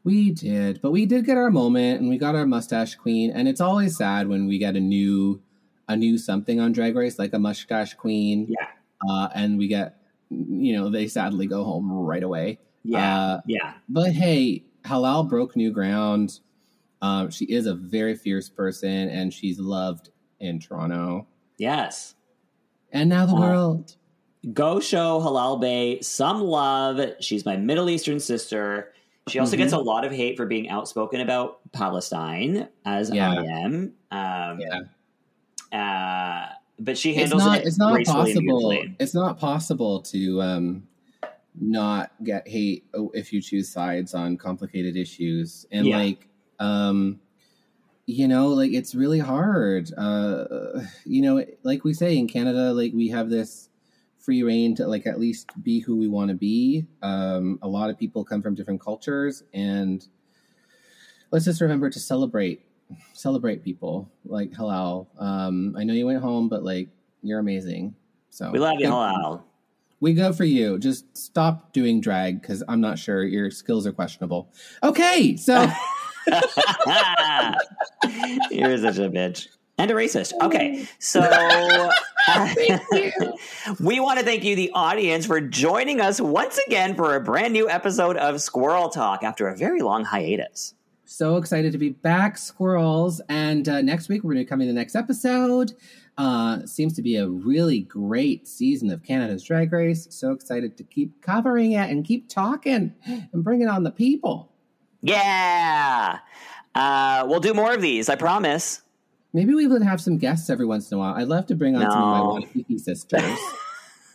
[0.02, 3.30] We did, but we did get our moment, and we got our mustache queen.
[3.30, 5.42] And it's always sad when we get a new,
[5.88, 8.47] a new something on Drag Race, like a mustache queen.
[8.48, 8.66] Yeah.
[9.09, 9.97] Uh, and we get,
[10.31, 12.59] you know, they sadly go home right away.
[12.85, 16.40] Yeah, Uh, yeah, but hey, Halal broke new ground.
[17.02, 21.27] Um, she is a very fierce person, and she's loved in Toronto
[21.59, 22.14] yes.
[22.93, 23.97] and now the world.
[24.55, 26.98] Go show Halal Bae some love.
[27.20, 28.93] She's my Middle Eastern sister.
[29.28, 29.59] She also Mhm.
[29.59, 33.31] gets a lot of hate for being outspoken about Palestine, as Yeah.
[33.31, 33.93] I am.
[34.10, 34.81] Um, Yeah,
[35.78, 37.59] uh, but she it's handles not.
[37.59, 38.85] it It's not possible.
[38.98, 40.89] It's not possible to um,
[41.61, 45.98] not get hate if you choose sides on complicated issues, and Yeah.
[45.98, 46.27] like,
[46.59, 47.20] um,
[48.07, 49.90] you know, like it's really hard.
[49.97, 53.69] Uh, you know, like we say in Canada, like we have this
[54.19, 56.86] free reign to like at least be who we want to be.
[57.02, 60.07] Um, a lot of people come from different cultures, and
[61.31, 62.62] let's just remember to celebrate
[63.12, 65.07] celebrate people like halal.
[65.19, 66.89] Um, I know you went home, but like
[67.23, 67.95] you're amazing.
[68.31, 69.43] So We love you, Halal.
[70.01, 70.79] We go for you.
[70.79, 74.53] Just stop doing drag because I'm not sure your skills are questionable.
[74.83, 75.62] Okay, so
[78.51, 79.49] You're such a bitch.
[79.79, 80.35] And a racist.
[80.43, 81.21] Okay, so
[83.81, 87.55] we want to thank you, the audience, for joining us once again for a brand
[87.55, 90.75] new episode of Squirrel Talk after a very long hiatus.
[91.12, 93.20] So excited to be back, squirrels.
[93.28, 95.73] And uh, next week we're going to come in the next episode.
[96.16, 100.07] Uh, seems to be a really great season of Canada's Drag Race.
[100.11, 104.53] So excited to keep covering it and keep talking and bringing on the people.
[105.03, 106.20] Yeah,
[106.77, 108.09] uh, we'll do more of these.
[108.09, 108.82] I promise.
[109.32, 111.15] Maybe we would have some guests every once in a while.
[111.15, 113.39] I'd love to bring on some of my Wannakiki sisters.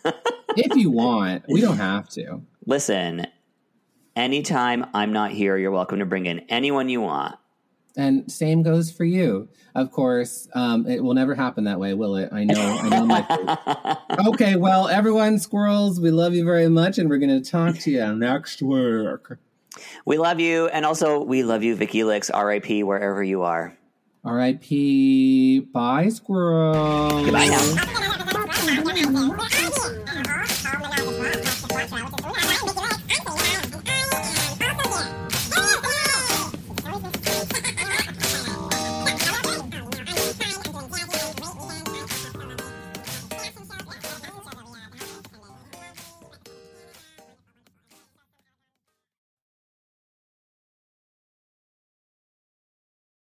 [0.55, 2.41] if you want, we don't have to.
[2.65, 3.27] Listen,
[4.15, 7.35] anytime I'm not here, you're welcome to bring in anyone you want.
[7.97, 9.47] And same goes for you.
[9.73, 12.29] Of course, um, it will never happen that way, will it?
[12.31, 12.79] I know.
[12.81, 13.97] I know my.
[14.27, 17.91] okay, well, everyone, squirrels, we love you very much, and we're going to talk to
[17.91, 19.37] you next week.
[20.05, 22.83] We love you, and also we love you, Vicky Licks, R.I.P.
[22.83, 23.77] wherever you are.
[24.23, 25.59] R.I.P.
[25.71, 27.25] Bye, squirrels.
[27.25, 28.11] Goodbye now.